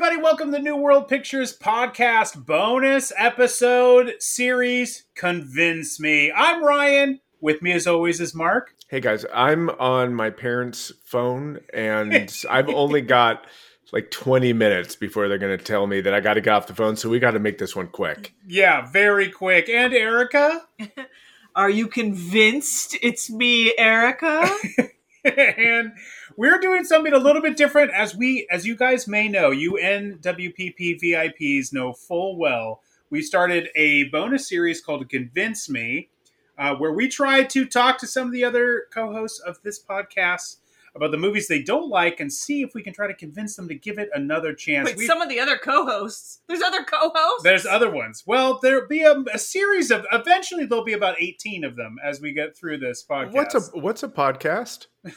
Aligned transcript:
everybody. 0.00 0.22
Welcome 0.22 0.52
to 0.52 0.58
the 0.58 0.62
New 0.62 0.76
World 0.76 1.08
Pictures 1.08 1.58
podcast 1.58 2.46
bonus 2.46 3.12
episode 3.16 4.14
series 4.20 5.06
Convince 5.16 5.98
Me. 5.98 6.30
I'm 6.30 6.62
Ryan. 6.62 7.18
With 7.40 7.62
me, 7.62 7.72
as 7.72 7.88
always, 7.88 8.20
is 8.20 8.32
Marc. 8.32 8.76
Hey 8.86 9.00
guys, 9.00 9.26
I'm 9.34 9.70
on 9.70 10.14
my 10.14 10.30
parents' 10.30 10.92
phone 11.04 11.58
and 11.74 12.32
I've 12.48 12.68
only 12.68 13.00
got 13.00 13.48
like 13.92 14.12
20 14.12 14.52
minutes 14.52 14.94
before 14.94 15.26
they're 15.26 15.36
going 15.36 15.58
to 15.58 15.64
tell 15.64 15.88
me 15.88 16.00
that 16.02 16.14
I 16.14 16.20
got 16.20 16.34
to 16.34 16.42
get 16.42 16.54
off 16.54 16.68
the 16.68 16.76
phone. 16.76 16.94
So 16.94 17.08
we 17.08 17.18
got 17.18 17.32
to 17.32 17.40
make 17.40 17.58
this 17.58 17.74
one 17.74 17.88
quick. 17.88 18.34
Yeah, 18.46 18.88
very 18.88 19.28
quick. 19.28 19.68
And 19.68 19.92
Erica. 19.92 20.60
Are 21.56 21.70
you 21.70 21.88
convinced 21.88 22.96
it's 23.02 23.28
me, 23.28 23.76
Erica? 23.76 24.48
and 25.24 25.90
we're 26.38 26.60
doing 26.60 26.84
something 26.84 27.12
a 27.12 27.18
little 27.18 27.42
bit 27.42 27.56
different 27.56 27.90
as 27.90 28.14
we 28.14 28.46
as 28.48 28.64
you 28.64 28.76
guys 28.76 29.08
may 29.08 29.28
know 29.28 29.50
you 29.50 29.72
nwpp 29.82 31.00
vips 31.02 31.72
know 31.72 31.92
full 31.92 32.38
well 32.38 32.80
we 33.10 33.20
started 33.20 33.68
a 33.74 34.04
bonus 34.04 34.48
series 34.48 34.80
called 34.80 35.08
convince 35.08 35.68
me 35.68 36.08
uh, 36.56 36.74
where 36.76 36.92
we 36.92 37.08
try 37.08 37.42
to 37.42 37.66
talk 37.66 37.98
to 37.98 38.06
some 38.06 38.28
of 38.28 38.32
the 38.32 38.44
other 38.44 38.84
co-hosts 38.92 39.40
of 39.40 39.60
this 39.62 39.82
podcast 39.82 40.58
about 40.94 41.10
the 41.10 41.18
movies 41.18 41.48
they 41.48 41.62
don't 41.62 41.88
like 41.90 42.18
and 42.20 42.32
see 42.32 42.62
if 42.62 42.72
we 42.74 42.82
can 42.82 42.92
try 42.92 43.06
to 43.06 43.14
convince 43.14 43.54
them 43.56 43.68
to 43.68 43.74
give 43.74 43.98
it 43.98 44.08
another 44.14 44.52
chance 44.54 44.86
Wait, 44.86 44.96
We- 44.96 45.06
some 45.06 45.20
of 45.20 45.28
the 45.28 45.38
other 45.38 45.56
co-hosts. 45.56 46.40
There's 46.48 46.62
other 46.62 46.82
co-hosts. 46.84 47.42
there's 47.42 47.66
other 47.66 47.90
ones 47.90 48.22
well 48.26 48.60
there'll 48.62 48.86
be 48.86 49.02
a, 49.02 49.24
a 49.34 49.38
series 49.40 49.90
of 49.90 50.06
eventually 50.12 50.66
there'll 50.66 50.84
be 50.84 50.92
about 50.92 51.16
18 51.20 51.64
of 51.64 51.74
them 51.74 51.96
as 52.04 52.20
we 52.20 52.32
get 52.32 52.56
through 52.56 52.78
this 52.78 53.04
podcast 53.08 53.32
What's 53.32 53.54
a 53.56 53.60
what's 53.78 54.02
a 54.04 54.08
podcast? 54.08 54.86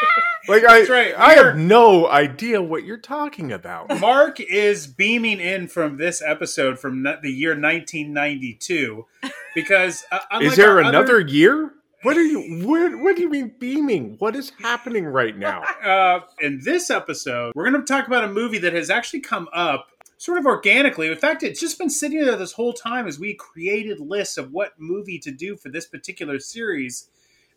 like 0.48 0.64
I 0.64 0.84
right. 0.84 1.14
I 1.16 1.34
have 1.34 1.56
no 1.56 2.08
idea 2.08 2.62
what 2.62 2.84
you're 2.84 2.96
talking 2.96 3.52
about. 3.52 4.00
Marc 4.00 4.40
is 4.40 4.86
beaming 4.86 5.40
in 5.40 5.68
from 5.68 5.96
this 5.96 6.22
episode 6.22 6.78
from 6.78 7.02
the 7.02 7.30
year 7.30 7.50
1992 7.50 9.06
because 9.54 10.04
uh, 10.10 10.18
Is 10.40 10.56
there 10.56 10.78
another 10.78 11.16
other- 11.16 11.20
year? 11.20 11.72
What 12.02 12.16
are 12.16 12.22
you 12.22 12.66
what, 12.66 12.98
what 13.00 13.16
do 13.16 13.22
you 13.22 13.30
mean 13.30 13.54
beaming? 13.58 14.16
What 14.18 14.36
is 14.36 14.52
happening 14.60 15.06
right 15.06 15.36
now? 15.36 15.62
uh, 15.84 16.20
in 16.40 16.60
this 16.62 16.90
episode, 16.90 17.52
we're 17.54 17.68
going 17.68 17.84
to 17.84 17.92
talk 17.92 18.06
about 18.06 18.22
a 18.22 18.28
movie 18.28 18.58
that 18.58 18.74
has 18.74 18.90
actually 18.90 19.20
come 19.20 19.48
up 19.52 19.88
sort 20.18 20.38
of 20.38 20.46
organically. 20.46 21.08
In 21.08 21.16
fact, 21.16 21.42
it's 21.42 21.60
just 21.60 21.78
been 21.78 21.90
sitting 21.90 22.24
there 22.24 22.36
this 22.36 22.52
whole 22.52 22.72
time 22.72 23.06
as 23.06 23.18
we 23.18 23.34
created 23.34 23.98
lists 23.98 24.36
of 24.38 24.52
what 24.52 24.72
movie 24.78 25.18
to 25.18 25.30
do 25.30 25.56
for 25.56 25.68
this 25.68 25.86
particular 25.86 26.38
series. 26.38 27.08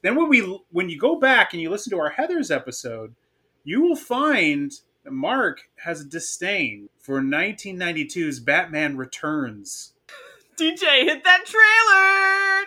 Then 0.02 0.16
when 0.16 0.30
we 0.30 0.40
when 0.72 0.90
you 0.90 0.98
go 0.98 1.20
back 1.20 1.52
and 1.54 1.62
you 1.62 1.70
listen 1.70 1.92
to 1.92 2.00
our 2.00 2.14
Heathers 2.14 2.56
episode, 2.56 3.16
you 3.64 3.82
will 3.82 3.98
find 3.98 4.72
that 5.04 5.12
Marc 5.12 5.64
has 5.84 6.00
a 6.02 6.06
disdain 6.06 6.88
for 7.00 7.20
1992's 7.20 8.40
Batman 8.40 8.96
Returns. 8.96 9.94
DJ, 10.58 11.04
hit 11.04 11.24
that 11.26 11.46
trailer. 11.46 12.66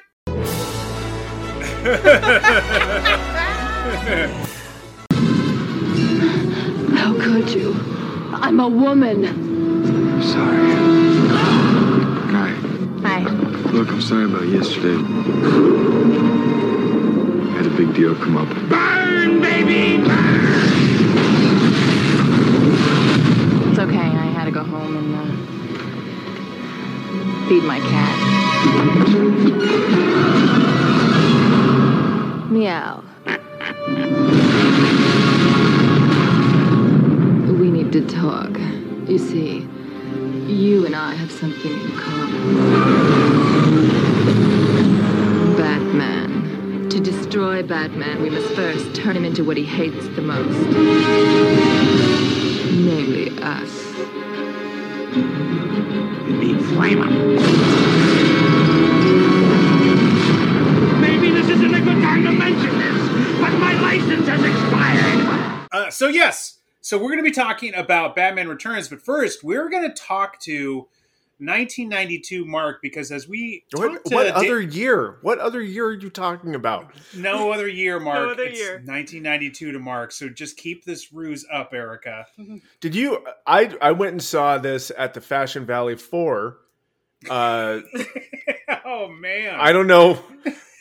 How 6.97 7.15
could 7.19 7.51
you? 7.51 7.75
I'm 8.35 8.61
a 8.61 8.69
woman. 8.69 9.25
Sorry. 10.23 10.75
Hi. 12.31 12.51
Hi. 13.03 13.23
Look, 13.73 13.89
I'm 13.89 14.03
sorry 14.03 14.27
about 14.27 14.47
yesterday. 14.49 14.99
Had 17.73 17.81
a 17.81 17.87
big 17.87 17.95
deal 17.95 18.15
come 18.15 18.37
up. 18.37 18.49
Burn, 18.69 19.41
baby, 19.41 19.97
burn! 19.97 20.41
It's 23.71 23.79
okay. 23.79 23.97
I 23.97 24.27
had 24.27 24.45
to 24.45 24.51
go 24.51 24.63
home 24.63 24.97
and 24.97 25.15
uh, 25.15 25.25
feed 27.49 27.63
my 27.63 27.81
cat. 27.81 28.19
Meow. 32.51 33.03
We 37.59 37.71
need 37.71 37.93
to 37.93 38.07
talk. 38.07 38.59
You 39.09 39.19
see, 39.19 39.67
you 40.47 40.85
and 40.85 40.95
I 40.95 41.15
have 41.15 41.33
something 41.33 41.73
in 41.73 41.97
common. 41.97 43.22
Destroy 47.33 47.63
Batman, 47.63 48.21
we 48.21 48.29
must 48.29 48.55
first 48.55 48.95
turn 48.95 49.17
him 49.17 49.25
into 49.25 49.43
what 49.43 49.57
he 49.57 49.65
hates 49.65 50.07
the 50.09 50.21
most. 50.21 50.55
Namely 52.77 53.31
us. 53.43 53.97
You 56.29 56.37
need 56.37 56.63
flame. 56.67 57.01
Maybe 61.01 61.31
this 61.31 61.49
isn't 61.49 61.75
a 61.75 61.81
good 61.81 62.03
time 62.03 62.23
to 62.25 62.33
mention 62.33 62.79
this, 62.79 63.41
but 63.41 63.53
my 63.59 63.81
license 63.81 64.29
has 64.29 64.45
expired. 64.45 65.69
Uh, 65.73 65.91
so 65.91 66.09
yes, 66.09 66.59
so 66.83 66.99
we're 66.99 67.09
going 67.09 67.17
to 67.17 67.23
be 67.23 67.31
talking 67.31 67.75
about 67.75 68.15
Batman 68.15 68.49
Returns, 68.49 68.89
but 68.89 69.01
first 69.01 69.43
we're 69.43 69.71
going 69.71 69.85
to 69.85 69.95
talk 69.95 70.39
to 70.41 70.87
1992 71.45 72.45
Marc 72.47 72.81
because 72.83 73.11
as 73.11 73.27
we 73.29 73.65
What, 73.73 73.89
talked 73.89 74.07
to 74.09 74.15
what 74.15 74.25
Da- 74.29 74.35
other 74.35 74.61
year? 74.61 75.19
What 75.23 75.39
other 75.39 75.61
year 75.61 75.87
are 75.87 75.93
you 75.93 76.09
talking 76.11 76.55
about? 76.55 76.93
no 77.17 77.53
other 77.53 77.69
year, 77.69 77.99
Marc. 78.01 78.33
other 78.33 78.45
it's 78.45 78.59
year. 78.59 78.75
1992 78.85 79.73
to 79.73 79.79
Marc. 79.79 80.13
So 80.13 80.29
just 80.29 80.57
keep 80.57 80.85
this 80.85 81.13
ruse 81.13 81.45
up, 81.53 81.75
Erica. 81.75 82.27
Did 82.81 82.95
you 82.95 83.25
I 83.47 83.75
I 83.83 83.93
went 83.93 84.13
and 84.13 84.23
saw 84.23 84.59
this 84.59 84.93
at 84.97 85.15
the 85.15 85.21
Fashion 85.21 85.67
Valley 85.67 85.97
4. 85.97 86.59
Uh 87.31 87.81
oh 88.85 89.09
man, 89.09 89.59
I 89.61 89.73
don't 89.73 89.87
know. 89.87 90.19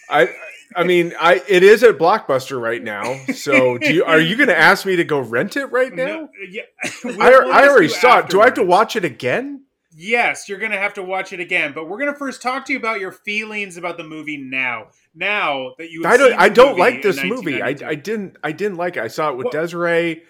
I 0.10 0.30
I 0.76 0.84
mean, 0.86 1.14
I 1.20 1.42
it 1.48 1.64
is 1.64 1.84
at 1.84 1.98
Blockbuster 1.98 2.60
right 2.62 2.82
now. 2.82 3.04
So, 3.34 3.78
do 3.78 3.94
you 3.94 4.04
are 4.06 4.20
you 4.20 4.36
going 4.38 4.48
to 4.48 4.58
ask 4.58 4.86
me 4.86 4.96
to 4.96 5.04
go 5.04 5.20
rent 5.20 5.58
it 5.58 5.66
right 5.66 5.94
now? 5.94 6.06
No, 6.06 6.30
yeah, 6.50 6.62
we'll- 7.04 7.22
I, 7.22 7.30
we'll 7.30 7.52
I 7.54 7.62
ask 7.64 7.72
already 7.72 7.88
saw 7.90 8.20
it. 8.20 8.30
Do 8.30 8.42
I 8.42 8.46
have 8.46 8.54
to 8.56 8.64
watch 8.64 8.96
it 8.96 9.04
again? 9.06 9.66
Yes, 9.94 10.48
you're 10.48 10.60
going 10.60 10.72
to 10.72 10.78
have 10.78 10.94
to 10.94 11.04
watch 11.04 11.34
it 11.34 11.40
again, 11.40 11.74
but 11.74 11.88
we're 11.90 11.98
going 11.98 12.12
to 12.12 12.18
first 12.18 12.42
talk 12.42 12.66
to 12.66 12.74
you 12.74 12.80
about 12.80 13.00
your 13.00 13.12
feelings 13.12 13.76
about 13.76 13.98
the 13.98 14.04
movie 14.06 14.38
now. 14.38 14.88
Now 15.14 15.74
that 15.78 15.92
you, 15.92 16.04
I 16.06 16.16
don't. 16.18 16.34
I 16.34 16.48
don't 16.50 16.78
like 16.78 17.02
this 17.02 17.22
movie. 17.24 17.62
I, 17.62 17.76
I 17.86 17.96
didn't. 17.96 18.38
I 18.44 18.54
didn't 18.54 18.78
like 18.78 18.96
it. 18.96 19.04
I 19.04 19.08
saw 19.08 19.30
it 19.32 19.38
with 19.38 19.46
What? 19.46 19.54
Desiree. 19.54 20.24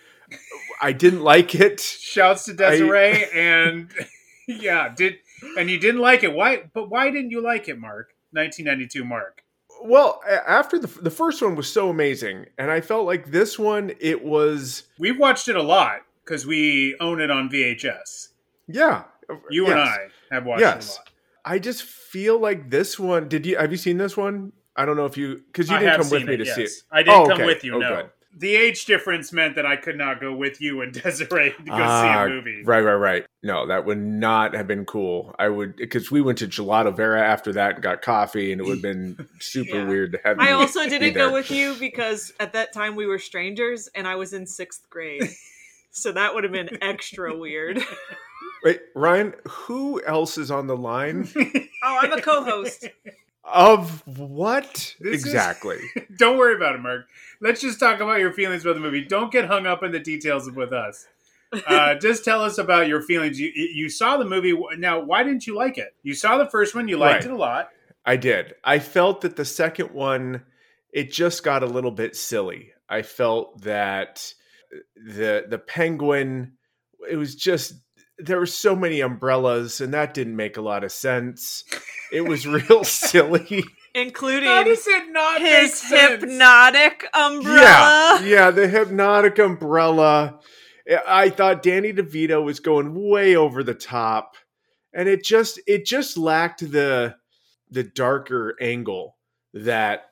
I 0.81 0.93
didn't 0.93 1.21
like 1.21 1.53
it. 1.55 1.79
Shouts 1.79 2.45
to 2.45 2.53
Desiree 2.53 3.25
and 3.35 3.91
yeah, 4.47 4.89
did 4.95 5.17
and 5.57 5.69
you 5.69 5.77
didn't 5.79 6.01
like 6.01 6.23
it. 6.23 6.33
Why? 6.33 6.63
But 6.73 6.89
why 6.89 7.11
didn't 7.11 7.31
you 7.31 7.43
like 7.43 7.67
it, 7.67 7.77
Marc? 7.77 8.13
1992, 8.31 9.03
Marc. 9.03 9.43
Well, 9.83 10.21
after 10.27 10.79
the 10.79 10.87
the 10.87 11.11
first 11.11 11.41
one 11.41 11.55
was 11.55 11.71
so 11.71 11.89
amazing, 11.89 12.47
and 12.57 12.71
I 12.71 12.81
felt 12.81 13.05
like 13.05 13.31
this 13.31 13.59
one 13.59 13.91
it 13.99 14.23
was 14.23 14.83
We've 14.97 15.19
watched 15.19 15.47
it 15.49 15.55
a 15.55 15.63
lot 15.63 16.01
because 16.23 16.45
we 16.45 16.95
own 16.99 17.19
it 17.21 17.29
on 17.29 17.49
VHS. 17.49 18.29
yeah. 18.67 19.03
You 19.49 19.67
and. 19.67 19.79
I 19.79 19.97
have 20.31 20.45
watched 20.45 20.61
Yes. 20.61 20.89
a 20.89 20.99
lot. 20.99 21.09
I 21.43 21.59
just 21.59 21.83
feel 21.83 22.39
like 22.39 22.69
this 22.69 22.99
one. 22.99 23.27
Did 23.27 23.45
you 23.45 23.57
have 23.57 23.71
you 23.71 23.77
seen 23.77 23.97
this 23.97 24.15
one? 24.15 24.51
I 24.75 24.85
don't 24.85 24.95
know 24.97 25.05
if 25.05 25.17
you 25.17 25.41
because 25.47 25.69
you 25.69 25.75
I 25.75 25.79
didn't 25.79 26.01
come 26.01 26.09
with 26.11 26.19
seen 26.21 26.27
me 26.27 26.33
it, 26.35 26.37
to 26.37 26.45
see 26.45 26.63
it. 26.63 26.71
I 26.91 27.03
didn't 27.03 27.19
Oh, 27.19 27.23
come 27.27 27.33
okay. 27.37 27.45
with 27.45 27.63
you. 27.63 27.75
Oh, 27.75 27.79
no, 27.79 27.95
good. 27.95 28.09
the 28.37 28.55
age 28.55 28.85
difference 28.85 29.33
meant 29.33 29.55
that 29.55 29.65
I 29.65 29.75
could 29.75 29.97
not 29.97 30.21
go 30.21 30.33
with 30.33 30.61
you 30.61 30.81
and 30.81 30.93
Desiree 31.03 31.51
to 31.51 31.63
go 31.63 31.71
Ah, 31.73 32.25
see 32.25 32.31
a 32.31 32.35
movie. 32.35 32.63
Right, 32.63 32.79
right, 32.81 32.93
right. 32.93 33.25
No, 33.43 33.65
that 33.67 33.85
would 33.85 33.97
not 33.97 34.53
have 34.55 34.67
been 34.67 34.85
cool. 34.85 35.35
I 35.39 35.49
would 35.49 35.75
because 35.75 36.11
we 36.11 36.21
went 36.21 36.37
to 36.37 36.47
Gelato 36.47 36.95
Vero 36.95 37.19
after 37.19 37.51
that 37.53 37.73
and 37.75 37.83
got 37.83 38.01
coffee, 38.03 38.51
and 38.51 38.61
it 38.61 38.63
would 38.65 38.75
have 38.77 38.81
been 38.83 39.27
super 39.39 39.77
Yeah. 39.77 39.87
weird 39.87 40.11
to 40.13 40.19
have. 40.23 40.39
I 40.39 40.51
also 40.51 40.87
didn't 40.87 41.13
go 41.15 41.33
with 41.33 41.49
you 41.51 41.73
because 41.79 42.31
at 42.39 42.53
that 42.53 42.71
time 42.71 42.95
we 42.95 43.07
were 43.07 43.19
strangers 43.19 43.89
and 43.95 44.07
I 44.07 44.15
was 44.15 44.31
in 44.33 44.45
sixth 44.45 44.87
grade. 44.89 45.27
So 45.91 46.11
that 46.13 46.33
would 46.33 46.43
have 46.43 46.53
been 46.53 46.77
extra 46.81 47.35
weird. 47.37 47.79
Wait, 48.63 48.79
Ryan, 48.95 49.33
who 49.47 50.01
else 50.03 50.37
is 50.37 50.51
on 50.51 50.67
the 50.67 50.77
line? 50.77 51.27
Oh, 51.83 51.97
I'm 51.99 52.13
a 52.13 52.21
co-host. 52.21 52.87
of 53.43 54.03
what 54.05 54.95
This 54.99 55.15
is- 55.21 55.25
exactly? 55.25 55.79
Don't 56.15 56.37
worry 56.37 56.55
about 56.55 56.75
it, 56.75 56.81
Marc. 56.81 57.07
Let's 57.41 57.59
just 57.59 57.79
talk 57.79 57.99
about 57.99 58.19
your 58.19 58.31
feelings 58.31 58.63
about 58.63 58.75
the 58.75 58.81
movie. 58.81 59.03
Don't 59.03 59.31
get 59.31 59.45
hung 59.45 59.65
up 59.65 59.81
in 59.81 59.91
the 59.91 59.97
details 59.99 60.47
with 60.51 60.71
us. 60.73 61.07
Uh, 61.65 61.95
just 61.95 62.23
tell 62.23 62.43
us 62.43 62.59
about 62.59 62.87
your 62.87 63.01
feelings. 63.01 63.39
You, 63.39 63.49
you 63.55 63.89
saw 63.89 64.17
the 64.17 64.25
movie. 64.25 64.55
Now, 64.77 64.99
why 64.99 65.23
didn't 65.23 65.47
you 65.47 65.55
like 65.55 65.79
it? 65.79 65.95
You 66.03 66.13
saw 66.13 66.37
the 66.37 66.45
first 66.51 66.75
one. 66.75 66.87
You 66.87 66.97
liked 66.97 67.23
Right. 67.23 67.31
it 67.31 67.33
a 67.33 67.35
lot. 67.35 67.69
I 68.05 68.15
did. 68.15 68.53
I 68.63 68.77
felt 68.77 69.21
that 69.21 69.35
the 69.37 69.43
second 69.45 69.89
one, 69.89 70.43
it 70.93 71.11
just 71.11 71.43
got 71.43 71.63
a 71.63 71.65
little 71.65 71.89
bit 71.89 72.15
silly. 72.15 72.73
I 72.87 73.01
felt 73.01 73.63
that 73.63 74.35
the 74.95 75.45
the 75.49 75.59
penguin, 75.59 76.53
it 77.09 77.15
was 77.17 77.35
just 77.35 77.73
there 78.17 78.39
were 78.39 78.45
so 78.45 78.75
many 78.75 79.01
umbrellas, 79.01 79.81
and 79.81 79.93
that 79.93 80.13
didn't 80.13 80.35
make 80.35 80.57
a 80.57 80.61
lot 80.61 80.83
of 80.83 80.91
sense. 80.91 81.63
It 82.11 82.21
was 82.21 82.45
real 82.47 82.83
silly. 82.85 83.63
Including 83.93 84.47
How 84.47 84.63
does 84.63 84.87
it 84.87 85.11
not 85.11 85.41
make 85.41 85.51
his 85.63 85.73
sense? 85.73 86.21
hypnotic 86.21 87.03
Yeah, 87.13 87.27
umbrella. 87.27 88.21
yeah, 88.23 88.51
the 88.51 88.67
hypnotic 88.67 89.37
umbrella. 89.39 90.39
I 91.07 91.29
thought 91.29 91.61
Danny 91.63 91.91
DeVito 91.93 92.43
was 92.43 92.59
going 92.59 92.93
way 93.09 93.35
over 93.35 93.63
the 93.63 93.73
top, 93.73 94.35
and 94.93 95.07
it 95.09 95.23
just 95.23 95.59
it 95.67 95.85
just 95.85 96.17
lacked 96.17 96.59
the 96.71 97.15
the 97.69 97.83
darker 97.83 98.55
angle 98.61 99.17
that 99.53 100.05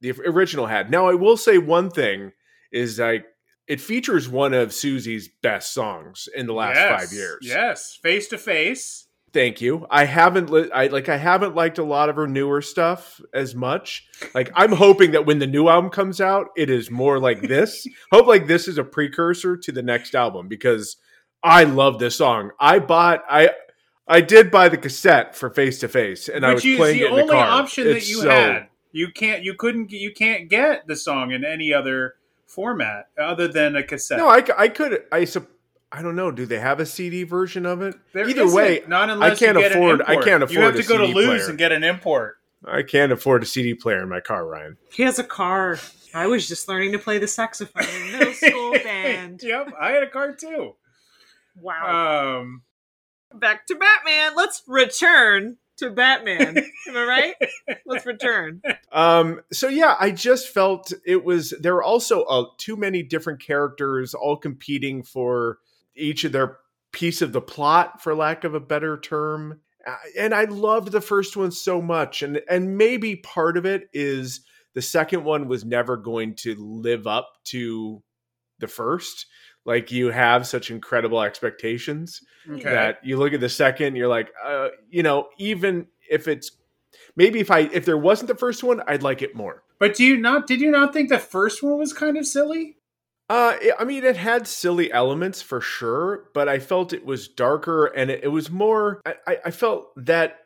the 0.00 0.12
original 0.26 0.66
had. 0.66 0.90
Now, 0.90 1.08
I 1.08 1.14
will 1.14 1.36
say 1.36 1.58
one 1.58 1.90
thing 1.90 2.32
is 2.70 2.98
like 2.98 3.24
it 3.68 3.80
features 3.80 4.28
one 4.28 4.54
of 4.54 4.70
Siouxsie's 4.70 5.28
best 5.42 5.72
songs 5.72 6.28
in 6.34 6.46
the 6.46 6.52
last 6.52 6.76
Yes, 6.76 7.00
five 7.00 7.12
years. 7.16 7.38
Yes, 7.42 7.98
face 8.02 8.28
to 8.28 8.38
face. 8.38 9.06
Thank 9.32 9.62
you. 9.62 9.86
I 9.90 10.04
haven't 10.04 10.50
li- 10.50 10.70
I 10.74 10.88
like 10.88 11.08
I 11.08 11.16
haven't 11.16 11.54
liked 11.54 11.78
a 11.78 11.84
lot 11.84 12.10
of 12.10 12.16
her 12.16 12.26
newer 12.26 12.60
stuff 12.60 13.18
as 13.32 13.54
much. 13.54 14.06
Like 14.34 14.50
I'm 14.54 14.72
hoping 14.72 15.12
that 15.12 15.24
when 15.24 15.38
the 15.38 15.46
new 15.46 15.68
album 15.68 15.90
comes 15.90 16.20
out, 16.20 16.48
it 16.56 16.68
is 16.68 16.90
more 16.90 17.18
like 17.18 17.40
this. 17.48 17.86
Hope 18.10 18.26
like 18.26 18.46
this 18.46 18.68
is 18.68 18.76
a 18.76 18.84
precursor 18.84 19.56
to 19.56 19.72
the 19.72 19.82
next 19.82 20.14
album 20.14 20.48
because 20.48 20.96
I 21.42 21.64
love 21.64 21.98
this 21.98 22.16
song. 22.16 22.50
I 22.60 22.78
bought 22.78 23.22
I 23.30 23.52
I 24.06 24.20
did 24.20 24.50
buy 24.50 24.68
the 24.68 24.76
cassette 24.76 25.34
for 25.34 25.48
Face 25.48 25.78
to 25.78 25.88
Face 25.88 26.28
and 26.28 26.44
I 26.44 26.52
was 26.52 26.64
is 26.64 26.76
playing 26.76 26.98
the 26.98 27.04
it 27.06 27.08
in 27.10 27.14
the 27.16 27.22
only 27.22 27.32
car. 27.34 27.46
option 27.62 27.84
that 27.86 27.96
It's 27.96 28.10
you 28.10 28.16
so- 28.20 28.28
had. 28.28 28.66
You 28.94 29.08
can't. 29.10 29.42
You 29.42 29.54
couldn't. 29.54 29.90
You 29.92 30.12
can't 30.12 30.50
get 30.50 30.86
the 30.86 30.96
song 30.96 31.30
in 31.32 31.42
any 31.46 31.72
other 31.72 32.16
format 32.52 33.06
other 33.18 33.48
than 33.48 33.76
a 33.76 33.82
cassette. 33.82 34.18
No, 34.18 34.28
I 34.28 34.42
could 34.68 35.02
I 35.10 35.24
sup- 35.24 35.48
I 35.90 36.00
don't 36.02 36.16
know. 36.16 36.30
Do 36.30 36.46
they 36.46 36.58
have 36.58 36.80
a 36.80 36.86
CD 36.86 37.22
version 37.24 37.66
of 37.66 37.82
it? 37.82 37.94
There 38.14 38.28
Either 38.28 38.50
way, 38.52 38.82
not 38.88 39.10
unless 39.10 39.32
I 39.42 39.46
can't 39.46 39.56
you 39.58 39.62
get 39.62 39.72
an 39.72 39.78
afford- 39.78 40.02
I 40.02 40.14
can't 40.22 40.42
afford. 40.42 40.50
You 40.52 40.58
afford 40.60 40.64
have 40.64 40.74
a 40.74 40.82
to 40.82 40.88
go 40.88 40.98
to 40.98 41.06
CD 41.06 41.14
Lose 41.14 41.26
player. 41.40 41.48
and 41.50 41.58
get 41.58 41.72
an 41.72 41.84
import. 41.84 42.36
I 42.64 42.82
can't 42.82 43.10
afford 43.12 43.42
a 43.42 43.46
CD 43.46 43.74
player 43.74 44.02
in 44.02 44.08
my 44.08 44.20
car, 44.20 44.46
Ryan. 44.46 44.76
He 44.92 45.02
has 45.02 45.18
a 45.18 45.24
car. 45.24 45.78
I 46.14 46.26
was 46.28 46.46
just 46.46 46.68
learning 46.68 46.92
to 46.92 46.98
play 46.98 47.18
the 47.18 47.26
saxophone 47.26 47.84
in 47.84 48.12
middle 48.12 48.32
school 48.34 48.72
band. 48.84 49.40
yep, 49.42 49.72
I 49.80 49.90
had 49.92 50.02
a 50.02 50.08
car 50.10 50.32
too. 50.34 50.76
Wow. 51.56 52.38
Um, 52.40 52.62
Back 53.34 53.66
to 53.66 53.74
Batman. 53.74 54.32
Let's 54.36 54.62
return 54.66 55.56
to 55.82 55.90
Batman. 55.90 56.56
Am 56.88 56.96
I 56.96 57.04
right? 57.04 57.34
Let's 57.86 58.06
return. 58.06 58.62
Um, 58.92 59.40
so 59.52 59.68
yeah, 59.68 59.96
I 59.98 60.10
just 60.10 60.48
felt 60.48 60.92
it 61.04 61.24
was 61.24 61.54
there 61.60 61.74
were 61.74 61.82
also 61.82 62.22
uh, 62.24 62.44
too 62.58 62.76
many 62.76 63.02
different 63.02 63.40
characters 63.40 64.14
all 64.14 64.36
competing 64.36 65.02
for 65.02 65.58
each 65.94 66.24
of 66.24 66.32
their 66.32 66.58
piece 66.92 67.22
of 67.22 67.32
the 67.32 67.40
plot, 67.40 68.02
for 68.02 68.14
lack 68.14 68.44
of 68.44 68.54
a 68.54 68.60
better 68.60 68.98
term. 68.98 69.60
And 70.18 70.32
I 70.34 70.44
loved 70.44 70.92
the 70.92 71.00
first 71.00 71.36
one 71.36 71.50
so 71.50 71.82
much, 71.82 72.22
and 72.22 72.40
and 72.48 72.78
maybe 72.78 73.16
part 73.16 73.56
of 73.56 73.66
it 73.66 73.88
is 73.92 74.40
the 74.74 74.82
second 74.82 75.24
one 75.24 75.48
was 75.48 75.64
never 75.64 75.96
going 75.96 76.34
to 76.36 76.54
live 76.54 77.06
up 77.06 77.28
to 77.44 78.02
the 78.58 78.68
first. 78.68 79.26
Like 79.64 79.92
you 79.92 80.10
have 80.10 80.46
such 80.46 80.70
incredible 80.70 81.20
expectations 81.22 82.20
okay. 82.50 82.62
that 82.62 82.98
you 83.04 83.16
look 83.16 83.32
at 83.32 83.40
the 83.40 83.48
second, 83.48 83.96
you're 83.96 84.08
like, 84.08 84.30
uh, 84.44 84.68
you 84.90 85.02
know, 85.02 85.28
even 85.38 85.86
if 86.10 86.26
it's 86.26 86.50
maybe 87.16 87.38
if 87.40 87.50
I 87.50 87.60
if 87.60 87.84
there 87.84 87.98
wasn't 87.98 88.28
the 88.28 88.34
first 88.36 88.64
one, 88.64 88.82
I'd 88.86 89.02
like 89.02 89.22
it 89.22 89.34
more. 89.36 89.62
but 89.78 89.94
do 89.94 90.04
you 90.04 90.16
not? 90.16 90.46
Did 90.46 90.60
you 90.60 90.70
not 90.70 90.92
think 90.92 91.08
the 91.08 91.18
first 91.18 91.62
one 91.62 91.78
was 91.78 91.92
kind 91.92 92.16
of 92.16 92.26
silly? 92.26 92.76
Uh, 93.30 93.56
it- 93.62 93.74
I 93.78 93.84
mean, 93.84 94.04
it 94.04 94.16
had 94.16 94.46
silly 94.48 94.92
elements 94.92 95.40
for 95.40 95.60
sure, 95.60 96.24
but 96.34 96.48
I 96.48 96.58
felt 96.58 96.92
it 96.92 97.06
was 97.06 97.28
darker 97.28 97.86
and 97.86 98.10
it, 98.10 98.24
it 98.24 98.28
was 98.28 98.50
more. 98.50 99.00
I, 99.06 99.14
I- 99.26 99.38
I 99.46 99.50
felt 99.52 99.92
that 100.04 100.38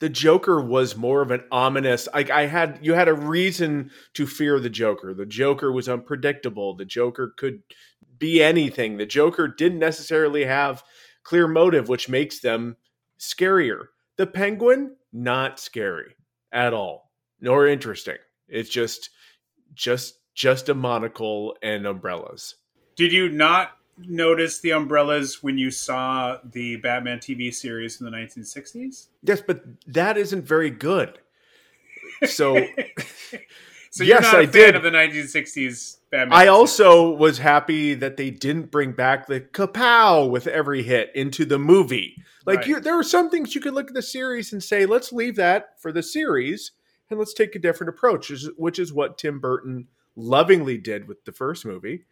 the 0.00 0.08
Joker 0.08 0.60
was 0.60 0.96
more 0.96 1.22
of 1.22 1.30
an 1.30 1.44
ominous. 1.52 2.08
Like 2.12 2.28
I 2.30 2.46
had, 2.46 2.80
you 2.82 2.94
had 2.94 3.06
a 3.06 3.14
reason 3.14 3.90
to 4.14 4.26
fear 4.26 4.58
the 4.58 4.68
Joker. 4.70 5.14
The 5.14 5.26
Joker 5.26 5.70
was 5.70 5.88
unpredictable. 5.88 6.74
The 6.74 6.84
Joker 6.84 7.32
could 7.36 7.62
be 8.22 8.40
anything. 8.40 8.96
The 8.98 9.04
Joker 9.04 9.48
didn't 9.48 9.80
necessarily 9.80 10.44
have 10.44 10.84
clear 11.24 11.48
motive, 11.48 11.88
which 11.88 12.08
makes 12.08 12.38
them 12.38 12.76
scarier. 13.18 13.86
The 14.16 14.28
Penguin, 14.28 14.94
not 15.12 15.58
scary 15.58 16.14
at 16.52 16.72
all, 16.72 17.10
nor 17.40 17.66
interesting. 17.66 18.18
It's 18.46 18.70
just, 18.70 19.10
just, 19.74 20.20
just 20.34 20.68
a 20.68 20.74
monocle 20.74 21.56
and 21.64 21.84
umbrellas. 21.84 22.54
Did 22.94 23.12
you 23.12 23.28
not 23.28 23.72
notice 23.98 24.60
the 24.60 24.70
umbrellas 24.70 25.42
when 25.42 25.58
you 25.58 25.72
saw 25.72 26.38
the 26.44 26.76
Batman 26.76 27.18
TV 27.18 27.52
series 27.52 28.00
in 28.00 28.08
the 28.08 28.16
1960s? 28.16 29.08
Yes, 29.24 29.40
but 29.44 29.64
that 29.88 30.16
isn't 30.16 30.46
very 30.46 30.70
good. 30.70 31.18
So 32.26 32.54
So 33.90 34.04
you're 34.04 34.20
Yes, 34.20 34.22
not 34.22 34.34
a 34.36 34.38
I 34.38 34.46
fan 34.46 34.52
did. 34.52 34.76
of 34.76 34.82
the 34.84 34.90
1960s 34.90 35.98
Batman. 36.12 36.38
I 36.38 36.46
also 36.46 37.10
was 37.10 37.38
happy 37.38 37.94
that 37.94 38.16
they 38.16 38.30
didn't 38.30 38.70
bring 38.70 38.92
back 38.92 39.26
the 39.26 39.40
kapow 39.40 40.30
with 40.30 40.46
every 40.46 40.82
hit 40.84 41.10
into 41.14 41.44
the 41.44 41.58
movie. 41.58 42.16
Like 42.46 42.58
Right. 42.58 42.66
you, 42.68 42.80
there 42.80 42.96
are 42.98 43.02
some 43.02 43.30
things 43.30 43.54
you 43.54 43.60
could 43.60 43.74
look 43.74 43.88
at 43.88 43.94
the 43.94 44.02
series 44.02 44.52
and 44.52 44.62
say, 44.62 44.86
let's 44.86 45.12
leave 45.12 45.36
that 45.36 45.80
for 45.80 45.90
the 45.90 46.02
series 46.02 46.72
and 47.10 47.18
let's 47.18 47.34
take 47.34 47.56
a 47.56 47.58
different 47.58 47.88
approach, 47.88 48.30
which 48.56 48.78
is- 48.78 48.92
what 48.92 49.18
Tim 49.18 49.40
Burton 49.40 49.88
lovingly 50.14 50.76
did 50.78 51.08
with 51.08 51.24
the 51.24 51.32
first 51.32 51.64
movie. 51.64 52.04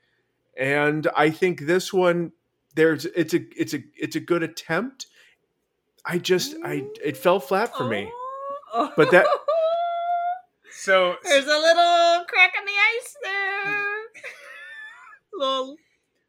And 0.57 1.07
I 1.17 1.31
think 1.31 1.61
this 1.63 1.93
one, 1.93 2.33
there's 2.75 3.05
it's 3.07 3.35
a 3.35 3.41
it's 3.57 3.75
a 3.75 3.83
it's 3.97 4.17
a 4.17 4.21
good 4.21 4.43
attempt. 4.43 5.07
I 6.05 6.19
just 6.19 6.55
I 6.65 6.87
it 7.05 7.17
fell 7.17 7.41
flat 7.41 7.77
for 7.77 7.85
me. 7.85 8.11
But 8.97 9.11
that- 9.11 9.27
So 10.81 11.17
There's 11.23 11.45
a 11.45 11.49
little 11.49 12.25
crack 12.27 12.55
in 12.59 12.65
the 12.65 12.73
ice 12.97 13.17
there. 13.23 13.95
little 15.35 15.77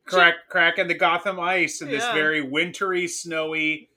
crack 0.05 0.33
crack 0.49 0.77
in 0.77 0.89
the 0.89 0.93
Gotham 0.93 1.39
ice 1.39 1.81
in 1.81 1.87
this 1.89 2.03
very 2.11 2.41
wintry, 2.41 3.07
snowy 3.07 3.87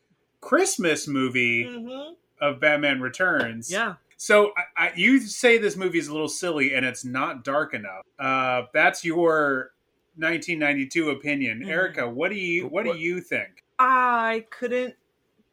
Christmas 0.40 1.08
movie 1.08 1.64
Mhm. 1.64 2.14
of 2.40 2.60
Batman 2.60 3.00
Returns. 3.00 3.68
Yeah. 3.68 3.94
So 4.16 4.52
I, 4.76 4.86
I, 4.86 4.92
you 4.94 5.18
say 5.18 5.58
this 5.58 5.74
movie 5.74 5.98
is 5.98 6.06
a 6.06 6.12
little 6.12 6.28
silly 6.28 6.74
and 6.74 6.86
it's 6.86 7.04
not 7.04 7.42
dark 7.42 7.74
enough. 7.74 8.02
Uh, 8.16 8.62
that's 8.72 9.04
your 9.04 9.72
1992 10.16 11.10
opinion, 11.10 11.62
Mhm. 11.64 11.68
Erica. 11.68 12.08
What 12.08 12.28
do 12.30 12.36
you 12.36 12.68
what 12.68 12.84
do 12.84 12.96
you 12.96 13.20
think? 13.20 13.64
I 13.80 14.46
couldn't 14.50 14.94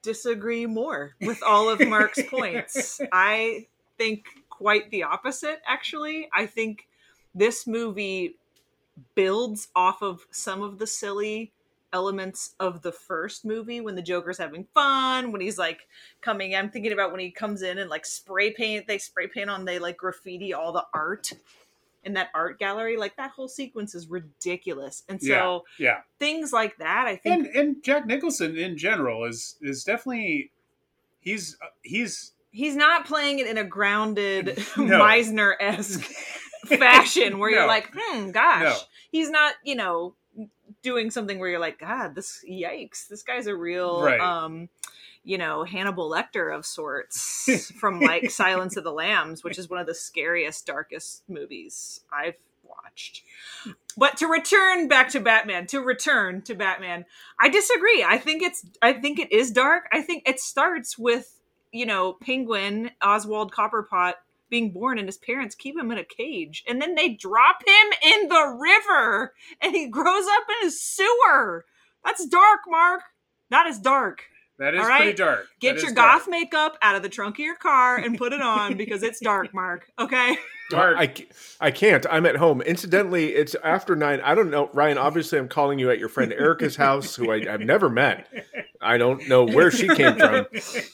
disagree 0.03 0.67
more 0.67 1.15
with 1.21 1.41
all 1.41 1.69
of 1.69 1.79
Marc's 1.87 2.21
points. 2.29 3.01
I 3.11 3.65
think 3.97 4.25
quite 4.61 4.91
the 4.91 5.03
opposite, 5.03 5.59
actually. 5.65 6.29
I 6.33 6.45
think 6.45 6.87
this 7.33 7.65
movie 7.65 8.35
builds 9.15 9.69
off 9.75 10.03
of 10.03 10.27
some 10.31 10.61
of 10.61 10.77
the 10.77 10.85
silly 10.87 11.51
elements 11.93 12.55
of 12.59 12.83
the 12.83 12.91
first 12.91 13.43
movie 13.43 13.81
when 13.81 13.95
the 13.95 14.01
Joker's 14.01 14.37
having 14.37 14.67
fun, 14.73 15.31
when 15.31 15.41
he's 15.41 15.57
like 15.57 15.87
coming. 16.21 16.55
I'm 16.55 16.69
thinking 16.69 16.93
about 16.93 17.11
when 17.11 17.19
he 17.19 17.31
comes 17.31 17.63
in 17.63 17.79
and 17.79 17.89
like 17.89 18.05
spray 18.05 18.51
paint, 18.51 18.87
they 18.87 18.97
spray 18.97 19.27
paint 19.27 19.49
on, 19.49 19.65
they 19.65 19.79
like 19.79 19.97
graffiti 19.97 20.53
all 20.53 20.71
the 20.71 20.85
art 20.93 21.33
in 22.03 22.13
that 22.13 22.29
art 22.33 22.59
gallery. 22.59 22.97
Like 22.97 23.17
that 23.17 23.31
whole 23.31 23.47
sequence 23.47 23.95
is 23.95 24.07
ridiculous. 24.07 25.03
And 25.09 25.21
so 25.21 25.65
Yeah, 25.79 26.01
things 26.19 26.53
like 26.53 26.77
that, 26.77 27.07
I 27.07 27.15
think. 27.15 27.47
and 27.47 27.55
and 27.55 27.83
Jack 27.83 28.05
Nicholson 28.05 28.57
in 28.57 28.77
general 28.77 29.25
is 29.25 29.57
is 29.61 29.83
definitely 29.83 30.51
he's 31.19 31.57
he's 31.81 32.33
he's 32.51 32.75
not 32.75 33.05
playing 33.05 33.39
it 33.39 33.47
in 33.47 33.57
a 33.57 33.63
grounded 33.63 34.57
No. 34.77 34.99
Meisner 35.01 35.53
esque 35.59 36.03
fashion 36.65 37.39
where 37.39 37.51
No. 37.51 37.57
you're 37.59 37.67
like, 37.67 37.89
hmm, 37.95 38.31
gosh. 38.31 38.63
No. 38.63 38.75
He's 39.11 39.29
not, 39.29 39.55
you 39.63 39.75
know, 39.75 40.15
doing 40.83 41.11
something 41.11 41.37
where 41.39 41.49
you're 41.49 41.59
like, 41.59 41.79
God, 41.79 42.15
this 42.15 42.43
yikes, 42.49 43.07
this 43.07 43.23
guy's 43.23 43.47
a 43.47 43.55
real 43.55 44.03
Right. 44.03 44.19
um 44.19 44.69
you 45.23 45.37
know, 45.37 45.63
Hannibal 45.63 46.09
Lecter 46.09 46.55
of 46.55 46.65
sorts 46.65 47.71
from 47.79 47.99
like 47.99 48.31
Silence 48.31 48.75
of 48.75 48.83
the 48.83 48.91
Lambs, 48.91 49.43
which 49.43 49.59
is 49.59 49.69
one 49.69 49.79
of 49.79 49.85
the 49.85 49.93
scariest, 49.93 50.65
darkest 50.65 51.21
movies 51.29 52.01
I've 52.11 52.33
watched. 52.63 53.21
But 53.95 54.17
to 54.17 54.25
return 54.27 54.87
back 54.87 55.09
to 55.09 55.19
Batman, 55.19 55.67
to 55.67 55.79
return 55.79 56.41
to 56.43 56.55
Batman, 56.55 57.05
I 57.39 57.49
disagree. 57.49 58.03
I 58.03 58.17
think 58.17 58.41
it's 58.41 58.65
I 58.81 58.93
think 58.93 59.19
it 59.19 59.31
is 59.31 59.51
dark. 59.51 59.83
I 59.93 60.01
think 60.01 60.23
it 60.27 60.39
starts 60.39 60.97
with, 60.97 61.39
you 61.71 61.85
know, 61.85 62.13
Penguin, 62.13 62.91
Oswald 63.01 63.51
Cobblepot 63.51 64.13
being 64.49 64.71
born 64.71 64.99
and 64.99 65.07
his 65.07 65.17
parents 65.17 65.55
keep 65.55 65.77
him 65.77 65.91
in 65.91 65.97
a 65.97 66.03
cage 66.03 66.63
and 66.67 66.81
then 66.81 66.95
they 66.95 67.09
drop 67.09 67.63
him 67.65 68.11
in 68.13 68.27
the 68.27 68.57
river 68.59 69.33
and 69.61 69.73
he 69.73 69.87
grows 69.87 70.25
up 70.27 70.43
in 70.61 70.67
a 70.67 70.71
sewer. 70.71 71.65
That's 72.03 72.25
dark, 72.25 72.61
Marc. 72.67 73.01
That 73.49 73.67
is 73.67 73.79
dark. 73.79 74.25
That 74.61 74.75
is 74.75 74.79
All 74.81 74.87
right. 74.87 74.97
pretty 75.01 75.17
dark. 75.17 75.47
Get 75.59 75.77
That 75.77 75.83
your 75.83 75.91
goth 75.93 76.19
dark. 76.25 76.29
makeup 76.29 76.77
out 76.83 76.95
of 76.95 77.01
the 77.01 77.09
trunk 77.09 77.35
of 77.35 77.39
your 77.39 77.55
car 77.55 77.97
and 77.97 78.15
put 78.15 78.31
it 78.31 78.41
on 78.43 78.77
because 78.77 79.01
it's 79.01 79.19
dark, 79.19 79.53
Marc. 79.55 79.87
Okay. 79.97 80.37
Dark. 80.69 80.95
I, 80.97 81.13
I 81.59 81.69
can't. 81.71 82.05
I'm 82.09 82.25
at 82.25 82.37
home. 82.37 82.61
Incidentally, 82.61 83.31
it's 83.33 83.55
after 83.61 83.93
nine. 83.93 84.21
I 84.21 84.33
don't 84.35 84.49
know, 84.49 84.69
Ryan. 84.71 84.97
Obviously, 84.97 85.37
I'm 85.37 85.49
calling 85.49 85.79
you 85.79 85.89
at 85.91 85.99
your 85.99 86.07
friend 86.07 86.31
Erica's 86.31 86.77
house, 86.77 87.13
who 87.13 87.29
I, 87.29 87.45
I've 87.53 87.59
never 87.59 87.89
met. 87.89 88.25
I 88.81 88.97
don't 88.97 89.27
know 89.27 89.43
where 89.43 89.69
she 89.69 89.89
came 89.89 90.15
from, 90.17 90.45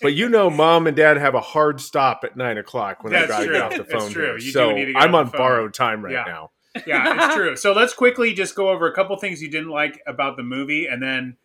but 0.02 0.16
you 0.16 0.30
know, 0.30 0.50
mom 0.50 0.88
and 0.88 0.98
dad 0.98 1.18
have 1.18 1.36
a 1.36 1.42
hard 1.42 1.80
stop 1.80 2.22
at 2.24 2.36
nine 2.36 2.58
o'clock 2.58 3.04
when 3.04 3.14
I 3.14 3.20
That's 3.20 3.32
got 3.32 3.40
to 3.42 3.46
true. 3.46 3.54
get 3.54 3.62
off 3.62 3.72
the 3.74 3.78
That's 3.84 3.92
phone. 4.06 4.12
true. 4.12 4.24
here. 4.26 4.34
You 4.38 4.46
do 4.46 4.52
so 4.52 4.72
need 4.72 4.86
to 4.86 4.94
get 4.94 5.02
I'm 5.04 5.14
off 5.14 5.26
on 5.28 5.32
borrowed 5.38 5.74
time 5.76 6.04
right 6.04 6.14
Yeah. 6.14 6.24
now. 6.26 6.52
yeah, 6.88 7.26
it's 7.28 7.36
true. 7.36 7.56
So 7.56 7.74
let's 7.74 7.94
quickly 7.94 8.34
just 8.34 8.56
go 8.56 8.70
over 8.70 8.88
a 8.88 8.96
couple 8.96 9.16
things 9.18 9.44
you 9.44 9.52
didn't 9.52 9.70
like 9.70 10.02
about 10.08 10.38
the 10.38 10.44
movie, 10.44 10.88
and 10.88 11.04
then 11.04 11.38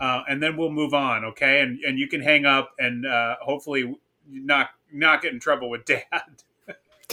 uh, 0.00 0.22
and 0.28 0.42
then 0.42 0.56
we'll 0.56 0.70
move 0.72 0.94
on, 0.94 1.24
okay? 1.26 1.60
And 1.60 1.78
and 1.84 1.98
you 1.98 2.08
can 2.08 2.20
hang 2.22 2.46
up 2.46 2.72
and 2.78 3.06
uh, 3.06 3.36
hopefully 3.40 3.94
not 4.28 4.70
not 4.92 5.22
get 5.22 5.32
in 5.32 5.40
trouble 5.40 5.68
with 5.70 5.84
Dad. 5.86 6.02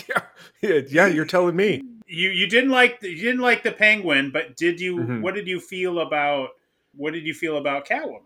yeah, 0.07 0.21
yeah, 0.61 0.81
yeah, 0.87 1.07
you're 1.07 1.25
telling 1.25 1.55
me. 1.55 1.83
You 2.07 2.29
you 2.29 2.47
didn't 2.47 2.69
like 2.71 3.01
the, 3.01 3.09
you 3.09 3.17
didn't 3.21 3.41
like 3.41 3.63
the 3.63 3.71
Penguin, 3.71 4.31
but 4.31 4.55
did 4.55 4.79
you? 4.79 4.97
Mhm. 4.97 5.21
What 5.21 5.35
did 5.35 5.47
you 5.47 5.59
feel 5.59 5.99
about 5.99 6.49
what 6.95 7.11
did 7.13 7.25
you 7.27 7.33
feel 7.33 7.57
about 7.57 7.85
Catwoman? 7.85 8.21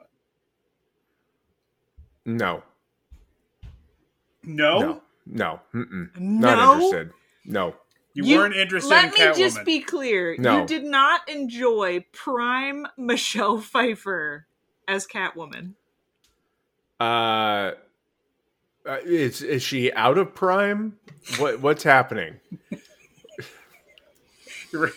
No, 2.25 2.61
No, 4.43 4.79
no, 4.79 5.01
no. 5.25 5.59
No. 5.73 6.09
not 6.19 6.73
interested. 6.75 7.11
No, 7.45 7.75
you, 8.13 8.23
You- 8.25 8.37
weren't 8.37 8.55
interested 8.55 8.89
Let 8.91 9.05
in 9.05 9.09
me 9.11 9.17
Catwoman. 9.17 9.37
just 9.37 9.65
be 9.65 9.79
clear. 9.79 10.35
No. 10.37 10.61
You 10.61 10.67
did 10.67 10.83
not 10.83 11.27
enjoy 11.27 12.05
prime 12.11 12.85
Michelle 12.97 13.59
Pfeiffer 13.59 14.45
as 14.87 15.07
Catwoman. 15.07 15.73
uh, 16.99 17.71
uh, 18.83 18.97
is 19.05 19.41
is 19.41 19.61
she 19.61 19.91
out 19.93 20.17
of 20.17 20.33
prime? 20.33 20.97
What 21.37 21.59
what's 21.61 21.83
happening? 21.83 22.39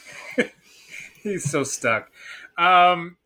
He's 1.23 1.51
so 1.51 1.65
stuck. 1.65 2.11
Um, 2.59 3.17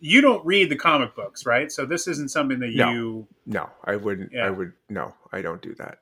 you 0.00 0.20
don't 0.20 0.44
read 0.46 0.68
the 0.70 0.76
comic 0.76 1.14
books, 1.14 1.44
right? 1.46 1.70
So 1.70 1.84
this 1.86 2.06
isn't 2.08 2.30
something 2.30 2.58
that 2.60 2.74
No. 2.74 2.90
you. 2.90 3.26
No, 3.46 3.68
I 3.84 3.96
wouldn't. 3.96 4.32
Yeah. 4.32 4.46
I 4.46 4.50
would 4.50 4.72
no. 4.88 5.14
I 5.32 5.42
don't 5.42 5.60
do 5.62 5.74
that. 5.76 5.98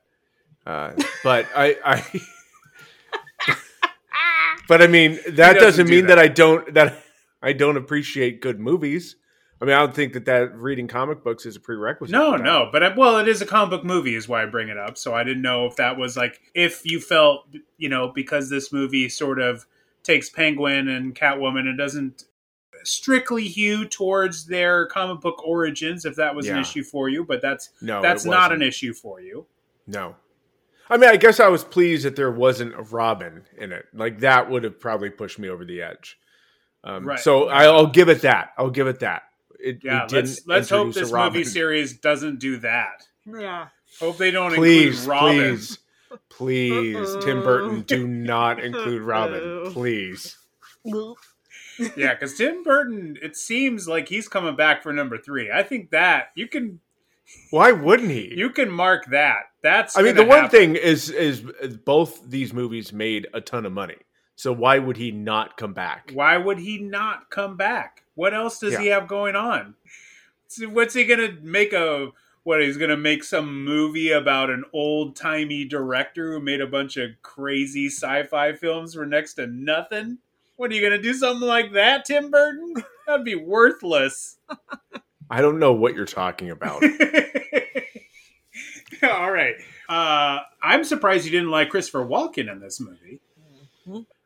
Uh, 0.65 0.93
but 1.23 1.47
I, 1.55 1.75
I 1.83 2.21
but 4.67 4.81
I 4.81 4.87
mean 4.87 5.19
that 5.27 5.53
doesn't 5.53 5.61
doesn't 5.63 5.85
do 5.87 5.91
mean 5.91 6.05
that. 6.07 6.15
that. 6.15 6.19
I 6.19 6.27
don't 6.27 6.73
that 6.75 7.03
I 7.41 7.53
don't 7.53 7.77
appreciate 7.77 8.41
good 8.41 8.59
movies. 8.59 9.15
I 9.61 9.65
mean, 9.65 9.75
I 9.75 9.79
don't 9.79 9.93
think 9.93 10.13
that 10.13 10.25
that 10.25 10.57
reading 10.57 10.87
comic 10.87 11.23
books 11.23 11.45
is 11.45 11.55
a 11.55 11.59
prerequisite. 11.59 12.11
No, 12.11 12.35
no, 12.35 12.69
but 12.71 12.81
I, 12.81 12.95
well, 12.95 13.17
it 13.19 13.27
is 13.27 13.43
a 13.43 13.45
comic 13.45 13.69
book 13.69 13.83
movie, 13.83 14.15
is 14.15 14.27
why 14.27 14.41
I 14.41 14.47
bring 14.47 14.69
it 14.69 14.77
up. 14.77 14.97
So 14.97 15.13
I 15.13 15.23
didn't 15.23 15.43
know 15.43 15.67
if 15.67 15.75
that 15.75 15.97
was 15.97 16.17
like 16.17 16.41
if 16.55 16.81
you 16.83 16.99
felt, 16.99 17.45
you 17.77 17.87
know, 17.87 18.07
because 18.07 18.49
this 18.49 18.73
movie 18.73 19.07
sort 19.07 19.39
of 19.39 19.67
takes 20.03 20.29
Penguin 20.29 20.87
and 20.87 21.13
Catwoman 21.13 21.67
and 21.67 21.77
doesn't 21.77 22.23
strictly 22.83 23.47
hew 23.47 23.85
towards 23.85 24.47
their 24.47 24.87
comic 24.87 25.21
book 25.21 25.45
origins, 25.45 26.05
if 26.05 26.15
that 26.15 26.33
was 26.35 26.47
an 26.47 26.57
issue 26.57 26.83
for 26.83 27.07
you. 27.09 27.23
But 27.23 27.43
that's 27.43 27.69
no, 27.81 28.01
that's 28.01 28.25
not 28.25 28.51
an 28.51 28.63
issue 28.63 28.93
for 28.93 29.21
you. 29.21 29.45
No. 29.85 30.15
I 30.89 30.97
mean, 30.97 31.09
I 31.09 31.17
guess 31.17 31.39
I 31.39 31.47
was 31.47 31.63
pleased 31.63 32.03
that 32.03 32.15
there 32.15 32.31
wasn't 32.31 32.73
a 32.73 32.81
Robin 32.81 33.43
in 33.57 33.71
it. 33.71 33.85
Like 33.93 34.19
that 34.21 34.49
would 34.49 34.63
have 34.63 34.79
probably 34.79 35.11
pushed 35.11 35.37
me 35.37 35.49
over 35.49 35.63
the 35.63 35.83
edge. 35.83 36.17
Um, 36.83 37.07
Right. 37.07 37.19
So 37.19 37.47
I'll 37.47 37.87
give 37.87 38.09
it 38.09 38.23
that. 38.23 38.53
I'll 38.57 38.71
give 38.71 38.87
it 38.87 38.99
that. 38.99 39.23
It, 39.63 39.83
Yeah, 39.83 40.03
it 40.03 40.09
didn't 40.09 40.27
let's 40.27 40.47
let's 40.47 40.69
hope 40.69 40.93
this 40.93 41.11
Robin. 41.11 41.33
movie 41.39 41.49
series 41.49 41.97
doesn't 41.99 42.39
do 42.39 42.57
that. 42.57 43.03
Yeah. 43.25 43.67
Hope 43.99 44.17
they 44.17 44.31
don't 44.31 44.53
please, 44.53 44.99
include 45.01 45.07
Robin. 45.09 45.37
please, 45.57 45.77
please, 46.29 47.15
Tim 47.23 47.43
Burton, 47.43 47.81
do 47.81 48.07
not 48.07 48.59
include 48.63 49.01
Robin, 49.03 49.71
please. 49.71 50.37
Yeah, 51.95 52.13
because 52.13 52.35
Tim 52.37 52.63
Burton, 52.63 53.17
it 53.21 53.35
seems 53.35 53.87
like 53.87 54.07
he's 54.07 54.27
coming 54.27 54.55
back 54.55 54.83
for 54.83 54.93
number 54.93 55.17
three. 55.17 55.51
I 55.51 55.63
think 55.63 55.91
that 55.91 56.27
you 56.35 56.47
can 56.47 56.79
Why 57.49 57.71
wouldn't 57.71 58.11
he? 58.11 58.33
you 58.35 58.49
can 58.51 58.69
mark 58.69 59.05
that. 59.11 59.43
That's 59.63 59.97
I 59.97 60.01
mean, 60.01 60.15
the 60.15 60.21
gonna 60.21 60.29
one 60.29 60.39
happen. 60.43 60.57
thing 60.59 60.75
is, 60.75 61.09
is 61.09 61.43
is 61.61 61.77
both 61.77 62.29
these 62.29 62.53
movies 62.53 62.91
made 62.93 63.27
a 63.33 63.41
ton 63.41 63.65
of 63.65 63.71
money. 63.71 63.97
So 64.35 64.51
why 64.51 64.79
would 64.79 64.97
he 64.97 65.11
not 65.11 65.55
come 65.57 65.73
back? 65.73 66.11
Why 66.13 66.37
would 66.37 66.57
he 66.59 66.79
not 66.79 67.29
come 67.29 67.57
back? 67.57 68.03
What 68.21 68.35
else 68.35 68.59
does 68.59 68.77
he 68.77 68.85
have 68.89 69.07
going 69.07 69.35
on? 69.35 69.73
What's 70.69 70.93
he 70.93 71.05
gonna 71.05 71.31
make 71.41 71.73
a? 71.73 72.09
What 72.43 72.61
he's 72.61 72.77
gonna 72.77 72.95
make 72.95 73.23
some 73.23 73.65
movie 73.65 74.11
about 74.11 74.51
an 74.51 74.63
old 74.73 75.15
timey 75.15 75.65
director 75.65 76.31
who 76.31 76.39
made 76.39 76.61
a 76.61 76.67
bunch 76.67 76.97
of 76.97 77.09
crazy 77.23 77.87
sci-fi 77.87 78.53
films 78.53 78.93
for 78.93 79.07
next 79.07 79.33
to 79.35 79.47
nothing? 79.47 80.19
What 80.55 80.69
are 80.69 80.75
you 80.75 80.83
gonna 80.83 81.01
do? 81.01 81.15
Something 81.15 81.47
like 81.47 81.73
that, 81.73 82.05
Tim 82.05 82.29
Burton? 82.29 82.75
That'd 83.07 83.25
be 83.25 83.33
worthless. 83.33 84.37
I 85.31 85.41
don't 85.41 85.57
know 85.57 85.73
what 85.73 85.95
you're 85.95 86.05
talking 86.05 86.51
about. 86.51 86.83
All 89.01 89.31
right. 89.31 89.55
Uh, 89.89 90.41
I'm 90.61 90.83
surprised 90.83 91.25
you 91.25 91.31
didn't 91.31 91.49
like 91.49 91.71
Christopher 91.71 92.05
Walken 92.05 92.51
in 92.51 92.59
this 92.59 92.79
movie. 92.79 93.19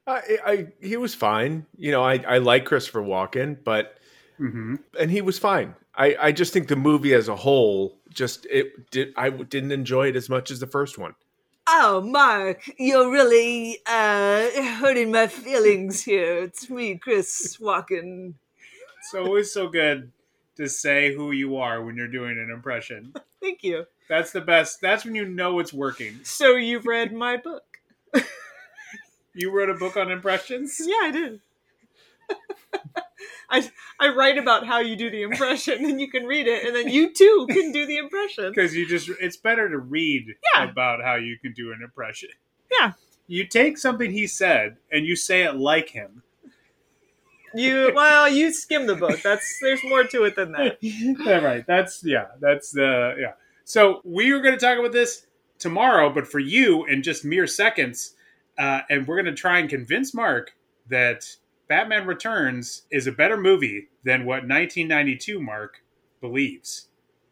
I, 0.08 0.38
I 0.46 0.68
he 0.82 0.98
was 0.98 1.16
fine. 1.16 1.66
You 1.78 1.92
know, 1.92 2.04
I 2.04 2.24
I 2.28 2.38
like 2.40 2.66
Christopher 2.66 3.02
Walken, 3.02 3.58
but 3.64 3.98
Mm-hmm. 4.40 4.76
and 5.00 5.10
he 5.12 5.22
was 5.22 5.40
fine. 5.40 5.76
I 5.96 6.16
I 6.20 6.32
just 6.34 6.52
think 6.52 6.68
the 6.68 6.76
movie 6.76 7.14
as 7.14 7.30
a 7.30 7.36
whole 7.38 7.98
just 8.10 8.46
it 8.48 8.92
did 8.92 9.14
I 9.16 9.30
didn't 9.30 9.72
enjoy 9.72 10.10
it 10.10 10.16
as 10.18 10.30
much 10.30 10.52
as 10.52 10.60
the 10.60 10.68
first 10.68 10.98
one. 10.98 11.16
Oh, 11.68 12.02
Marc, 12.02 12.70
you're 12.78 13.10
really 13.10 13.80
uh, 13.88 14.50
hurting 14.80 15.12
my 15.12 15.28
feelings 15.28 16.04
here. 16.04 16.44
It's 16.44 16.70
me, 16.70 16.98
Chris 16.98 17.58
Walken. 17.60 18.34
It's 19.00 19.16
always 19.16 19.52
so 19.52 19.68
good 19.70 20.12
to 20.58 20.70
say 20.70 21.16
who 21.16 21.32
you 21.32 21.58
are 21.58 21.82
when 21.84 21.96
you're 21.96 22.08
doing 22.08 22.38
an 22.38 22.52
impression. 22.52 23.14
Thank 23.42 23.64
you. 23.64 23.86
That's 24.10 24.32
the 24.32 24.42
best. 24.42 24.82
That's 24.82 25.06
when 25.06 25.16
you 25.16 25.26
know 25.26 25.60
it's 25.60 25.74
working. 25.74 26.20
So 26.24 26.56
you've 26.56 26.86
read 26.86 27.14
my 27.14 27.38
book? 27.38 27.64
You 29.36 29.52
wrote 29.52 29.70
a 29.70 29.74
book 29.74 29.98
on 29.98 30.10
impressions? 30.12 30.80
Yeah, 30.84 30.96
I 31.04 31.12
did. 31.12 31.42
I 33.50 33.70
I 34.00 34.10
write 34.10 34.38
about 34.38 34.66
how 34.66 34.80
you 34.80 34.96
do 34.96 35.10
the 35.12 35.22
impression, 35.22 35.86
and 35.86 36.00
you 36.02 36.10
can 36.10 36.26
read 36.26 36.48
it, 36.48 36.66
and 36.66 36.76
then 36.76 36.90
you 36.90 37.14
too 37.14 37.46
can 37.50 37.72
do 37.72 37.86
the 37.86 37.98
impression. 37.98 38.50
Because 38.50 38.76
you 38.76 38.88
just, 38.88 39.10
it's 39.22 39.38
better 39.38 39.70
to 39.70 39.78
read 39.78 40.36
Yeah. 40.56 40.64
about 40.70 41.04
how 41.04 41.16
you 41.16 41.38
can 41.38 41.54
do 41.54 41.72
an 41.72 41.82
impression. 41.84 42.30
Yeah. 42.72 42.94
You 43.28 43.46
take 43.46 43.78
something 43.78 44.12
he 44.12 44.28
said 44.28 44.78
and 44.92 45.06
you 45.06 45.16
say 45.16 45.44
it 45.44 45.56
like 45.56 45.90
him. 45.90 46.24
You 47.54 47.92
well, 47.96 48.28
you 48.30 48.52
skim 48.52 48.86
the 48.86 48.96
book. 48.96 49.22
That's 49.22 49.60
there's 49.62 49.84
more 49.84 50.04
to 50.04 50.24
it 50.26 50.36
than 50.36 50.52
that. 50.54 50.78
yeah, 50.82 51.40
right. 51.40 51.66
That's 51.66 52.04
yeah. 52.04 52.28
That's 52.40 52.72
the 52.72 53.16
yeah. 53.20 53.32
So 53.64 54.02
we 54.04 54.32
are 54.32 54.42
going 54.42 54.58
to 54.58 54.64
talk 54.64 54.78
about 54.78 54.92
this 54.92 55.26
tomorrow, 55.58 56.10
but 56.10 56.28
for 56.28 56.40
you 56.40 56.86
in 56.86 57.02
just 57.02 57.24
mere 57.24 57.48
seconds, 57.48 58.15
uh, 58.58 58.82
and 58.90 59.08
we're 59.08 59.16
going 59.22 59.34
to 59.34 59.40
try 59.40 59.60
and 59.60 59.70
convince 59.70 60.14
Marc 60.14 60.54
that 60.90 61.26
Batman 61.68 62.06
Returns 62.06 62.84
is 62.92 63.08
a 63.08 63.12
better 63.12 63.38
movie 63.38 63.88
than 64.04 64.22
what 64.26 64.48
1992 64.48 65.42
Marc 65.42 65.82
believes. 66.22 66.88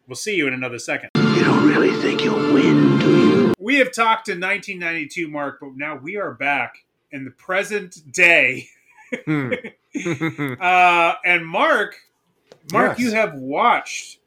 We'll 0.06 0.16
see 0.16 0.34
you 0.36 0.46
in 0.46 0.54
another 0.54 0.78
second. 0.78 1.10
You 1.16 1.44
don't 1.44 1.66
really 1.66 1.92
think 2.02 2.22
you'll 2.22 2.52
win, 2.52 2.98
do 2.98 3.16
you? 3.28 3.54
We 3.58 3.76
have 3.76 3.92
talked 3.92 4.26
to 4.26 4.32
1992 4.32 5.28
Marc, 5.28 5.60
but 5.60 5.76
now 5.76 5.96
we 5.96 6.16
are 6.16 6.32
back 6.32 6.84
in 7.10 7.24
the 7.24 7.30
present 7.30 8.12
day. 8.12 8.68
Hmm. 9.24 9.52
Uh, 10.60 11.14
and 11.24 11.46
Marc, 11.46 11.94
Marc, 12.72 12.98
Yes. 12.98 13.00
you 13.00 13.12
have 13.12 13.34
watched 13.34 14.18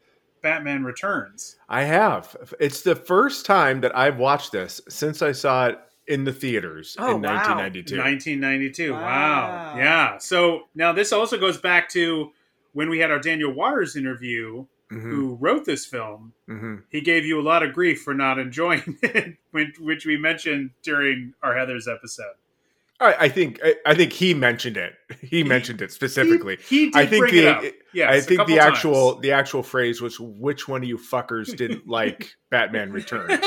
Batman 0.41 0.85
Returns. 0.85 1.57
I 1.67 1.83
have. 1.83 2.37
It's 2.59 2.83
the 2.83 2.95
first 2.95 3.45
time 3.45 3.81
that 3.81 3.93
I've 3.95 4.17
watched 4.17 4.53
this 4.53 4.79
since 4.87 5.21
I 5.21 5.33
saw 5.33 5.67
it 5.67 5.79
in 6.07 6.23
the 6.23 6.31
theaters 6.33 6.95
Oh, 6.99 7.15
in 7.15 7.21
wow. 7.21 7.33
1992. 7.35 7.97
1992. 7.97 8.93
Wow. 8.93 8.99
Wow. 9.01 9.73
Yeah. 9.77 10.17
So 10.19 10.63
now 10.75 10.93
this 10.93 11.11
also 11.11 11.37
goes 11.37 11.57
back 11.57 11.89
to 11.89 12.31
when 12.73 12.89
we 12.89 12.99
had 12.99 13.11
our 13.11 13.19
Daniel 13.19 13.51
Waters 13.53 13.95
interview, 13.95 14.65
Mhm, 14.91 15.01
who 15.01 15.35
wrote 15.41 15.65
this 15.65 15.85
film. 15.85 16.31
mhm. 16.49 16.83
He 16.89 17.01
gave 17.01 17.25
you 17.25 17.39
a 17.39 17.43
lot 17.43 17.61
of 17.61 17.73
grief 17.73 18.01
for 18.03 18.13
not 18.13 18.39
enjoying 18.39 18.97
it, 19.03 19.35
which, 19.51 19.77
which 19.79 20.05
we 20.05 20.15
mentioned 20.15 20.69
during 20.81 21.33
our 21.43 21.53
Heathers 21.53 21.93
episode. 21.93 22.35
I, 22.99 23.13
I 23.25 23.29
think 23.29 23.59
I, 23.63 23.75
I 23.85 23.93
think 23.93 24.11
he 24.11 24.33
mentioned 24.33 24.77
it. 24.77 24.93
He 25.21 25.43
mentioned 25.43 25.81
it 25.81 25.91
specifically. 25.91 26.57
He, 26.67 26.85
he 26.85 26.85
did 26.91 26.95
I 26.95 27.05
think 27.05 27.21
bring 27.23 27.33
the 27.35 27.47
it 27.47 27.47
up. 27.47 27.73
Yes, 27.93 28.11
I 28.11 28.15
a 28.15 28.21
think 28.21 28.39
couple 28.39 28.55
the 28.55 28.59
times. 28.61 28.75
actual 28.75 29.19
the 29.19 29.31
actual 29.31 29.63
phrase 29.63 30.01
was 30.01 30.19
which 30.19 30.67
one 30.67 30.83
of 30.83 30.89
you 30.89 30.97
fuckers 30.97 31.55
didn't 31.55 31.87
like 31.99 32.35
Batman 32.49 32.91
Returns? 32.91 33.39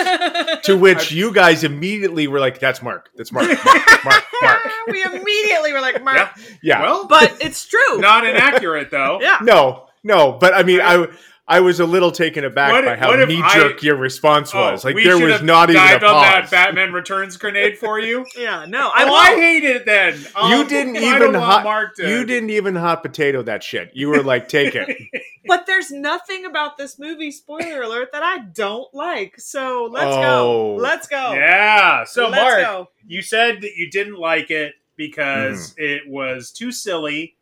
to 0.64 0.76
which 0.76 1.12
you 1.12 1.32
guys 1.32 1.64
immediately 1.64 2.28
were 2.28 2.40
like, 2.40 2.60
"That's 2.60 2.82
Marc. 2.82 3.10
That's 3.16 3.32
Marc. 3.32 3.48
Marc. 3.48 4.04
Marc. 4.04 4.24
Marc." 4.42 4.60
we 4.88 5.02
immediately 5.04 5.72
were 5.72 5.80
like, 5.80 6.02
Marc, 6.02 6.16
Yeah. 6.16 6.44
Yeah. 6.62 6.82
Well, 6.82 7.06
but 7.06 7.36
it's 7.40 7.66
true. 7.66 7.98
not 7.98 8.26
inaccurate 8.26 8.90
though. 8.90 9.20
yeah. 9.20 9.38
no, 9.42 9.86
no. 10.02 10.32
But 10.32 10.54
I 10.54 10.62
mean, 10.62 10.80
I 10.80 11.06
I 11.50 11.58
was 11.58 11.80
a 11.80 11.84
little 11.84 12.12
taken 12.12 12.44
aback 12.44 12.70
What 12.70 12.84
by 12.84 12.94
how 12.94 13.12
knee 13.24 13.42
jerk 13.52 13.82
your 13.82 13.96
response 13.96 14.54
Oh, 14.54 14.70
was. 14.70 14.84
like 14.84 14.94
there 14.94 15.18
was 15.18 15.42
not 15.42 15.68
even 15.68 15.82
a 15.82 15.84
dived 15.84 16.04
on 16.04 16.22
that. 16.22 16.48
Batman 16.48 16.92
Returns 16.92 17.36
grenade 17.36 17.76
for 17.76 17.98
you. 17.98 18.24
Yeah, 18.38 18.64
no, 18.66 18.90
I 18.94 19.04
oh, 19.04 19.12
I 19.12 19.34
hate 19.34 19.64
it 19.64 19.84
then. 19.84 20.18
Oh, 20.36 20.48
you 20.48 20.62
um, 20.62 20.68
didn't 20.68 20.96
even 20.96 21.34
hot. 21.34 21.64
Marc 21.64 21.96
to- 21.96 22.08
You 22.08 22.24
didn't 22.24 22.50
even 22.50 22.76
hot 22.76 23.02
potato 23.02 23.42
that 23.42 23.64
shit. 23.64 23.90
You 23.92 24.08
were 24.08 24.22
like, 24.22 24.48
take 24.48 24.74
it. 24.74 24.88
But 25.46 25.66
there's 25.66 25.90
nothing 25.90 26.44
about 26.44 26.76
this 26.76 26.98
movie, 26.98 27.32
spoiler 27.32 27.82
alert, 27.82 28.10
that 28.12 28.22
I 28.22 28.38
don't 28.38 28.92
like. 28.94 29.40
So 29.40 29.88
let's 29.90 30.14
Oh. 30.14 30.20
go. 30.20 30.74
Let's 30.76 31.08
go. 31.08 31.32
Yeah. 31.32 32.04
So 32.04 32.28
Let's 32.28 32.42
Marc, 32.42 32.60
go. 32.60 32.88
you 33.06 33.22
said 33.22 33.62
that 33.62 33.74
you 33.74 33.90
didn't 33.90 34.18
like 34.18 34.50
it 34.50 34.74
because 34.96 35.74
mm. 35.74 35.82
it 35.82 36.02
was 36.06 36.52
too 36.52 36.70
silly. 36.70 37.36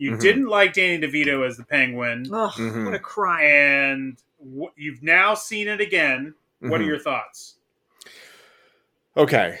You 0.00 0.12
Mhm. 0.12 0.20
didn't 0.20 0.46
like 0.46 0.72
Danny 0.72 0.98
DeVito 0.98 1.46
as 1.46 1.58
the 1.58 1.62
Penguin, 1.64 2.26
Ugh, 2.32 2.52
Mhm. 2.52 2.86
what 2.86 2.94
a 2.94 2.98
crime. 2.98 3.44
and 3.44 4.16
w- 4.42 4.70
you've 4.74 5.02
now 5.02 5.34
seen 5.34 5.68
it 5.68 5.78
again. 5.80 6.34
What 6.60 6.80
are 6.80 6.84
Mhm. 6.84 6.86
your 6.86 6.98
thoughts? 6.98 7.56
Okay. 9.16 9.58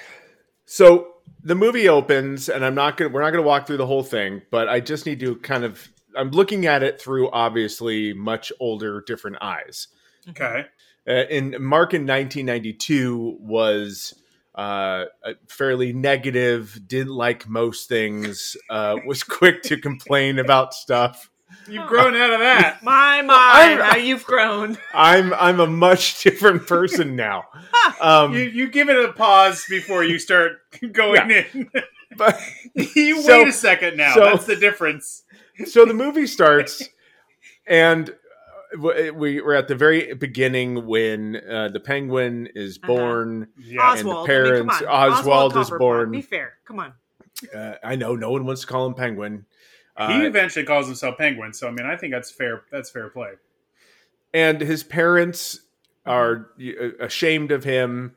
So 0.64 1.16
the 1.42 1.54
movie 1.54 1.88
opens 1.88 2.48
and 2.48 2.64
I'm 2.64 2.74
not 2.74 2.96
going 2.96 3.10
to 3.10 3.14
we're 3.14 3.20
not 3.20 3.32
going 3.32 3.42
to 3.42 3.46
walk 3.46 3.66
through 3.66 3.76
the 3.78 3.86
whole 3.86 4.02
thing, 4.02 4.40
but 4.50 4.66
I 4.68 4.80
just 4.80 5.04
need 5.06 5.20
to 5.20 5.36
kind 5.36 5.62
of 5.64 5.88
I'm 6.16 6.30
looking 6.30 6.66
at 6.66 6.82
it 6.82 7.00
through 7.00 7.30
obviously 7.30 8.12
much 8.14 8.50
older 8.60 9.02
different 9.06 9.36
eyes. 9.42 9.88
Okay. 10.30 10.64
Uh, 11.06 11.24
in 11.30 11.54
Marc 11.62 11.92
in 11.94 12.04
1992 12.06 13.36
was 13.40 14.14
uh, 14.60 15.04
uh, 15.24 15.32
fairly 15.48 15.92
negative, 15.92 16.78
didn't 16.86 17.14
like 17.14 17.48
most 17.48 17.88
things, 17.88 18.56
uh, 18.68 18.96
was 19.06 19.22
quick 19.22 19.62
to 19.62 19.76
complain 19.78 20.38
about 20.38 20.74
stuff. 20.74 21.30
You've 21.66 21.86
grown 21.88 22.14
out 22.14 22.32
of 22.32 22.40
that. 22.40 22.80
My, 22.82 23.22
my, 23.22 23.34
I'm- 23.94 24.04
you've 24.06 24.24
grown. 24.24 24.76
I'm 24.92 25.32
I'm 25.34 25.60
a 25.60 25.66
much 25.66 26.22
different 26.22 26.66
person 26.66 27.16
now. 27.16 27.44
Um, 28.00 28.34
You, 28.34 28.42
you 28.42 28.70
give 28.70 28.88
it 28.88 28.96
a 29.08 29.12
pause 29.12 29.64
before 29.68 30.04
you 30.04 30.18
start 30.18 30.58
going 30.92 31.30
in. 31.30 31.70
but 32.16 32.38
you 32.74 33.20
So- 33.22 33.38
wait 33.38 33.48
a 33.48 33.52
second 33.52 33.96
now. 33.96 34.14
so- 34.14 34.24
That's 34.24 34.46
the 34.46 34.56
difference. 34.56 35.22
so 35.66 35.84
the 35.84 35.94
movie 35.94 36.26
starts 36.26 36.88
and 37.66 38.06
w- 38.06 38.19
we 38.78 39.40
we're 39.40 39.54
at 39.54 39.68
the 39.68 39.74
very 39.74 40.14
beginning 40.14 40.86
when 40.86 41.36
uh, 41.36 41.68
the 41.68 41.80
penguin 41.80 42.48
is 42.54 42.78
Uh-huh. 42.82 42.86
born 42.94 43.48
Yeah. 43.58 43.90
And 43.96 44.06
the 44.06 44.10
Oswald. 44.12 44.30
I 44.30 44.32
mean, 44.42 44.56
come 44.56 44.68
parents- 44.68 44.82
Oswald 44.88 45.56
is 45.56 45.70
born. 45.70 46.10
Be 46.12 46.22
fair. 46.22 46.54
Come 46.64 46.78
on. 46.80 46.92
uh, 47.54 47.74
i 47.82 47.96
know 47.96 48.14
no 48.16 48.30
one 48.32 48.44
wants 48.44 48.60
to 48.62 48.66
call 48.66 48.86
him 48.86 48.94
penguin 48.94 49.46
he 49.98 50.04
uh, 50.04 50.20
eventually 50.22 50.64
calls 50.64 50.86
himself 50.86 51.18
Penguin, 51.18 51.52
so 51.52 51.68
I 51.68 51.72
mean, 51.72 51.84
I 51.84 51.94
think 51.96 52.12
that's 52.14 52.30
fair. 52.30 52.62
That's 52.70 52.88
fair 52.90 53.08
play. 53.10 53.32
and 54.32 54.60
his 54.60 54.82
parents 54.82 55.60
are 56.06 56.50
uh, 56.60 56.88
ashamed 57.00 57.50
of 57.52 57.64
him 57.64 58.14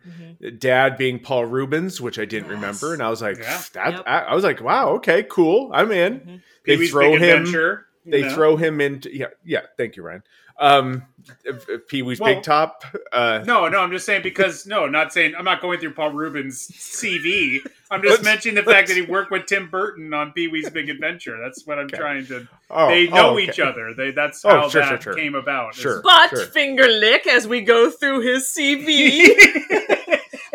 dad 0.58 0.98
being 0.98 1.20
paul 1.20 1.46
reubens 1.46 2.00
which 2.00 2.18
i 2.20 2.26
didn't 2.26 2.50
Yes. 2.50 2.56
remember 2.56 2.94
and 2.94 3.04
i 3.04 3.10
was 3.10 3.22
like 3.22 3.38
Yeah. 3.40 3.62
that 3.74 3.92
Yep. 3.94 4.04
I, 4.06 4.20
I 4.20 4.36
was 4.36 4.44
like 4.44 4.62
wow 4.62 4.90
okay 4.96 5.24
cool 5.24 5.70
i'm 5.74 5.92
in 5.92 6.20
Mhm. 6.20 6.42
they 6.66 6.76
Pee-wee's 6.76 6.92
throw 6.92 7.12
him 7.18 7.42
Adventure, 7.42 7.86
they 8.06 8.22
know? 8.22 8.30
throw 8.34 8.56
him 8.56 8.80
into 8.80 9.14
yeah 9.16 9.28
yeah 9.44 9.62
thank 9.78 9.96
you 9.98 10.04
ryan 10.04 10.24
um 10.60 11.04
uh, 11.50 11.54
pee-wee's 11.88 12.20
Well- 12.20 12.36
big 12.36 12.44
top 12.44 12.84
uh 13.12 13.44
No, 13.46 13.68
no, 13.70 13.80
I'm 13.80 13.92
just 13.92 14.06
saying 14.06 14.24
because 14.24 14.66
no, 14.68 14.88
not 14.88 15.12
saying 15.14 15.34
I'm 15.38 15.46
not 15.46 15.62
going 15.62 15.80
through 15.80 15.94
Paul 15.94 16.12
Reubens' 16.12 16.68
CV. 16.70 17.60
I'm 17.90 18.02
just 18.02 18.24
mentioning 18.24 18.56
the 18.56 18.64
fact 18.70 18.88
that 18.88 18.96
he 18.98 19.04
worked 19.04 19.32
with 19.32 19.46
Tim 19.46 19.70
Burton 19.70 20.14
on 20.14 20.32
Pee 20.34 20.48
Wee's 20.48 20.70
Big 20.70 20.90
Adventure. 20.90 21.38
That's 21.42 21.66
what 21.66 21.78
I'm 21.80 21.86
Okay. 21.86 21.98
trying 21.98 22.26
to. 22.28 22.48
oh, 22.72 22.88
they 22.90 23.08
oh, 23.08 23.16
know 23.16 23.34
okay. 23.36 23.44
each 23.44 23.60
other. 23.60 23.94
They 23.94 24.12
that's 24.12 24.44
Oh, 24.44 24.50
how 24.50 24.70
sure, 24.70 24.82
that 24.82 24.90
sure, 24.90 25.00
sure. 25.02 25.14
came 25.14 25.36
about. 25.36 25.76
Sure. 25.76 26.02
But 26.04 26.30
Sure. 26.32 26.46
finger 26.48 26.88
lick 26.88 27.26
as 27.28 27.48
we 27.48 27.62
go 27.62 27.90
through 27.90 28.22
his 28.22 28.46
CV. 28.56 29.22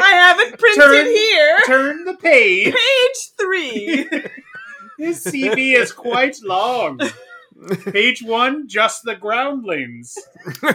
I 0.01 0.11
have 0.13 0.39
it 0.41 0.59
printed 0.59 0.85
Turn- 0.85 1.07
here. 1.07 1.59
Turn 1.67 2.05
the 2.05 2.15
page. 2.15 2.75
Page 2.75 3.31
three. 3.39 4.09
His 4.99 5.25
CV 5.25 5.75
is 5.77 5.93
quite 5.93 6.37
long. 6.43 6.99
Page 7.93 8.23
one, 8.23 8.69
just 8.69 9.03
the 9.05 9.17
groundlings. 9.17 10.17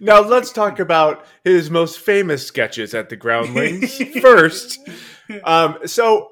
now 0.00 0.20
let's 0.20 0.52
talk 0.52 0.78
about 0.78 1.24
his 1.44 1.70
most 1.70 1.98
famous 2.00 2.46
sketches 2.46 2.94
at 2.94 3.08
the 3.08 3.16
Groundlings 3.16 3.96
first. 4.20 4.78
Um, 5.44 5.78
so 5.86 6.30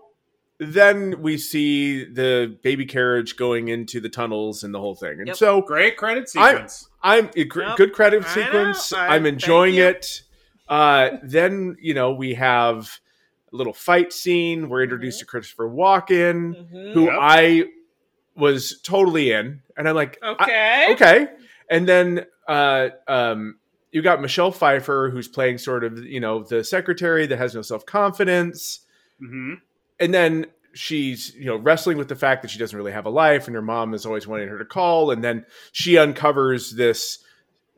then 0.58 1.20
we 1.22 1.36
see 1.36 2.04
the 2.04 2.56
baby 2.62 2.86
carriage 2.86 3.36
going 3.36 3.68
into 3.68 4.00
the 4.00 4.08
tunnels 4.08 4.62
and 4.64 4.74
the 4.74 4.80
whole 4.80 4.94
thing, 4.94 5.18
and 5.18 5.26
Yep. 5.28 5.36
so 5.36 5.60
Great 5.62 5.96
credit 5.96 6.28
sequence. 6.28 6.88
I'm 7.02 7.30
a 7.36 7.44
gr- 7.44 7.62
Yep. 7.62 7.76
good 7.76 7.92
credit 7.92 8.24
I 8.24 8.28
sequence. 8.34 8.92
know. 8.92 8.98
I- 8.98 9.14
I'm 9.16 9.26
enjoying 9.26 9.76
it. 9.76 10.22
Uh, 10.68 11.10
then 11.22 11.76
you 11.80 11.94
know 11.94 12.12
we 12.14 12.34
have 12.34 12.84
a 12.84 12.88
little 13.54 13.72
fight 13.72 14.12
scene. 14.12 14.68
We're 14.68 14.82
introduced 14.82 15.20
to 15.20 15.26
Christopher 15.26 15.68
Walken, 15.68 16.54
Mhm. 16.72 16.92
who 16.92 17.04
Yep. 17.04 17.14
I 17.20 17.64
was 18.36 18.80
totally 18.82 19.30
in, 19.30 19.62
and 19.76 19.88
I'm 19.88 19.94
like, 19.94 20.18
I- 20.22 20.30
Okay. 20.32 20.86
okay. 20.92 21.28
And 21.70 21.88
then 21.88 22.26
uh, 22.48 22.88
um, 23.08 23.58
you 23.92 24.02
got 24.02 24.20
Michelle 24.20 24.50
Pfeiffer, 24.52 25.08
who's 25.10 25.28
playing 25.28 25.56
sort 25.58 25.82
of 25.84 26.04
you 26.04 26.20
know 26.20 26.42
the 26.42 26.62
secretary 26.64 27.26
that 27.26 27.38
has 27.38 27.54
no 27.54 27.62
self 27.62 27.86
confidence, 27.86 28.80
hmm 29.18 29.54
and 30.00 30.12
then 30.12 30.46
she's 30.74 31.32
you 31.36 31.44
know 31.46 31.56
wrestling 31.56 31.96
with 31.96 32.08
the 32.08 32.16
fact 32.16 32.42
that 32.42 32.50
she 32.50 32.58
doesn't 32.58 32.76
really 32.76 32.90
have 32.92 33.06
a 33.06 33.10
life, 33.10 33.46
and 33.46 33.54
her 33.54 33.62
mom 33.62 33.94
is 33.94 34.04
always 34.04 34.26
wanting 34.26 34.48
her 34.48 34.58
to 34.58 34.64
call, 34.64 35.10
and 35.12 35.22
then 35.24 35.46
she 35.72 35.96
uncovers 35.96 36.72
this 36.72 37.20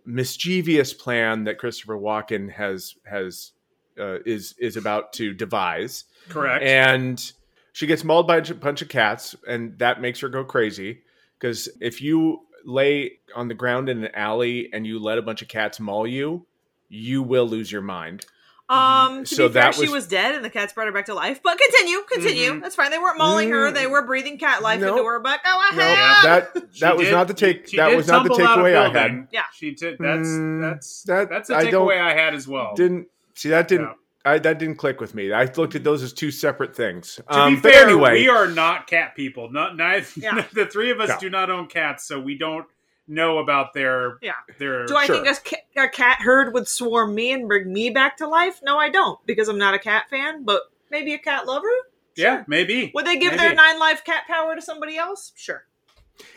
mischievous 0.05 0.93
plan 0.95 1.45
that 1.45 1.59
Christopher 1.59 1.97
Walken 1.97 2.51
has 2.53 2.95
has 3.05 3.53
uh, 3.99 4.19
is 4.25 4.55
is 4.59 4.77
about 4.77 5.13
to 5.15 5.33
devise 5.35 6.05
Correct. 6.29 6.63
and 6.65 7.33
she 7.73 7.87
gets 7.87 8.05
mauled 8.05 8.27
by 8.27 8.39
a 8.39 8.55
bunch 8.55 8.83
of 8.83 8.89
cats 8.89 9.35
and 9.49 9.79
that 9.79 10.01
makes 10.01 10.21
her 10.21 10.29
go 10.29 10.45
crazy 10.45 11.03
because 11.39 11.69
if 11.81 12.01
you 12.01 12.41
lay 12.65 13.19
on 13.35 13.49
the 13.49 13.55
ground 13.55 13.89
in 13.89 14.03
an 14.05 14.11
alley 14.15 14.69
and 14.73 14.87
you 14.87 14.99
let 14.99 15.19
a 15.19 15.23
bunch 15.23 15.41
of 15.43 15.49
cats 15.49 15.79
maul 15.81 16.07
you 16.07 16.47
you 16.89 17.23
will 17.23 17.47
lose 17.47 17.71
your 17.71 17.83
mind 17.83 18.25
Um, 18.69 19.23
to 19.23 19.33
So 19.35 19.47
be 19.47 19.55
fair, 19.55 19.63
that 19.63 19.75
she 19.77 19.83
was- 19.83 19.91
was 19.93 20.07
dead, 20.09 20.35
and 20.35 20.45
the 20.45 20.51
cats 20.51 20.73
brought 20.73 20.89
her 20.89 20.93
back 20.93 21.07
to 21.07 21.15
life. 21.15 21.39
But 21.41 21.57
continue, 21.57 22.01
continue. 22.11 22.51
Mhm. 22.55 22.63
That's 22.63 22.75
fine. 22.75 22.91
They 22.91 22.99
weren't 22.99 23.17
mauling 23.17 23.51
her; 23.51 23.71
they 23.71 23.87
were 23.87 24.03
breathing 24.05 24.39
cat 24.39 24.61
life 24.61 24.81
No. 24.81 24.89
into 24.97 25.05
her. 25.05 25.21
But 25.21 25.45
go 25.45 25.53
no 25.53 25.61
ahead. 25.81 26.25
that 26.25 26.51
She 26.73 26.81
that 26.81 26.97
was 26.97 27.07
did- 27.07 27.13
not 27.13 27.29
the 27.29 27.35
take 27.35 27.69
she 27.69 27.77
that 27.77 27.91
did 27.91 27.97
was 27.97 28.09
not 28.09 28.25
the 28.25 28.31
tumble 28.31 28.45
out 28.47 28.59
of 28.59 28.65
takeaway 28.65 28.77
i 28.77 28.89
had 29.03 29.29
Yeah. 29.31 29.45
She 29.55 29.71
did. 29.71 29.99
That's 30.01 30.29
Mm, 30.29 30.61
that's 30.63 31.03
that- 31.05 31.29
that's 31.29 31.49
a 31.49 31.71
don't- 31.71 31.87
takeaway 31.87 32.01
I 32.01 32.15
had 32.15 32.35
as 32.35 32.49
well. 32.49 32.75
didn't 32.75 33.07
see 33.37 33.49
that 33.51 33.69
didn't 33.69 33.87
Yeah. 33.87 33.93
I, 34.33 34.39
that 34.41 34.59
didn't 34.59 34.75
click 34.77 35.01
with 35.01 35.15
me 35.15 35.33
i 35.33 35.45
looked 35.57 35.77
at 35.77 35.85
those 35.85 36.03
as 36.03 36.13
two 36.13 36.33
separate 36.33 36.75
things 36.75 37.15
To 37.31 37.39
um, 37.39 37.55
be 37.57 37.61
but 37.61 37.73
fair, 37.73 37.85
anyway 37.85 38.13
we 38.15 38.29
are 38.29 38.49
not 38.49 38.89
cat 38.89 39.15
people. 39.15 39.53
Not 39.53 39.77
neither. 39.77 40.07
Yeah. 40.17 40.45
the 40.53 40.67
three 40.67 40.91
of 40.91 40.99
us 41.01 41.11
No. 41.11 41.19
do 41.21 41.31
not 41.31 41.49
own 41.51 41.69
cats, 41.69 42.09
so 42.09 42.19
we 42.19 42.37
don't 42.37 42.67
know 43.07 43.39
about 43.39 43.73
their 43.73 44.19
Yeah. 44.21 44.33
their. 44.59 44.85
Do 44.87 44.97
I 44.97 45.07
Sure. 45.07 45.23
think 45.25 45.65
a, 45.77 45.83
a 45.85 45.89
cat 45.89 46.19
herd 46.21 46.53
would 46.55 46.67
swarm 46.67 47.15
me 47.15 47.31
and 47.31 47.47
bring 47.47 47.73
me 47.73 47.91
back 47.91 48.17
to 48.17 48.27
life? 48.27 48.59
No, 48.65 48.79
I 48.79 48.89
don't, 48.91 49.25
because 49.27 49.47
I'm 49.49 49.59
not 49.59 49.75
a 49.75 49.79
cat 49.79 50.11
fan. 50.11 50.43
But 50.45 50.63
maybe 50.91 51.15
a 51.15 51.19
cat 51.19 51.47
lover. 51.47 51.69
yeah, 52.17 52.43
maybe. 52.49 52.91
Would 52.97 53.07
they 53.07 53.19
give 53.19 53.31
Maybe. 53.33 53.45
their 53.45 53.55
nine 53.55 53.79
life 53.79 54.03
cat 54.03 54.25
power 54.27 54.57
to 54.57 54.61
somebody 54.63 54.97
else? 54.97 55.33
Sure. 55.37 55.65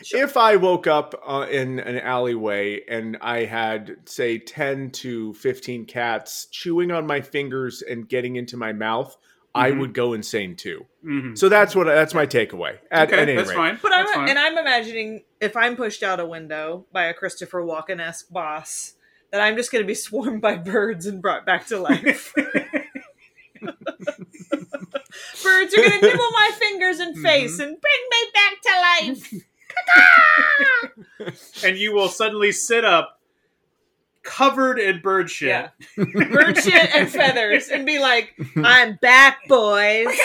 Sure. 0.02 0.22
If 0.24 0.36
I 0.36 0.56
woke 0.56 0.86
up 0.86 1.14
uh, 1.26 1.46
in 1.50 1.78
an 1.80 1.98
alleyway 1.98 2.80
and 2.88 3.16
I 3.20 3.44
had, 3.44 3.96
say, 4.06 4.38
10 4.38 4.90
to 4.92 5.32
15 5.34 5.84
cats 5.86 6.46
chewing 6.50 6.90
on 6.90 7.06
my 7.06 7.20
fingers 7.20 7.82
and 7.82 8.08
getting 8.08 8.36
into 8.36 8.56
my 8.56 8.72
mouth, 8.72 9.16
I 9.54 9.70
Mhm. 9.72 9.80
would 9.80 9.94
go 9.94 10.12
insane 10.12 10.54
too. 10.54 10.86
Mhm. 11.04 11.36
So 11.36 11.48
that's 11.48 11.74
what 11.74 11.84
that's 11.86 12.14
my 12.14 12.24
takeaway. 12.26 12.78
At, 12.90 13.08
okay, 13.08 13.22
at 13.22 13.28
any 13.28 13.36
that's 13.36 13.48
rate. 13.48 13.56
fine. 13.56 13.78
But 13.82 13.88
that's 13.90 14.10
I'm 14.10 14.14
fine. 14.14 14.28
and 14.28 14.38
I'm 14.38 14.56
imagining 14.58 15.24
if 15.40 15.56
I'm 15.56 15.74
pushed 15.76 16.02
out 16.04 16.20
a 16.20 16.26
window 16.26 16.86
by 16.92 17.04
a 17.06 17.14
Christopher 17.14 17.60
Walken 17.62 18.00
esque 18.00 18.30
boss, 18.30 18.94
that 19.32 19.40
I'm 19.40 19.56
just 19.56 19.72
going 19.72 19.82
to 19.82 19.86
be 19.88 19.94
swarmed 20.06 20.40
by 20.40 20.56
birds 20.56 21.06
and 21.06 21.20
brought 21.20 21.44
back 21.46 21.66
to 21.66 21.78
life. 21.78 22.32
birds 25.42 25.74
are 25.74 25.76
going 25.82 26.00
to 26.00 26.00
nibble 26.00 26.30
my 26.32 26.50
fingers 26.58 26.98
and 27.00 27.16
face 27.18 27.58
and 27.58 27.76
bring 27.80 28.08
me 28.10 28.30
back 28.34 28.60
to 28.62 28.70
life. 29.06 29.44
and 31.64 31.76
you 31.76 31.92
will 31.94 32.08
suddenly 32.08 32.52
sit 32.52 32.84
up, 32.84 33.20
covered 34.22 34.78
in 34.78 35.00
bird 35.00 35.30
shit. 35.30 35.48
Yeah. 35.48 35.68
Bird 35.96 36.56
shit 36.58 36.94
and 36.94 37.08
feathers 37.08 37.68
and 37.68 37.84
be 37.86 37.98
like, 37.98 38.34
I'm 38.56 38.96
back, 38.96 39.46
boys. 39.48 40.06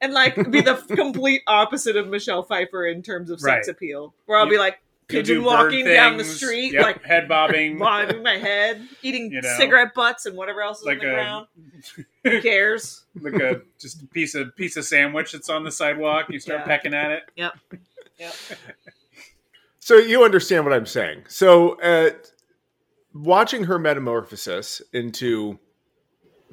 And 0.00 0.12
like 0.14 0.36
be 0.52 0.60
the 0.60 0.76
complete 0.94 1.42
opposite 1.48 1.96
of 1.96 2.06
Michelle 2.06 2.44
Pfeiffer 2.44 2.86
in 2.86 3.02
terms 3.02 3.30
of 3.30 3.40
sex 3.40 3.66
Right. 3.66 3.74
appeal. 3.74 4.14
Where 4.26 4.38
I'll 4.38 4.48
be 4.48 4.56
like 4.56 4.78
pigeon 5.08 5.42
walking 5.42 5.84
down 5.84 6.16
the 6.18 6.22
street, 6.22 6.72
yep, 6.74 6.82
like 6.84 7.02
head 7.02 7.26
bobbing, 7.26 7.78
bobbing 7.80 8.22
my 8.22 8.36
head, 8.36 8.80
eating 9.02 9.32
You 9.32 9.40
know. 9.40 9.54
cigarette 9.58 9.94
butts 9.94 10.24
and 10.24 10.36
whatever 10.36 10.62
else 10.62 10.78
is 10.78 10.84
Like 10.86 11.00
on 11.00 11.04
the 11.04 11.10
a- 11.10 11.14
ground. 11.14 11.46
Who 12.22 12.40
cares? 12.42 13.06
like 13.20 13.34
a 13.42 13.62
just 13.80 14.00
a 14.04 14.06
piece 14.06 14.36
of 14.36 14.54
piece 14.54 14.76
of 14.76 14.84
sandwich 14.84 15.32
that's 15.32 15.48
on 15.50 15.64
the 15.64 15.72
sidewalk. 15.72 16.26
You 16.30 16.38
start 16.38 16.60
Yeah. 16.60 16.66
pecking 16.66 16.94
at 16.94 17.10
it. 17.10 17.22
Yep. 17.34 17.54
Yep. 18.18 18.34
So 19.88 19.96
you 19.96 20.22
understand 20.22 20.66
what 20.66 20.74
I'm 20.74 20.84
saying. 20.84 21.22
So 21.28 21.80
uh, 21.80 22.10
watching 23.14 23.64
her 23.64 23.78
metamorphosis 23.78 24.82
into 24.92 25.58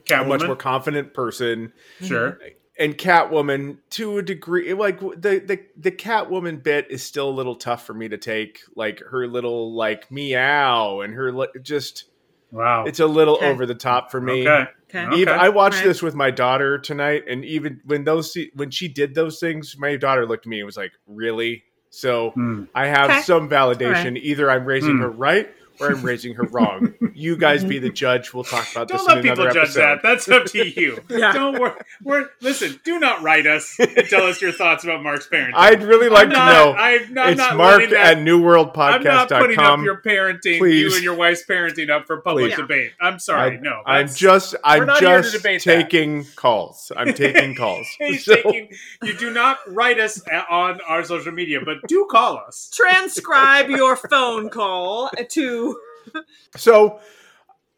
a 0.09 0.23
much 0.23 0.43
more 0.43 0.55
confident 0.55 1.13
person 1.13 1.73
sure. 2.01 2.39
and 2.79 2.97
Catwoman 2.97 3.79
to 3.89 4.19
a 4.19 4.21
degree, 4.21 4.73
like 4.73 5.01
the 5.01 5.43
the 5.45 5.59
the 5.75 5.91
Catwoman 5.91 6.63
bit 6.63 6.87
is 6.89 7.03
still 7.03 7.27
a 7.27 7.31
little 7.31 7.55
tough 7.55 7.85
for 7.85 7.93
me 7.93 8.07
to 8.07 8.17
take. 8.17 8.61
Like 8.73 9.01
her 9.01 9.27
little 9.27 9.75
like 9.75 10.09
meow 10.09 11.01
and 11.01 11.13
her 11.13 11.33
li- 11.33 11.47
just 11.61 12.05
Wow. 12.55 12.85
It's 12.85 13.01
a 13.01 13.05
little 13.05 13.35
Okay. 13.35 13.49
over 13.49 13.65
the 13.65 13.75
top 13.75 14.11
for 14.11 14.21
me. 14.21 14.41
okay. 14.47 14.65
Okay. 14.89 15.03
Okay. 15.03 15.17
Even 15.21 15.33
I 15.37 15.49
watched 15.49 15.77
Right. 15.79 15.83
this 15.87 16.01
with 16.01 16.15
my 16.15 16.31
daughter 16.31 16.77
tonight, 16.77 17.23
and 17.27 17.43
even 17.43 17.81
when 17.85 18.05
those 18.05 18.35
when 18.55 18.71
she 18.71 18.87
did 18.87 19.13
those 19.13 19.39
things, 19.39 19.75
my 19.77 19.97
daughter 19.97 20.25
looked 20.25 20.45
at 20.45 20.49
me 20.49 20.59
and 20.59 20.65
was 20.65 20.77
like, 20.77 20.93
"Really?" 21.05 21.63
So 21.89 22.29
Hmm. 22.31 22.63
I 22.73 22.87
have 22.87 23.09
Okay. 23.11 23.21
some 23.21 23.49
validation. 23.49 24.17
Either 24.17 24.49
I'm 24.49 24.65
raising 24.65 24.95
Hmm. 24.95 25.01
her 25.01 25.11
right 25.11 25.49
or 25.79 25.89
I'm 25.91 26.01
raising 26.01 26.33
her 26.35 26.43
wrong. 26.43 26.93
you 27.13 27.37
guys 27.37 27.63
be 27.63 27.79
the 27.79 27.89
judge. 27.89 28.33
We'll 28.33 28.43
talk 28.43 28.69
about 28.71 28.87
Don't 28.87 28.97
this 28.99 29.07
let 29.07 29.17
in 29.17 29.23
people 29.23 29.43
another 29.45 29.53
judge 29.59 29.77
episode. 29.77 29.81
that. 29.81 29.99
That's 30.03 30.29
up 30.29 30.45
to 30.47 30.67
you. 30.67 30.99
Yeah. 31.09 31.31
Don't 31.33 31.59
worry. 31.59 31.73
We're, 32.03 32.29
listen, 32.41 32.79
do 32.83 32.99
not 32.99 33.21
write 33.21 33.47
us 33.47 33.75
and 33.79 33.95
tell 34.09 34.23
us 34.23 34.41
your 34.41 34.51
thoughts 34.51 34.83
about 34.83 35.01
Marc's 35.03 35.27
parenting. 35.27 35.51
I'd 35.55 35.81
really 35.83 36.09
like 36.09 36.25
I'm 36.25 36.29
to 36.31 36.35
not- 36.35 36.51
know. 36.53 36.73
I'm, 36.73 37.13
not- 37.13 37.25
I'm 37.27 37.31
it's 37.33 37.37
not 37.37 37.55
marked 37.57 37.75
letting 37.77 37.89
that- 37.93 38.17
at 38.17 38.17
I'm 38.17 39.03
not 39.03 39.29
putting 39.29 39.59
up 39.59 39.79
your 39.81 40.01
parenting, 40.01 40.57
Please. 40.59 40.81
you 40.81 40.93
and 40.95 41.03
your 41.03 41.15
wife's 41.15 41.43
parenting 41.45 41.89
up 41.89 42.05
for 42.07 42.21
public 42.21 42.51
Please. 42.51 42.57
debate. 42.57 42.91
I'm 42.99 43.19
sorry. 43.19 43.57
I- 43.57 43.59
no. 43.61 43.81
I'm 43.85 44.07
just 44.09 44.55
I'm 44.63 44.85
not 44.85 44.99
here 44.99 45.17
to 45.17 45.21
just 45.23 45.35
debate 45.35 45.63
that. 45.63 45.83
taking 45.89 46.25
calls. 46.35 46.91
I'm 46.95 47.13
taking 47.13 47.55
calls. 47.61 47.87
He's 47.99 48.25
So- 48.25 48.35
taking, 48.35 48.69
you 49.03 49.15
do 49.17 49.31
not 49.31 49.59
write 49.67 49.99
us 49.99 50.21
a- 50.27 50.45
on 50.53 50.81
our 50.87 51.03
social 51.03 51.31
media, 51.31 51.59
but 51.63 51.77
do 51.87 52.07
call 52.09 52.37
us. 52.37 52.69
Transcribe 52.73 53.69
your 53.69 53.95
phone 53.95 54.49
call 54.49 55.09
to. 55.29 55.64
So 56.57 56.99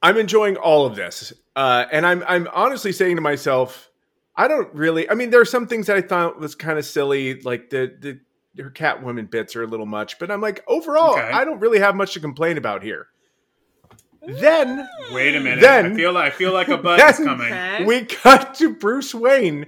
I'm 0.02 0.18
enjoying 0.18 0.56
all 0.58 0.86
of 0.86 0.96
this, 0.96 1.34
uh, 1.56 1.86
and 1.92 2.06
I'm 2.06 2.24
I'm 2.28 2.48
honestly 2.54 2.92
saying 2.92 3.16
to 3.16 3.22
myself, 3.22 3.90
I 4.36 4.48
don't 4.48 4.72
really. 4.76 5.10
I 5.10 5.16
mean, 5.16 5.32
there 5.32 5.42
are 5.42 5.46
some 5.46 5.66
things 5.68 5.88
that 5.88 5.98
I 5.98 6.02
thought 6.02 6.40
was 6.40 6.54
kind 6.56 6.78
of 6.78 6.86
silly, 6.86 7.42
like 7.42 7.70
the 7.72 7.92
the 8.00 8.20
her 8.64 8.70
Catwoman 8.70 9.30
bits 9.30 9.56
are 9.56 9.64
a 9.64 9.68
little 9.68 9.86
much, 9.86 10.20
but 10.20 10.30
I'm 10.32 10.42
like 10.42 10.64
overall, 10.68 11.14
Okay. 11.18 11.30
I 11.32 11.44
don't 11.46 11.60
really 11.60 11.80
have 11.80 11.96
much 11.96 12.14
to 12.14 12.20
complain 12.20 12.58
about 12.58 12.84
here. 12.84 13.08
Then 14.22 14.88
Wait 15.12 15.36
a 15.36 15.40
minute. 15.40 15.62
Then- 15.62 15.94
I 15.94 15.96
feel 15.96 16.12
like 16.12 16.34
I 16.34 16.36
feel 16.36 16.52
like 16.54 16.68
a 16.68 16.78
button's 16.78 17.18
Then- 17.18 17.26
coming. 17.28 17.48
Okay. 17.54 17.84
we 17.86 18.06
cut 18.06 18.56
to 18.56 18.74
Bruce 18.74 19.14
Wayne, 19.16 19.68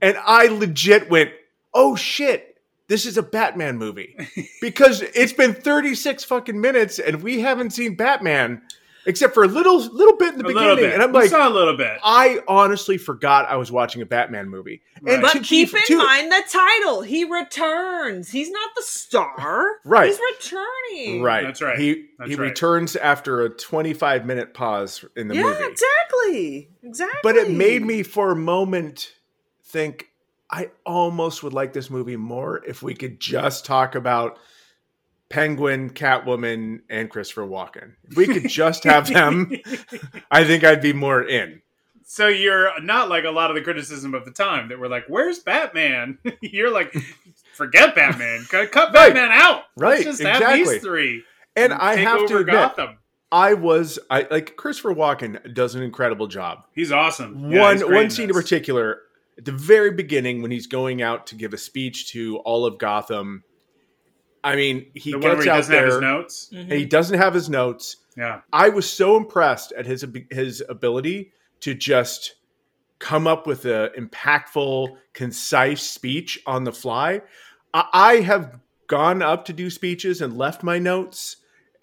and 0.00 0.16
I 0.24 0.46
legit 0.46 1.10
went, 1.10 1.30
"Oh 1.74 1.96
shit." 1.96 2.55
This 2.88 3.04
is 3.06 3.16
a 3.18 3.22
Batman 3.22 3.78
movie 3.78 4.16
because 4.60 5.02
it's 5.02 5.32
been 5.32 5.54
36 5.54 6.22
fucking 6.24 6.60
minutes 6.60 6.98
and 6.98 7.22
we 7.22 7.40
haven't 7.40 7.70
seen 7.70 7.96
Batman 7.96 8.62
except 9.08 9.34
for 9.34 9.44
a 9.44 9.48
little 9.48 9.78
little 9.78 10.16
bit 10.16 10.34
in 10.34 10.38
the 10.40 10.44
A 10.44 10.48
beginning. 10.54 10.92
And 10.92 11.02
I'm 11.02 11.12
We 11.12 11.20
like, 11.20 11.30
saw 11.30 11.48
a 11.48 11.50
little 11.50 11.76
bit. 11.76 11.98
I 12.04 12.40
honestly 12.48 12.96
forgot 12.98 13.46
I 13.48 13.56
was 13.56 13.70
watching 13.72 14.02
a 14.02 14.06
Batman 14.06 14.48
movie. 14.48 14.82
Right. 15.00 15.14
And 15.14 15.22
But 15.22 15.32
to 15.32 15.40
keep 15.40 15.72
be- 15.72 15.78
in 15.78 15.84
to- 15.86 15.96
mind 15.98 16.30
the 16.30 16.42
title. 16.48 17.02
He 17.02 17.24
returns. 17.24 18.30
He's 18.30 18.50
not 18.50 18.70
the 18.76 18.82
star. 18.82 19.66
Right. 19.84 20.08
He's 20.10 20.20
returning. 20.34 21.22
right, 21.22 21.44
That's 21.44 21.62
right. 21.62 21.78
He 21.78 22.06
That's 22.18 22.30
he 22.30 22.36
right. 22.36 22.48
returns 22.48 22.96
after 22.96 23.42
a 23.42 23.48
25 23.50 24.26
minute 24.26 24.54
pause 24.54 25.04
in 25.16 25.28
the 25.28 25.34
yeah, 25.36 25.42
movie. 25.42 25.64
exactly. 25.64 26.70
Exactly. 26.82 27.18
But 27.22 27.36
it 27.36 27.50
made 27.50 27.82
me 27.84 28.02
for 28.02 28.30
a 28.32 28.36
moment 28.36 29.12
think 29.64 30.08
I 30.50 30.70
almost 30.84 31.42
would 31.42 31.52
like 31.52 31.72
this 31.72 31.90
movie 31.90 32.16
more 32.16 32.64
if 32.64 32.82
we 32.82 32.94
could 32.94 33.18
just 33.18 33.64
talk 33.64 33.94
about 33.94 34.38
Penguin, 35.28 35.90
Catwoman, 35.90 36.82
and 36.88 37.10
Christopher 37.10 37.46
Walken. 37.46 37.94
If 38.04 38.16
we 38.16 38.26
could 38.26 38.48
just 38.48 38.84
have 38.84 39.08
them, 39.08 39.52
I 40.30 40.44
think 40.44 40.62
I'd 40.62 40.80
be 40.80 40.92
more 40.92 41.22
in. 41.22 41.62
So 42.04 42.28
you're 42.28 42.80
not 42.80 43.08
like 43.08 43.24
a 43.24 43.30
lot 43.30 43.50
of 43.50 43.56
the 43.56 43.62
criticism 43.62 44.14
of 44.14 44.24
the 44.24 44.30
time 44.30 44.68
that 44.68 44.78
were 44.78 44.88
like, 44.88 45.06
"Where's 45.08 45.40
Batman?" 45.40 46.18
you're 46.40 46.70
like, 46.70 46.94
"Forget 47.54 47.96
Batman. 47.96 48.46
Cut, 48.48 48.70
cut 48.70 48.94
Right. 48.94 49.12
Batman 49.12 49.32
out. 49.32 49.64
Right, 49.76 50.06
Let's 50.06 50.18
just 50.18 50.22
have 50.22 50.56
these 50.56 50.80
three 50.80 51.24
And 51.56 51.72
I 51.72 51.96
take 51.96 52.06
have 52.06 52.28
to 52.28 52.36
admit, 52.38 52.54
Gotham. 52.54 52.98
I 53.32 53.54
was 53.54 53.98
I 54.08 54.28
like 54.30 54.54
Christopher 54.54 54.94
Walken 54.94 55.52
does 55.52 55.74
an 55.74 55.82
incredible 55.82 56.28
job. 56.28 56.64
He's 56.72 56.92
awesome. 56.92 57.50
Yeah, 57.50 57.60
one 57.60 57.76
he's 57.78 57.84
one 57.84 58.10
scene 58.10 58.28
in 58.28 58.34
particular 58.34 59.00
at 59.38 59.44
the 59.44 59.52
very 59.52 59.90
beginning 59.90 60.42
when 60.42 60.50
he's 60.50 60.66
going 60.66 61.02
out 61.02 61.26
to 61.28 61.34
give 61.34 61.52
a 61.52 61.58
speech 61.58 62.12
to 62.12 62.38
all 62.38 62.64
of 62.66 62.78
Gotham. 62.78 63.42
I 64.42 64.56
mean, 64.56 64.86
he 64.94 65.12
The 65.12 65.18
gets 65.18 65.44
he 65.44 65.50
out 65.50 65.56
doesn't 65.56 65.74
have 65.74 65.84
his 65.84 65.94
there 65.94 66.00
notes. 66.00 66.50
Mhm. 66.52 66.60
and 66.60 66.72
he 66.72 66.84
doesn't 66.84 67.18
have 67.18 67.34
his 67.34 67.48
notes. 67.50 67.96
Yeah, 68.16 68.40
I 68.52 68.68
was 68.70 68.88
so 68.90 69.16
impressed 69.16 69.72
at 69.72 69.84
his 69.86 70.04
his 70.30 70.62
ability 70.68 71.32
to 71.60 71.74
just 71.74 72.36
come 72.98 73.26
up 73.26 73.46
with 73.46 73.64
an 73.66 73.90
impactful, 73.98 74.96
concise 75.12 75.82
speech 75.82 76.40
on 76.46 76.64
the 76.64 76.72
fly. 76.72 77.20
I, 77.74 77.84
I 77.92 78.14
have 78.20 78.58
gone 78.86 79.20
up 79.20 79.44
to 79.46 79.52
do 79.52 79.68
speeches 79.68 80.22
and 80.22 80.38
left 80.38 80.62
my 80.62 80.78
notes, 80.78 81.36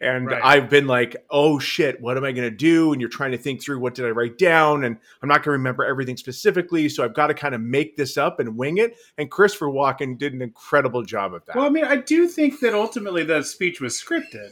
and 0.03 0.27
Right. 0.27 0.41
I've 0.43 0.69
been 0.69 0.85
like, 0.85 1.15
"Oh 1.29 1.57
shit, 1.59 1.99
what 2.01 2.17
am 2.17 2.23
I 2.23 2.31
going 2.31 2.49
to 2.49 2.55
do?" 2.55 2.91
And 2.91 2.99
you're 3.01 3.09
trying 3.09 3.31
to 3.31 3.37
think 3.37 3.61
through 3.61 3.79
what 3.79 3.95
did 3.95 4.05
I 4.05 4.09
write 4.09 4.37
down, 4.37 4.83
and 4.83 4.97
I'm 5.21 5.29
not 5.29 5.37
going 5.37 5.43
to 5.45 5.51
remember 5.51 5.83
everything 5.85 6.17
specifically, 6.17 6.89
so 6.89 7.03
I've 7.03 7.13
got 7.13 7.27
to 7.27 7.33
kind 7.33 7.55
of 7.55 7.61
make 7.61 7.95
this 7.95 8.17
up 8.17 8.39
and 8.39 8.57
wing 8.57 8.77
it. 8.77 8.95
And 9.17 9.31
Christopher 9.31 9.67
Walken 9.67 10.17
did 10.17 10.33
an 10.33 10.41
incredible 10.41 11.03
job 11.03 11.33
of 11.33 11.45
that. 11.45 11.55
Well, 11.55 11.65
I 11.65 11.69
mean, 11.69 11.85
I 11.85 11.95
do 11.95 12.27
think 12.27 12.59
that 12.59 12.73
ultimately 12.73 13.23
that 13.23 13.45
speech 13.45 13.79
was 13.81 13.93
scripted. 13.99 14.49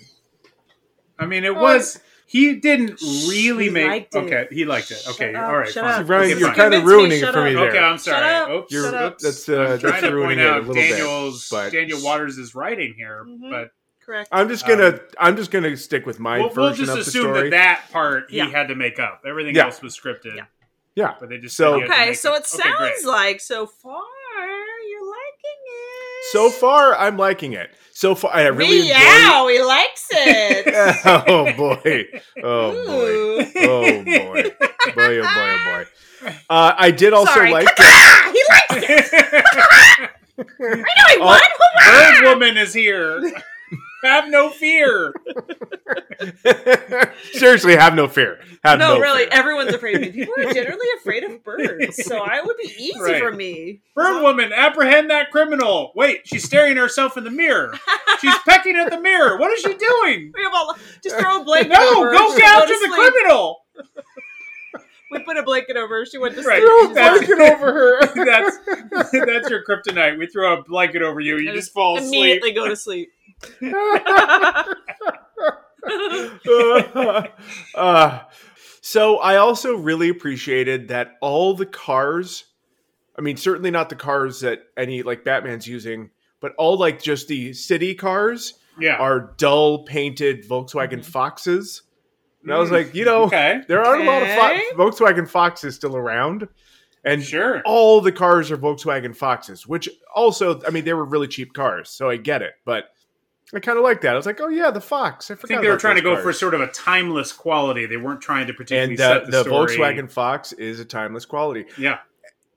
I 1.19 1.25
mean, 1.25 1.43
it 1.43 1.53
Well, 1.53 1.63
was. 1.75 1.99
He 2.25 2.55
didn't 2.55 3.01
really 3.01 3.65
he 3.65 3.69
make. 3.69 3.87
liked 3.87 4.15
it. 4.15 4.19
okay, 4.19 4.47
he 4.51 4.63
liked 4.63 4.89
it. 4.89 4.99
Shut 4.99 5.15
Okay, 5.15 5.35
up, 5.35 5.49
all 5.49 5.57
right, 5.57 5.67
shut 5.69 5.83
fine. 5.83 6.07
Ryan, 6.07 6.31
Okay, 6.31 6.39
you're 6.39 6.47
fine. 6.47 6.55
kind 6.55 6.73
of 6.73 6.79
Convince 6.83 6.87
me, 6.89 6.93
ruining 6.95 7.17
it 7.17 7.19
shut 7.19 7.33
for 7.33 7.43
me 7.43 7.53
there. 7.55 7.69
Okay, 7.69 7.77
I'm 7.77 7.97
sorry. 7.97 8.21
Shut 8.21 8.33
up. 8.33 8.49
Oops, 8.51 8.73
You're- 8.73 8.87
oops. 9.07 9.23
that's, 9.23 9.49
uh, 9.49 9.53
I'm 9.53 9.67
that's 9.71 9.81
trying 9.81 10.01
to 10.03 10.11
point 10.11 10.39
out 10.39 10.59
little 10.61 10.73
bit, 10.75 10.89
Daniel's 10.91 11.49
but- 11.49 11.73
Daniel 11.73 12.01
Waters 12.01 12.37
is 12.37 12.55
writing 12.55 12.93
here, 12.95 13.25
Mhm. 13.27 13.49
but 13.51 13.71
Correct. 14.05 14.29
I'm 14.31 14.49
just 14.49 14.67
gonna 14.67 14.87
Um, 14.87 14.99
I'm 15.19 15.35
just 15.37 15.51
gonna 15.51 15.75
stick 15.77 16.05
with 16.05 16.19
my 16.19 16.39
we'll, 16.39 16.49
version 16.49 16.61
we'll 16.61 16.73
just 16.75 16.89
of 16.89 16.95
the 16.95 17.01
assume 17.19 17.33
story. 17.33 17.49
that 17.49 17.81
that 17.85 17.91
part 17.91 18.31
he 18.31 18.39
had 18.39 18.67
to 18.69 18.75
make 18.75 18.99
up. 18.99 19.21
Everything 19.27 19.55
Yeah. 19.55 19.65
else 19.65 19.81
was 19.81 19.97
scripted. 19.97 20.35
Yeah. 20.37 20.45
yeah, 20.95 21.13
But 21.19 21.29
they 21.29 21.37
just 21.37 21.55
So- 21.55 21.73
said 21.73 21.75
he 21.75 21.81
had 21.81 21.87
to 21.95 22.01
Okay, 22.03 22.13
so 22.15 22.31
up. 22.33 22.41
it 22.41 22.47
Okay, 22.53 22.69
sounds 22.69 23.05
like 23.05 23.39
so 23.41 23.65
far 23.67 24.01
you're 24.89 25.05
liking 25.07 25.61
it. 25.67 26.31
so 26.31 26.49
far 26.49 26.95
I'm 26.97 27.17
liking 27.17 27.53
it. 27.53 27.69
So 27.93 28.15
far 28.15 28.33
I 28.33 28.47
really 28.47 28.89
Meow, 28.89 29.47
he 29.47 29.61
likes 29.63 30.07
it. 30.11 31.01
oh 31.05 31.53
boy, 31.53 32.05
oh 32.43 32.85
boy, 32.85 33.51
oh 33.57 34.03
boy, 34.03 34.03
boy, 34.03 34.51
oh 34.57 34.93
boy, 34.95 35.21
oh 35.23 35.85
boy. 36.23 36.33
Uh, 36.49 36.73
I 36.77 36.91
did 36.91 37.13
also 37.13 37.33
Sorry. 37.33 37.51
like. 37.51 37.67
He 38.31 38.43
likes 38.49 38.85
it. 38.89 39.13
I 40.39 40.43
know 40.59 40.83
he 41.09 41.17
Oh, 41.19 41.25
won. 41.25 41.39
Bird 41.85 42.23
woman 42.25 42.57
is 42.57 42.73
here. 42.73 43.21
Have 44.03 44.29
no 44.29 44.49
fear. 44.49 45.13
Seriously, 47.33 47.75
have 47.75 47.93
no 47.95 48.07
fear. 48.07 48.39
Have 48.63 48.79
no, 48.79 48.95
no, 48.95 48.99
really, 48.99 49.23
fear. 49.23 49.29
everyone's 49.31 49.73
afraid 49.73 49.95
of 49.95 50.01
me. 50.01 50.11
People 50.11 50.33
are 50.39 50.53
generally 50.53 50.87
afraid 50.99 51.23
of 51.23 51.43
birds, 51.43 52.03
so 52.05 52.19
I 52.19 52.41
would 52.41 52.57
be 52.57 52.71
easy 52.77 52.99
Right. 53.01 53.21
for 53.21 53.31
me. 53.31 53.81
Bird 53.95 54.21
woman, 54.21 54.51
apprehend 54.53 55.09
that 55.09 55.31
criminal. 55.31 55.91
Wait, 55.95 56.21
she's 56.25 56.43
staring 56.43 56.73
at 56.73 56.77
herself 56.77 57.17
in 57.17 57.23
the 57.23 57.31
mirror. 57.31 57.73
She's 58.19 58.35
pecking 58.47 58.75
at 58.77 58.89
the 58.89 58.99
mirror. 59.01 59.37
What 59.37 59.51
is 59.51 59.59
she 59.61 59.73
doing? 59.75 60.31
We 60.35 60.43
have 60.43 60.53
all, 60.53 60.75
just 61.03 61.17
throw 61.17 61.41
a 61.41 61.45
blanket 61.45 61.69
No, 61.73 61.97
over. 61.99 62.11
go 62.11 62.35
She 62.35 62.41
capture 62.41 62.67
the 62.73 62.87
sleep. 62.87 62.93
criminal. 63.13 63.57
We 65.11 65.19
put 65.23 65.35
a 65.37 65.43
blanket 65.43 65.75
over. 65.75 65.99
her. 65.99 66.05
She 66.05 66.17
went 66.17 66.35
to 66.35 66.41
Right. 66.41 66.61
sleep. 66.61 66.69
Throw 66.71 66.85
a 66.85 66.93
blanket 66.93 67.37
fine. 67.37 67.51
over 67.51 67.73
her. 67.73 68.25
That's 68.25 68.57
that's 69.11 69.49
your 69.49 69.61
kryptonite. 69.65 70.17
We 70.17 70.27
throw 70.27 70.57
a 70.57 70.63
blanket 70.63 71.01
over 71.01 71.19
you. 71.19 71.37
You 71.37 71.51
I 71.51 71.55
just 71.55 71.73
fall 71.73 71.97
asleep. 71.97 72.13
Immediately 72.13 72.51
go 72.53 72.69
to 72.69 72.75
sleep. 72.77 73.11
Uh, 77.75 78.19
so 78.81 79.17
I 79.17 79.37
also 79.37 79.75
really 79.75 80.09
appreciated 80.09 80.87
that 80.89 81.13
all 81.21 81.53
the 81.53 81.65
cars, 81.65 82.45
I 83.17 83.21
mean, 83.21 83.37
certainly 83.37 83.71
not 83.71 83.89
the 83.89 83.95
cars 83.95 84.41
that 84.41 84.59
any 84.77 85.03
like 85.03 85.23
Batman's 85.23 85.67
using, 85.67 86.09
but 86.39 86.53
all 86.57 86.77
like 86.77 87.01
just 87.01 87.27
the 87.27 87.53
city 87.53 87.93
cars 87.95 88.55
Yeah. 88.79 88.95
are 88.97 89.33
dull 89.37 89.83
painted 89.85 90.47
Volkswagen 90.47 90.99
Mhm. 90.99 91.05
Foxes. 91.05 91.83
And 92.43 92.51
I 92.51 92.57
was 92.57 92.71
like, 92.71 92.95
you 92.95 93.05
know, 93.05 93.25
okay. 93.25 93.61
there 93.67 93.83
aren't 93.85 94.01
a 94.01 94.05
lot 94.05 94.23
of 94.23 94.29
Fo- 94.29 94.75
Volkswagen 94.75 95.27
Foxes 95.27 95.75
still 95.75 95.95
around. 95.95 96.47
And 97.03 97.23
Sure. 97.23 97.61
all 97.65 98.01
the 98.01 98.11
cars 98.11 98.49
are 98.51 98.57
Volkswagen 98.57 99.15
Foxes, 99.15 99.65
which 99.67 99.87
also, 100.15 100.59
I 100.67 100.69
mean, 100.71 100.83
they 100.85 100.93
were 100.93 101.05
really 101.05 101.27
cheap 101.27 101.53
cars, 101.53 101.89
so 101.89 102.09
I 102.09 102.17
get 102.17 102.41
it. 102.43 102.53
But 102.65 102.85
I 103.53 103.59
kind 103.59 103.77
of 103.77 103.83
like 103.83 104.01
that. 104.01 104.13
I 104.13 104.15
was 104.15 104.25
like, 104.25 104.39
oh 104.39 104.47
yeah, 104.47 104.71
the 104.71 104.81
Fox. 104.81 105.29
I 105.29 105.33
I 105.33 105.37
think 105.37 105.61
they 105.61 105.69
were 105.69 105.77
trying 105.77 105.97
to 105.97 106.01
go 106.01 106.21
for 106.21 106.31
sort 106.31 106.53
of 106.53 106.61
a 106.61 106.67
timeless 106.67 107.33
quality. 107.33 107.85
They 107.85 107.97
weren't 107.97 108.21
trying 108.21 108.47
to 108.47 108.53
particularly 108.53 108.93
and 108.93 109.01
uh, 109.01 109.19
set 109.19 109.25
the, 109.25 109.31
the, 109.31 109.43
story. 109.43 109.77
Volkswagen 109.77 110.11
Fox 110.11 110.53
is 110.53 110.79
a 110.79 110.85
timeless 110.85 111.25
quality. 111.25 111.65
Yeah. 111.77 111.99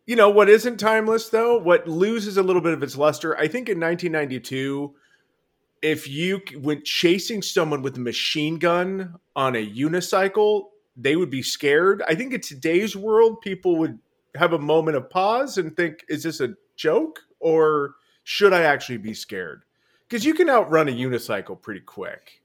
You 0.07 0.17
know 0.17 0.29
what 0.29 0.49
isn't 0.49 0.79
timeless 0.79 1.31
though? 1.31 1.59
What 1.59 1.89
loses 1.89 2.37
a 2.37 2.43
little 2.43 2.63
bit 2.63 2.75
of 2.75 2.83
its 2.83 2.97
luster? 2.97 3.37
I 3.37 3.49
think 3.49 3.69
in 3.69 3.81
1992, 3.81 4.95
if 5.83 6.09
you 6.09 6.43
went 6.59 6.85
chasing 6.85 7.43
someone 7.43 7.83
with 7.83 7.97
a 7.97 8.01
machine 8.01 8.59
gun 8.59 9.17
on 9.35 9.57
a 9.57 9.67
unicycle, 9.67 10.67
they 10.97 11.17
would 11.17 11.31
be 11.31 11.43
scared. 11.43 12.03
I 12.07 12.15
think 12.15 12.33
in 12.33 12.41
today's 12.41 12.95
world, 12.95 13.41
people 13.41 13.77
would 13.79 13.99
have 14.35 14.53
a 14.53 14.59
moment 14.59 14.97
of 14.97 15.11
pause 15.11 15.59
and 15.59 15.77
think, 15.77 16.05
"Is 16.09 16.23
this 16.23 16.41
a 16.41 16.55
joke 16.77 17.21
or 17.41 17.95
should 18.23 18.53
I 18.53 18.63
actually 18.63 18.99
be 18.99 19.15
scared?" 19.15 19.64
Because 20.15 20.25
you 20.25 20.35
can 20.35 20.49
outrun 20.49 20.89
a 20.89 20.93
unicycle 20.93 21.61
pretty 21.61 21.81
quick. 21.81 22.41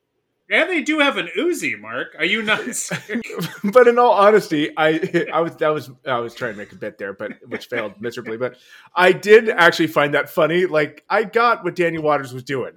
And 0.49 0.67
they 0.71 0.81
do 0.81 0.97
have 0.97 1.17
an 1.17 1.29
Uzi, 1.37 1.79
Marc. 1.79 2.15
Are 2.17 2.25
you 2.25 2.41
not 2.41 2.61
serious? 2.75 3.47
but 3.63 3.87
in 3.87 3.99
all 3.99 4.13
honesty, 4.13 4.71
I 4.75 5.27
I 5.31 5.41
was 5.41 5.55
that 5.57 5.67
was 5.69 5.91
I 6.03 6.17
was 6.17 6.33
trying 6.33 6.53
to 6.53 6.57
make 6.57 6.71
a 6.71 6.75
bit 6.75 6.97
there, 6.97 7.13
but 7.13 7.33
which 7.47 7.67
failed 7.67 8.01
miserably. 8.01 8.37
But 8.37 8.55
I 8.95 9.11
did 9.11 9.49
actually 9.49 9.85
find 9.85 10.15
that 10.15 10.31
funny. 10.31 10.65
Like 10.65 11.03
I 11.11 11.25
got 11.25 11.63
what 11.63 11.75
Daniel 11.75 12.01
Waters 12.01 12.33
was 12.33 12.41
doing. 12.41 12.71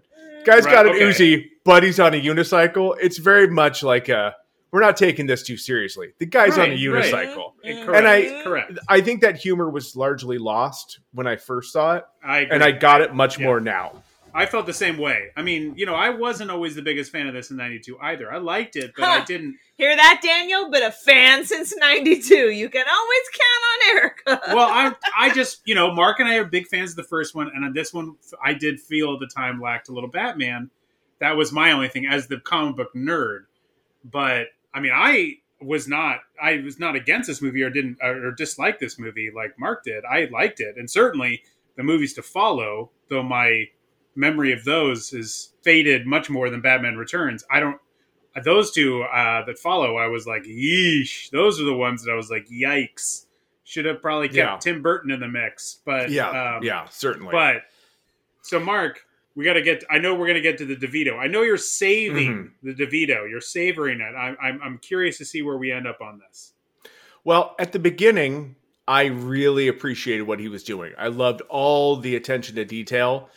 Guy's 0.44 0.66
Right, 0.66 0.72
got 0.74 0.86
an 0.86 0.92
okay. 0.92 1.04
Uzi, 1.04 1.44
but 1.64 1.82
he's 1.82 1.98
on 1.98 2.12
a 2.12 2.20
unicycle. 2.20 2.94
It's 3.00 3.16
very 3.16 3.48
much 3.48 3.82
like 3.82 4.10
a 4.10 4.36
we're 4.72 4.82
not 4.82 4.98
taking 4.98 5.26
this 5.26 5.42
too 5.42 5.56
seriously. 5.56 6.12
The 6.18 6.26
guy's 6.26 6.58
on 6.58 6.66
a 6.66 6.72
Right, 6.90 7.12
right. 7.12 7.28
unicycle. 7.28 7.52
Correct. 7.86 7.96
And 7.96 8.06
I- 8.06 8.42
correct. 8.44 8.78
I 8.90 9.00
think 9.00 9.22
that 9.22 9.36
humor 9.36 9.70
was 9.70 9.96
largely 9.96 10.36
lost 10.36 10.98
when 11.14 11.26
I 11.26 11.36
first 11.36 11.72
saw 11.72 11.94
it, 11.96 12.04
I 12.22 12.40
agree. 12.40 12.54
and 12.54 12.62
I 12.62 12.72
got 12.72 13.00
it 13.00 13.14
much 13.14 13.38
Yeah. 13.38 13.46
more 13.46 13.58
now. 13.58 14.02
I 14.34 14.46
felt 14.46 14.66
the 14.66 14.72
same 14.72 14.98
way. 14.98 15.28
I 15.36 15.42
mean, 15.42 15.74
you 15.76 15.84
know, 15.86 15.94
I 15.94 16.10
wasn't 16.10 16.50
always 16.50 16.74
the 16.74 16.82
biggest 16.82 17.12
fan 17.12 17.26
of 17.26 17.34
this 17.34 17.50
in 17.50 17.56
'92 17.56 17.98
either. 18.00 18.32
I 18.32 18.38
liked 18.38 18.76
it, 18.76 18.92
but 18.96 19.04
I 19.04 19.24
didn't. 19.24 19.56
Hear 19.76 19.94
that, 19.94 20.20
Daniel? 20.22 20.70
But 20.70 20.82
a 20.82 20.90
fan 20.90 21.44
since 21.44 21.74
'92. 21.76 22.50
You 22.50 22.68
can 22.68 22.86
always 22.88 23.22
count 23.28 23.64
on 23.64 23.96
Erica. 23.96 24.40
Well, 24.54 24.68
I 24.68 24.94
I 25.18 25.34
just 25.34 25.60
you 25.64 25.74
know, 25.74 25.92
Marc 25.94 26.20
and 26.20 26.28
I 26.28 26.36
are 26.36 26.44
big 26.44 26.66
fans 26.66 26.90
of 26.90 26.96
the 26.96 27.02
first 27.04 27.34
one, 27.34 27.50
and 27.54 27.64
on 27.64 27.72
this 27.72 27.92
one, 27.92 28.16
I 28.42 28.54
did 28.54 28.80
feel 28.80 29.14
at 29.14 29.20
the 29.20 29.26
time 29.26 29.60
lacked 29.60 29.88
a 29.88 29.92
little 29.92 30.10
Batman. 30.10 30.70
That 31.20 31.36
was 31.36 31.52
my 31.52 31.72
only 31.72 31.88
thing 31.88 32.06
as 32.06 32.26
the 32.26 32.38
comic 32.40 32.76
book 32.76 32.94
nerd. 32.94 33.44
But 34.04 34.48
I 34.74 34.80
mean, 34.80 34.92
I 34.94 35.36
was 35.60 35.88
not 35.88 36.20
I 36.40 36.58
was 36.58 36.78
not 36.78 36.96
against 36.96 37.28
this 37.28 37.40
movie 37.42 37.62
or 37.62 37.70
didn't 37.70 37.98
or 38.02 38.32
disliked 38.32 38.80
this 38.80 38.98
movie 38.98 39.30
like 39.34 39.58
Marc 39.58 39.84
did. 39.84 40.04
I 40.04 40.28
liked 40.32 40.60
it, 40.60 40.76
and 40.76 40.90
certainly 40.90 41.42
the 41.76 41.82
movies 41.82 42.14
to 42.14 42.22
follow. 42.22 42.90
Though 43.08 43.22
my 43.22 43.68
memory 44.14 44.52
of 44.52 44.64
those 44.64 45.12
is 45.12 45.52
faded 45.62 46.06
much 46.06 46.28
more 46.30 46.50
than 46.50 46.60
Batman 46.60 46.96
Returns. 46.96 47.44
I 47.50 47.60
don't. 47.60 47.78
Those 48.44 48.70
two 48.72 49.02
uh, 49.02 49.44
that 49.44 49.58
follow, 49.58 49.96
I 49.98 50.06
was 50.06 50.26
like, 50.26 50.44
yeesh. 50.44 51.28
Those 51.30 51.60
are 51.60 51.64
the 51.64 51.76
ones 51.76 52.02
that 52.04 52.10
I 52.10 52.14
was 52.14 52.30
like, 52.30 52.48
yikes. 52.48 53.26
Should 53.64 53.84
have 53.84 54.00
probably 54.02 54.28
kept 54.28 54.36
Yeah. 54.36 54.56
Tim 54.60 54.82
Burton 54.82 55.10
in 55.10 55.20
the 55.20 55.28
mix, 55.28 55.80
but 55.84 56.10
Yeah, 56.10 56.28
um, 56.56 56.62
yeah, 56.62 56.86
certainly. 56.90 57.30
But 57.30 57.62
so, 58.42 58.58
Marc, 58.58 59.04
we 59.34 59.44
got 59.44 59.52
to 59.54 59.62
get. 59.62 59.84
I 59.90 59.98
know 59.98 60.14
we're 60.14 60.26
going 60.26 60.34
to 60.34 60.40
get 60.42 60.58
to 60.58 60.66
the 60.66 60.76
Devito. 60.76 61.18
I 61.18 61.26
know 61.26 61.42
you're 61.42 61.56
saving 61.58 62.52
Mm-hmm. 62.62 62.68
the 62.68 62.74
Devito. 62.74 63.28
You're 63.30 63.40
savoring 63.40 64.00
it. 64.00 64.14
I'm, 64.16 64.36
I'm, 64.42 64.60
I'm 64.62 64.78
curious 64.78 65.18
to 65.18 65.24
see 65.24 65.42
where 65.42 65.56
we 65.58 65.70
end 65.70 65.86
up 65.86 66.00
on 66.00 66.18
this. 66.26 66.52
Well, 67.24 67.54
at 67.58 67.72
the 67.72 67.78
beginning, 67.78 68.56
I 68.88 69.04
really 69.06 69.68
appreciated 69.68 70.22
what 70.22 70.40
he 70.40 70.48
was 70.48 70.64
doing. 70.64 70.92
I 70.98 71.06
loved 71.08 71.40
all 71.48 71.96
the 71.96 72.16
attention 72.16 72.56
to 72.56 72.64
detail. 72.64 73.28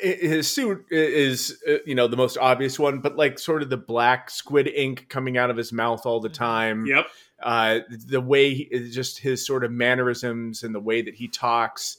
His 0.00 0.50
suit 0.50 0.84
is, 0.90 1.62
uh, 1.68 1.76
you 1.86 1.94
know, 1.94 2.06
the 2.08 2.16
most 2.16 2.36
obvious 2.38 2.78
one, 2.78 3.00
but 3.00 3.16
like 3.16 3.38
sort 3.38 3.62
of 3.62 3.70
the 3.70 3.76
black 3.76 4.30
squid 4.30 4.68
ink 4.68 5.06
coming 5.08 5.38
out 5.38 5.50
of 5.50 5.56
his 5.56 5.72
mouth 5.72 6.04
all 6.06 6.20
the 6.20 6.28
time. 6.28 6.86
Yep. 6.86 7.06
Uh, 7.42 7.80
the 7.88 8.20
way, 8.20 8.52
he, 8.54 8.90
just 8.90 9.18
his 9.18 9.46
sort 9.46 9.64
of 9.64 9.70
mannerisms 9.72 10.62
and 10.62 10.74
the 10.74 10.80
way 10.80 11.00
that 11.02 11.14
he 11.14 11.28
talks. 11.28 11.98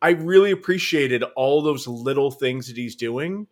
I 0.00 0.10
really 0.10 0.50
appreciated 0.50 1.24
all 1.34 1.62
those 1.62 1.88
little 1.88 2.30
things 2.30 2.68
that 2.68 2.76
he's 2.76 2.94
doing 2.94 3.46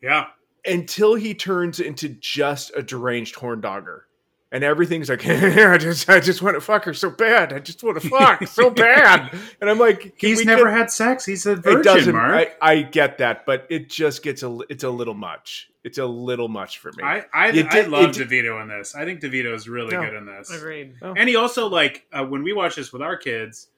Yeah. 0.00 0.28
until 0.64 1.14
he 1.16 1.34
turns 1.34 1.80
into 1.80 2.08
just 2.08 2.70
a 2.76 2.82
deranged 2.82 3.34
horn 3.34 3.60
dogger. 3.60 4.06
And 4.52 4.64
everything's 4.64 5.08
like, 5.08 5.24
I 5.28 5.78
just, 5.78 6.08
I 6.08 6.18
just 6.18 6.42
want 6.42 6.56
to 6.56 6.60
fuck 6.60 6.84
her 6.84 6.92
so 6.94 7.08
bad. 7.10 7.52
I 7.52 7.60
just 7.60 7.84
want 7.84 8.00
to 8.02 8.08
fuck 8.08 8.44
so 8.48 8.68
bad. 8.86 9.32
And 9.60 9.70
I'm 9.70 9.78
like, 9.78 10.14
He's 10.16 10.38
we 10.38 10.44
never 10.44 10.64
get- 10.64 10.72
had 10.76 10.90
sex. 10.90 11.24
He's 11.24 11.46
a 11.46 11.52
It 11.52 11.62
virgin, 11.62 11.82
doesn't. 11.82 12.12
Marc. 12.16 12.48
I, 12.60 12.72
I 12.72 12.82
get 12.82 13.18
that, 13.18 13.46
but 13.46 13.66
it 13.70 13.88
just 13.88 14.22
gets 14.24 14.42
a. 14.42 14.58
It's 14.68 14.82
a 14.82 14.90
little 14.90 15.14
much. 15.14 15.70
It's 15.84 15.98
a 15.98 16.04
little 16.06 16.48
much 16.48 16.78
for 16.78 16.90
me. 16.96 17.04
I 17.04 17.24
I, 17.32 17.50
You 17.50 17.64
I 17.64 17.70
did- 17.70 17.88
love 17.88 18.10
it- 18.20 18.28
DeVito 18.28 18.60
in 18.60 18.68
this. 18.68 18.94
I 18.96 19.04
think 19.04 19.20
DeVito 19.20 19.54
is 19.54 19.68
really 19.68 19.92
Yeah. 19.92 20.04
good 20.06 20.14
in 20.14 20.26
this. 20.26 20.50
Agreed. 20.52 20.94
And 21.00 21.28
he 21.28 21.36
also 21.36 21.68
like 21.68 22.06
uh, 22.12 22.24
when 22.24 22.42
we 22.42 22.52
watch 22.52 22.74
this 22.74 22.92
with 22.92 23.02
our 23.02 23.16
kids, 23.16 23.68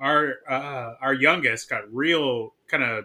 our 0.00 0.36
uh, 0.48 0.94
our 1.02 1.12
youngest 1.12 1.68
got 1.68 1.92
real 1.92 2.54
kind 2.68 2.82
of 2.82 3.04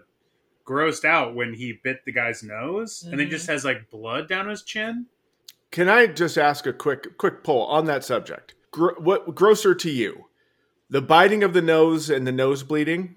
grossed 0.66 1.04
out 1.06 1.36
when 1.36 1.54
he 1.54 1.80
bit 1.84 2.04
the 2.06 2.12
guy's 2.12 2.42
nose, 2.42 3.04
and 3.10 3.20
then 3.20 3.30
just 3.30 3.48
has 3.48 3.66
like 3.66 3.90
blood 3.90 4.28
down 4.30 4.48
his 4.48 4.64
chin. 4.64 5.06
Can 5.72 5.90
I 5.90 6.08
just 6.08 6.38
ask 6.38 6.66
a 6.66 6.74
quick 6.74 7.18
quick 7.18 7.44
poll 7.44 7.66
on 7.68 7.86
that 7.86 8.04
subject? 8.04 8.56
Gr- 8.72 9.00
what 9.00 9.36
grosser 9.36 9.76
to 9.76 9.90
you, 9.90 10.26
the 10.90 11.02
biting 11.02 11.44
of 11.44 11.54
the 11.54 11.62
nose 11.62 12.10
and 12.10 12.26
the 12.26 12.32
nose 12.32 12.64
bleeding, 12.64 13.16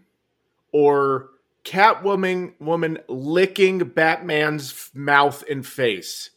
or 0.73 1.29
Catwoman 1.65 2.55
woman 2.61 2.99
licking 3.09 3.79
Batman's 3.81 4.71
f- 4.73 4.91
mouth 4.95 5.45
and 5.51 5.65
face? 5.67 6.31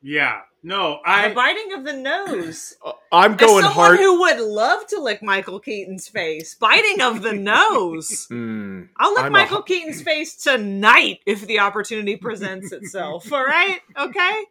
Yeah, 0.00 0.40
no, 0.62 1.00
the 1.04 1.10
I 1.10 1.34
biting 1.34 1.72
of 1.74 1.84
the 1.84 1.92
nose. 1.94 2.74
Uh, 2.84 2.92
I'm 3.10 3.32
As 3.32 3.38
going 3.40 3.64
someone 3.64 3.72
hard. 3.72 3.98
who 3.98 4.20
would 4.20 4.38
love 4.40 4.86
to 4.88 5.00
lick 5.00 5.22
Michael 5.22 5.58
Keaton's 5.60 6.06
face, 6.08 6.54
biting 6.54 7.00
of 7.00 7.22
the 7.22 7.32
nose. 7.32 8.26
Hmm. 8.30 8.82
I'll 8.98 9.12
lick 9.14 9.24
I'm 9.24 9.32
Michael 9.32 9.56
hu- 9.58 9.62
Keaton's 9.64 10.02
face 10.02 10.36
tonight 10.36 11.20
if 11.26 11.46
the 11.46 11.58
opportunity 11.60 12.16
presents 12.16 12.70
itself. 12.72 13.32
All 13.32 13.44
right, 13.44 13.80
okay, 13.98 14.44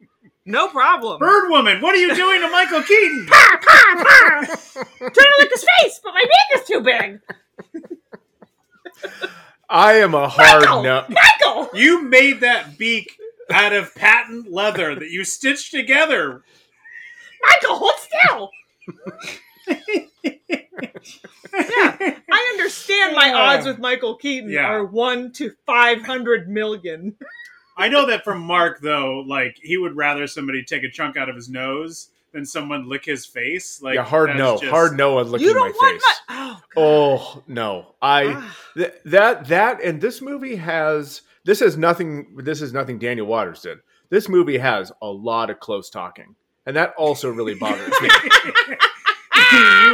no 0.48 0.68
problem. 0.70 1.20
Bird 1.20 1.50
Woman. 1.50 1.82
What 1.82 1.94
are 1.96 2.00
you 2.00 2.16
doing 2.16 2.42
to 2.42 2.50
Michael 2.50 2.82
Keaton? 2.82 3.26
trying 3.28 4.46
to 4.46 5.36
lick 5.40 5.50
his 5.52 5.66
face, 5.80 6.00
but 6.04 6.14
my 6.14 6.24
beak 6.24 6.60
is 6.62 6.68
too 6.68 6.82
big. 6.82 7.20
I 9.70 9.94
am 9.96 10.14
a 10.16 10.28
hard 10.30 10.62
Michael, 10.64 10.82
no. 10.84 11.06
Michael. 11.10 11.70
you 11.78 12.02
made 12.04 12.40
that 12.42 12.78
beak 12.78 13.18
out 13.52 13.74
of 13.74 13.94
patent 13.96 14.52
leather 14.52 14.96
that 14.96 15.10
you 15.10 15.24
stitched 15.24 15.72
together. 15.72 16.42
Michael, 17.46 17.76
hold 17.76 17.92
still. 18.00 18.50
yeah, 21.54 22.16
I 22.32 22.50
understand 22.54 23.16
my 23.16 23.34
odds 23.34 23.66
with 23.66 23.80
Michael 23.80 24.16
Keaton 24.16 24.50
Yeah. 24.50 24.66
are 24.68 24.86
one 24.86 25.32
to 25.34 25.52
five 25.66 26.02
hundred 26.04 26.48
million. 26.50 27.16
I 27.78 27.90
know 27.90 28.08
that 28.08 28.24
from 28.24 28.42
Marc 28.42 28.82
though, 28.82 29.24
like 29.28 29.58
he 29.62 29.78
would 29.78 29.96
rather 29.96 30.26
somebody 30.28 30.64
take 30.64 30.84
a 30.84 30.90
chunk 30.90 31.16
out 31.18 31.30
of 31.30 31.36
his 31.36 31.48
nose 31.50 32.10
than 32.34 32.46
someone 32.46 32.90
lick 32.90 33.06
his 33.06 33.26
face. 33.26 33.82
Like 33.82 33.96
yeah, 33.96 34.04
hard 34.04 34.36
no, 34.36 34.58
just- 34.58 34.70
hard 34.72 34.98
no 34.98 35.20
on 35.20 35.30
licking 35.32 35.48
You 35.48 35.54
don't 35.54 35.70
my 35.70 35.70
want 35.72 36.02
face. 36.02 36.22
my 36.30 36.60
oh, 36.76 37.34
Oh 37.38 37.44
no, 37.48 37.96
I 38.02 38.34
Ah. 38.36 38.58
th- 38.76 38.94
that 39.06 39.48
that 39.48 39.82
and 39.84 40.02
this 40.02 40.22
movie 40.22 40.56
has 40.58 41.22
this 41.46 41.60
has 41.62 41.78
nothing. 41.78 42.36
This 42.38 42.62
is 42.62 42.74
nothing 42.74 43.00
Daniel 43.00 43.28
Waters 43.28 43.62
did. 43.62 43.78
This 44.10 44.28
movie 44.28 44.58
has 44.58 44.92
a 45.02 45.08
lot 45.08 45.50
of 45.50 45.60
close 45.60 45.90
talking, 45.90 46.36
and 46.66 46.76
that 46.76 46.94
also 46.98 47.30
really 47.30 47.56
bothers 47.56 47.94
me. 48.02 48.10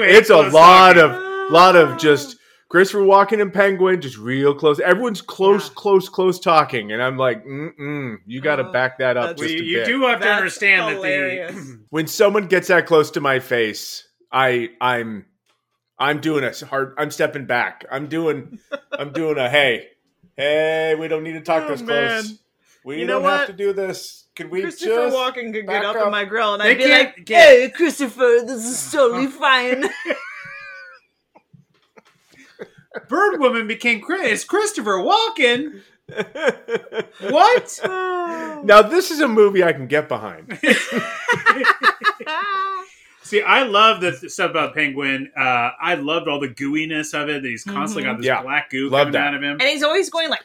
It's 0.06 0.30
a 0.30 0.38
lot 0.38 0.94
talking. 0.96 1.04
of 1.18 1.52
lot 1.52 1.76
of 1.76 1.98
just 2.00 2.38
Christopher 2.74 3.04
Walken 3.04 3.40
and 3.40 3.54
Penguin, 3.54 4.02
just 4.02 4.18
real 4.18 4.56
close. 4.56 4.80
Everyone's 4.80 5.22
close, 5.22 5.68
Yeah. 5.70 5.74
close, 5.76 6.10
close 6.10 6.40
talking, 6.40 6.92
and 6.92 7.04
I'm 7.04 7.18
like, 7.18 7.46
mm-mm, 7.46 8.18
you 8.26 8.42
got 8.42 8.56
to 8.56 8.64
Oh, 8.64 8.70
uh, 8.70 8.72
back 8.72 8.98
that 8.98 9.16
up 9.16 9.38
just 9.38 9.54
you, 9.54 9.60
a 9.60 9.64
you 9.64 9.86
do 9.86 10.02
have 10.08 10.22
to 10.22 10.28
understand 10.28 10.90
hilarious. 10.90 11.54
that 11.54 11.80
when 11.92 12.08
someone 12.08 12.48
gets 12.48 12.70
that 12.70 12.88
close 12.88 13.12
to 13.12 13.22
my 13.22 13.40
face, 13.40 14.08
I 14.32 14.70
I'm 14.82 15.28
I'm 16.00 16.20
doing 16.20 16.44
a 16.44 16.66
hard 16.66 16.96
I'm 16.98 17.12
stepping 17.12 17.46
back. 17.46 17.86
I'm 17.92 18.08
doing 18.08 18.58
I'm 18.92 19.14
doing 19.14 19.38
a 19.38 19.48
hey. 19.52 19.90
Hey, 20.36 20.96
we 21.00 21.08
don't 21.08 21.22
need 21.22 21.34
to 21.34 21.42
talk 21.42 21.66
Oh, 21.66 21.68
this 21.68 21.82
the 21.82 21.86
close. 21.86 22.40
We 22.84 23.02
You 23.02 23.06
know 23.06 23.20
don't 23.22 23.30
have 23.30 23.46
to 23.50 23.54
do 23.54 23.72
this. 23.74 24.26
Can 24.36 24.50
we 24.50 24.62
Christopher 24.64 24.96
just 25.12 25.16
Walken 25.16 25.54
could 25.54 25.68
get 25.68 25.86
up, 25.86 25.96
up? 25.96 26.06
in 26.06 26.12
my 26.12 26.26
grill 26.26 26.56
and 26.56 26.64
They 26.64 26.72
I'd 26.72 26.78
be 26.80 26.90
like, 26.90 27.24
get- 27.24 27.40
"Hey, 27.40 27.70
Christopher, 27.70 28.40
this 28.48 28.66
is 28.66 28.92
totally 28.92 29.28
fine." 29.44 29.84
Bird 33.10 33.40
Woman 33.40 33.68
became 33.68 34.02
Chris 34.02 34.44
Christopher 34.44 34.98
Walken. 34.98 35.82
What? 37.30 37.80
now 38.66 38.82
this 38.82 39.10
is 39.12 39.20
a 39.22 39.28
movie 39.28 39.64
I 39.64 39.74
can 39.74 39.88
get 39.88 40.08
behind. 40.08 40.60
See, 43.24 43.42
I 43.42 43.64
love 43.64 44.02
the 44.02 44.12
stuff 44.30 44.52
about 44.52 44.76
Penguin. 44.76 45.32
Uh, 45.36 45.72
I 45.82 45.96
loved 45.96 46.28
all 46.28 46.40
the 46.42 46.50
gooiness 46.50 47.14
of 47.20 47.30
it. 47.30 47.42
That 47.42 47.48
he's 47.48 47.64
constantly 47.64 48.04
got 48.04 48.18
this 48.18 48.26
Yeah. 48.26 48.42
black 48.44 48.70
goo 48.70 48.90
Love 48.90 49.06
coming 49.08 49.14
that. 49.14 49.28
out 49.28 49.34
of 49.36 49.42
him. 49.42 49.52
and 49.60 49.62
he's 49.64 49.82
always 49.82 50.10
going 50.10 50.30
like, 50.30 50.42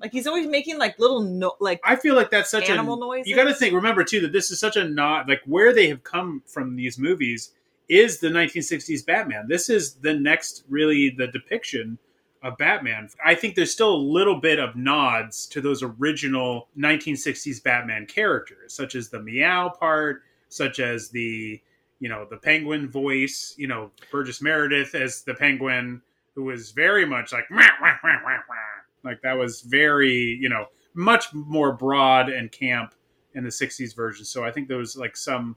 like 0.00 0.10
he's 0.10 0.26
always 0.26 0.46
making 0.46 0.78
like 0.78 0.98
little 0.98 1.20
no, 1.20 1.52
like 1.60 1.80
I 1.84 1.96
feel 1.96 2.14
like 2.14 2.30
that's 2.30 2.50
such 2.50 2.70
Animal 2.70 2.94
a 2.96 3.00
noises? 3.00 3.28
you 3.28 3.36
got 3.36 3.44
to 3.44 3.54
think. 3.54 3.74
Remember 3.74 4.02
too 4.04 4.20
that 4.22 4.32
this 4.32 4.50
is 4.50 4.58
such 4.58 4.76
a 4.76 4.84
not 4.88 5.28
like 5.28 5.42
where 5.44 5.74
they 5.74 5.88
have 5.88 6.02
come 6.02 6.42
from. 6.46 6.76
These 6.76 6.98
movies 6.98 7.52
is 7.90 8.20
the 8.20 8.28
1960s 8.28 9.04
Batman. 9.04 9.46
This 9.48 9.68
is 9.68 9.94
the 9.94 10.14
next 10.14 10.64
really 10.68 11.10
the 11.10 11.26
depiction 11.26 11.98
of 12.42 12.56
Batman. 12.56 13.08
I 13.24 13.34
think 13.34 13.56
there's 13.56 13.72
still 13.72 13.92
a 13.92 13.96
little 13.96 14.40
bit 14.40 14.60
of 14.60 14.76
nods 14.76 15.46
to 15.48 15.60
those 15.60 15.82
original 15.82 16.68
1960s 16.78 17.62
Batman 17.62 18.06
characters, 18.06 18.72
such 18.72 18.94
as 18.94 19.08
the 19.08 19.20
meow 19.20 19.68
part, 19.68 20.22
such 20.48 20.78
as 20.78 21.10
the 21.10 21.60
you 21.98 22.08
know 22.08 22.26
the 22.30 22.36
Penguin 22.36 22.88
voice. 22.88 23.54
You 23.58 23.66
know 23.66 23.90
Burgess 24.12 24.40
Meredith 24.40 24.94
as 24.94 25.22
the 25.22 25.34
Penguin, 25.34 26.00
who 26.34 26.44
was 26.44 26.70
very 26.70 27.04
much 27.04 27.32
like. 27.32 27.50
"Wah, 27.50 27.66
wah, 27.82 27.96
wah, 28.04 28.18
wah, 28.24 28.38
wah." 28.48 28.56
Like 29.02 29.20
that 29.22 29.36
was 29.36 29.62
very, 29.62 30.38
you 30.40 30.48
know, 30.48 30.66
much 30.94 31.34
more 31.34 31.72
broad 31.72 32.28
and 32.28 32.52
camp 32.52 32.94
in 33.34 33.42
the 33.42 33.50
'60s 33.50 33.96
version. 33.96 34.24
So 34.24 34.44
I 34.44 34.52
think 34.52 34.68
there 34.68 34.78
was 34.78 34.96
like 34.96 35.16
some 35.16 35.56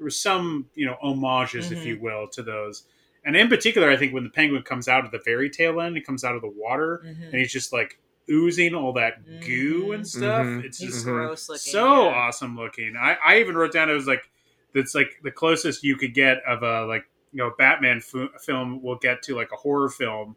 there 0.00 0.06
was 0.06 0.18
some 0.18 0.66
you 0.74 0.86
know 0.86 0.96
homages, 1.02 1.70
if 1.70 1.80
Mhm. 1.80 1.84
you 1.84 2.00
will, 2.00 2.26
to 2.28 2.42
those. 2.42 2.84
And 3.22 3.36
in 3.36 3.48
particular, 3.48 3.90
I 3.90 3.98
think 3.98 4.14
when 4.14 4.24
the 4.24 4.30
penguin 4.30 4.62
comes 4.62 4.88
out 4.88 5.04
at 5.04 5.12
the 5.12 5.20
very 5.26 5.50
tail 5.50 5.78
end, 5.82 5.94
he 5.94 6.00
comes 6.02 6.24
out 6.24 6.34
of 6.34 6.40
the 6.40 6.48
water 6.48 7.02
Mhm. 7.04 7.24
and 7.26 7.34
he's 7.34 7.52
just 7.52 7.70
like 7.70 7.98
oozing 8.30 8.74
all 8.74 8.94
that 8.94 9.22
goo 9.44 9.88
Mhm. 9.88 9.94
and 9.96 10.08
stuff. 10.08 10.46
Mhm. 10.46 10.64
It's 10.64 10.78
He's 10.78 10.92
just 10.94 11.04
gross 11.04 11.48
looking. 11.50 11.60
so 11.60 12.04
yeah. 12.08 12.14
awesome 12.16 12.56
looking. 12.56 12.96
I, 12.96 13.18
I 13.22 13.40
even 13.40 13.56
wrote 13.56 13.72
down 13.72 13.90
it 13.90 13.94
was 13.94 14.06
like 14.06 14.22
that's 14.72 14.94
like 14.94 15.18
the 15.22 15.30
closest 15.32 15.84
you 15.84 15.96
could 15.96 16.14
get 16.14 16.38
of 16.46 16.62
a 16.62 16.86
like 16.86 17.04
you 17.32 17.38
know 17.38 17.52
Batman 17.58 17.98
f- 17.98 18.40
film 18.42 18.82
will 18.82 18.96
get 18.96 19.20
to 19.24 19.34
like 19.36 19.52
a 19.52 19.56
horror 19.56 19.90
film, 19.90 20.34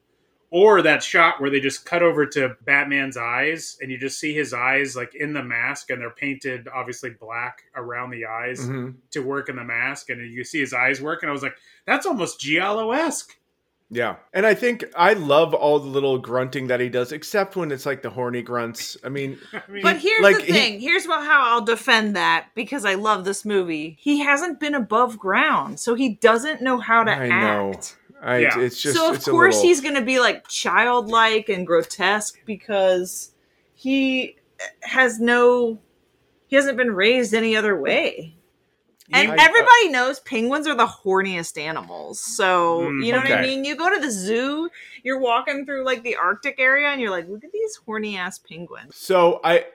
or 0.56 0.84
that 0.84 1.02
shot 1.02 1.42
where 1.42 1.50
they 1.50 1.60
just 1.60 1.84
cut 1.84 2.04
over 2.04 2.28
to 2.28 2.56
Batman's 2.64 3.18
eyes 3.18 3.76
and 3.82 3.90
you 3.90 3.98
just 3.98 4.20
see 4.20 4.36
his 4.36 4.54
eyes 4.54 4.96
like 4.96 5.16
in 5.16 5.34
the 5.34 5.42
mask 5.42 5.90
and 5.90 6.00
they're 6.00 6.12
painted 6.12 6.68
obviously 6.74 7.10
black 7.10 7.64
around 7.76 8.12
the 8.12 8.26
eyes 8.28 8.60
Mhm. 8.62 8.94
to 9.12 9.20
work 9.22 9.50
in 9.50 9.56
the 9.56 9.64
mask 9.64 10.12
and 10.12 10.22
you 10.32 10.44
see 10.44 10.60
his 10.60 10.72
eyes 10.72 11.02
work 11.02 11.24
and 11.24 11.30
I 11.30 11.34
was 11.34 11.42
like 11.42 11.58
that's 11.88 12.06
almost 12.06 12.40
giallo 12.40 12.92
esque. 12.92 13.36
Yeah. 13.90 14.16
And 14.34 14.46
I 14.46 14.54
think 14.56 14.86
I 14.96 15.14
love 15.14 15.54
all 15.54 15.78
the 15.80 15.88
little 15.90 16.18
grunting 16.18 16.66
that 16.68 16.80
he 16.80 16.90
does, 16.90 17.12
except 17.12 17.56
when 17.56 17.72
it's 17.72 17.86
like 17.86 18.02
the 18.02 18.10
horny 18.10 18.42
grunts. 18.42 18.98
I 19.04 19.10
mean, 19.10 19.38
I 19.54 19.62
mean, 19.72 19.84
But 19.84 19.98
here's 19.98 20.22
like, 20.24 20.38
the 20.38 20.44
he- 20.46 20.52
thing. 20.52 20.80
Here's 20.80 21.06
what, 21.08 21.24
how 21.26 21.44
I'll 21.52 21.62
defend 21.66 22.16
that 22.16 22.48
because 22.56 22.86
I 22.86 22.96
love 22.96 23.24
this 23.24 23.46
movie. 23.46 23.96
He 24.00 24.20
hasn't 24.24 24.60
been 24.60 24.74
above 24.74 25.20
ground, 25.20 25.80
so 25.80 25.94
he 25.94 26.16
doesn't 26.16 26.62
know 26.62 26.80
how 26.80 27.04
to 27.04 27.12
I 27.12 27.28
know. 27.28 27.74
Act. 28.24 28.30
I, 28.30 28.38
Yeah. 28.40 28.60
it's 28.60 28.82
just 28.82 28.98
so 28.98 29.10
of 29.10 29.16
it's 29.16 29.28
a 29.28 29.32
course 29.32 29.56
little- 29.56 29.68
he's 29.70 29.82
going 29.82 29.96
to 29.96 30.02
be 30.02 30.20
like 30.20 30.48
childlike 30.48 31.50
and 31.50 31.66
grotesque 31.68 32.40
because 32.46 33.32
he 33.74 34.38
has 34.82 35.20
no 35.20 35.80
he 36.48 36.56
hasn't 36.56 36.78
been 36.78 36.92
raised 36.92 37.34
any 37.34 37.56
other 37.56 37.76
way. 37.80 38.36
And 39.12 39.32
I- 39.32 39.44
everybody 39.44 39.90
knows 39.90 40.20
penguins 40.22 40.66
are 40.68 40.76
the 40.76 40.86
horniest 40.88 41.60
animals. 41.60 42.20
So, 42.20 42.82
Mm, 42.84 43.06
you 43.06 43.12
know 43.12 43.18
what 43.20 43.32
I 43.32 43.42
mean? 43.42 43.66
You 43.66 43.76
go 43.76 43.94
to 43.94 44.00
the 44.00 44.10
zoo, 44.12 44.70
you're 45.04 45.20
walking 45.20 45.66
through 45.66 45.84
like 45.84 46.04
the 46.04 46.16
Arctic 46.16 46.56
area 46.60 46.88
and 46.90 47.02
you're 47.02 47.10
like, 47.12 47.28
look 47.28 47.44
at 47.44 47.52
these 47.52 47.76
horny 47.86 48.16
ass 48.18 48.40
penguins. 48.40 48.96
So 48.96 49.42
I 49.44 49.66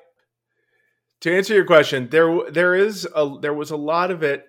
to 1.20 1.34
answer 1.36 1.52
your 1.54 1.64
question, 1.66 2.08
there 2.10 2.50
there 2.50 2.74
is 2.74 3.06
a 3.14 3.38
there 3.40 3.54
was 3.54 3.70
a 3.70 3.76
lot 3.76 4.10
of 4.10 4.22
it. 4.22 4.46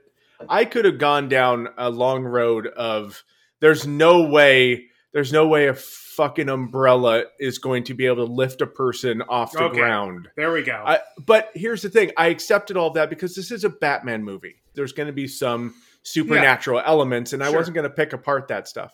I 0.47 0.63
could 0.65 0.85
have 0.85 0.97
gone 0.99 1.27
down 1.27 1.67
a 1.77 1.89
long 1.89 2.23
road 2.23 2.67
of 2.67 3.23
there's 3.59 3.85
no 3.87 4.23
way 4.23 4.85
there's 5.11 5.33
no 5.33 5.47
way 5.47 5.67
a 5.67 5.73
fucking 5.73 6.49
umbrella 6.49 7.23
is 7.39 7.57
going 7.57 7.83
to 7.85 7.93
be 7.95 8.05
able 8.05 8.27
to 8.27 8.31
lift 8.31 8.61
a 8.61 8.67
person 8.67 9.21
off 9.23 9.53
the 9.53 9.63
Okay. 9.63 9.77
ground. 9.79 10.29
there 10.35 10.51
we 10.51 10.61
go. 10.61 10.83
I, 10.85 10.99
but 11.25 11.49
here's 11.55 11.81
the 11.81 11.89
thing: 11.89 12.11
I 12.17 12.27
accepted 12.27 12.77
all 12.77 12.89
of 12.89 12.93
that 12.95 13.09
because 13.09 13.35
this 13.35 13.49
is 13.51 13.63
a 13.63 13.69
Batman 13.69 14.23
movie. 14.23 14.57
There's 14.75 14.91
going 14.91 15.07
to 15.07 15.13
be 15.13 15.27
some 15.27 15.73
supernatural 16.03 16.81
elements, 16.85 17.33
and 17.33 17.43
I 17.43 17.49
wasn't 17.49 17.73
going 17.75 17.89
to 17.89 17.89
pick 17.95 18.13
apart 18.13 18.49
that 18.49 18.67
stuff. 18.67 18.93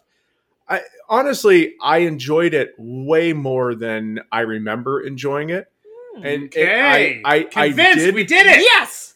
I 0.69 0.81
honestly, 1.09 1.75
I 1.81 1.99
enjoyed 1.99 2.53
it 2.53 2.73
way 2.77 3.33
more 3.33 3.75
than 3.75 4.21
I 4.31 4.41
remember 4.41 5.01
enjoying 5.01 5.49
it. 5.49 5.67
Hmm, 6.15 6.25
and 6.25 6.25
and 6.25 6.43
okay, 6.55 7.21
I, 7.25 7.35
I, 7.35 7.47
I 7.55 7.67
convinced 7.69 8.05
did, 8.05 8.15
we 8.15 8.23
did 8.23 8.47
it. 8.47 8.61
Yes! 8.61 9.15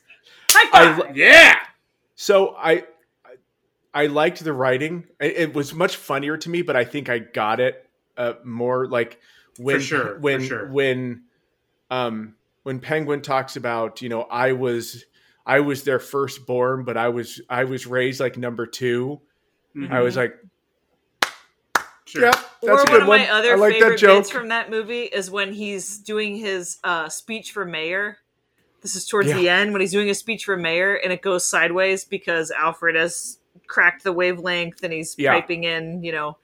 High 0.52 0.70
I, 0.74 0.94
five! 1.02 1.18
Yeah. 1.18 1.58
so 2.16 2.56
I, 2.58 2.84
I- 3.94 4.04
I 4.04 4.06
liked 4.08 4.44
the 4.44 4.54
writing. 4.54 5.06
It, 5.20 5.38
it 5.38 5.54
was 5.54 5.74
much 5.74 5.96
funnier 5.96 6.38
to 6.38 6.50
me, 6.50 6.62
but 6.62 6.76
I 6.76 6.84
think 6.86 7.10
I 7.10 7.20
got 7.20 7.60
it 7.60 7.90
uh, 8.18 8.34
more 8.44 8.88
like 8.88 9.20
when 9.58 9.80
sure, 9.82 10.20
when 10.20 10.44
sure. 10.44 10.68
when 10.72 11.24
um 11.90 12.36
when 12.64 12.80
Penguin 12.80 13.22
talks 13.22 13.56
about 13.56 14.02
you 14.02 14.10
know 14.10 14.22
I 14.24 14.52
was 14.54 15.06
I 15.46 15.62
was 15.62 15.84
their 15.84 16.00
firstborn, 16.00 16.84
but 16.84 16.98
I 16.98 17.10
was 17.10 17.42
I 17.50 17.64
was 17.64 17.88
raised 17.88 18.20
like 18.20 18.38
number 18.38 18.68
2 18.68 19.20
I 19.90 20.02
was 20.02 20.16
like, 20.18 20.36
Sure. 22.06 22.24
yeah, 22.24 22.30
or 22.30 22.34
that's 22.34 22.64
a 22.64 22.74
one 22.74 22.86
good 22.88 23.02
of 23.04 23.08
one. 23.08 23.20
my 23.20 23.30
other 23.30 23.54
I 23.54 23.56
like 23.56 23.74
favorite 23.74 23.90
that 23.92 23.98
joke. 24.00 24.20
bits 24.20 24.32
from 24.32 24.48
that 24.50 24.70
movie 24.72 25.04
is 25.04 25.30
when 25.30 25.54
he's 25.54 26.00
doing 26.00 26.36
his 26.38 26.78
uh, 26.84 27.08
speech 27.10 27.52
for 27.52 27.66
mayor. 27.66 28.18
This 28.82 28.96
is 28.96 29.06
towards 29.08 29.30
Yeah. 29.30 29.36
the 29.38 29.50
end 29.50 29.72
when 29.74 29.82
he's 29.82 29.92
doing 29.92 30.10
a 30.10 30.16
speech 30.16 30.46
for 30.46 30.58
mayor, 30.58 30.96
and 30.96 31.12
it 31.14 31.22
goes 31.22 31.46
sideways 31.46 32.06
because 32.06 32.50
Alfred 32.52 32.96
has 32.96 33.39
cracked 33.70 34.04
the 34.04 34.12
wavelength 34.12 34.84
and 34.84 34.92
he's 34.92 35.16
Yeah. 35.18 35.32
piping 35.34 35.64
in, 35.64 36.04
you 36.04 36.12
know, 36.12 36.38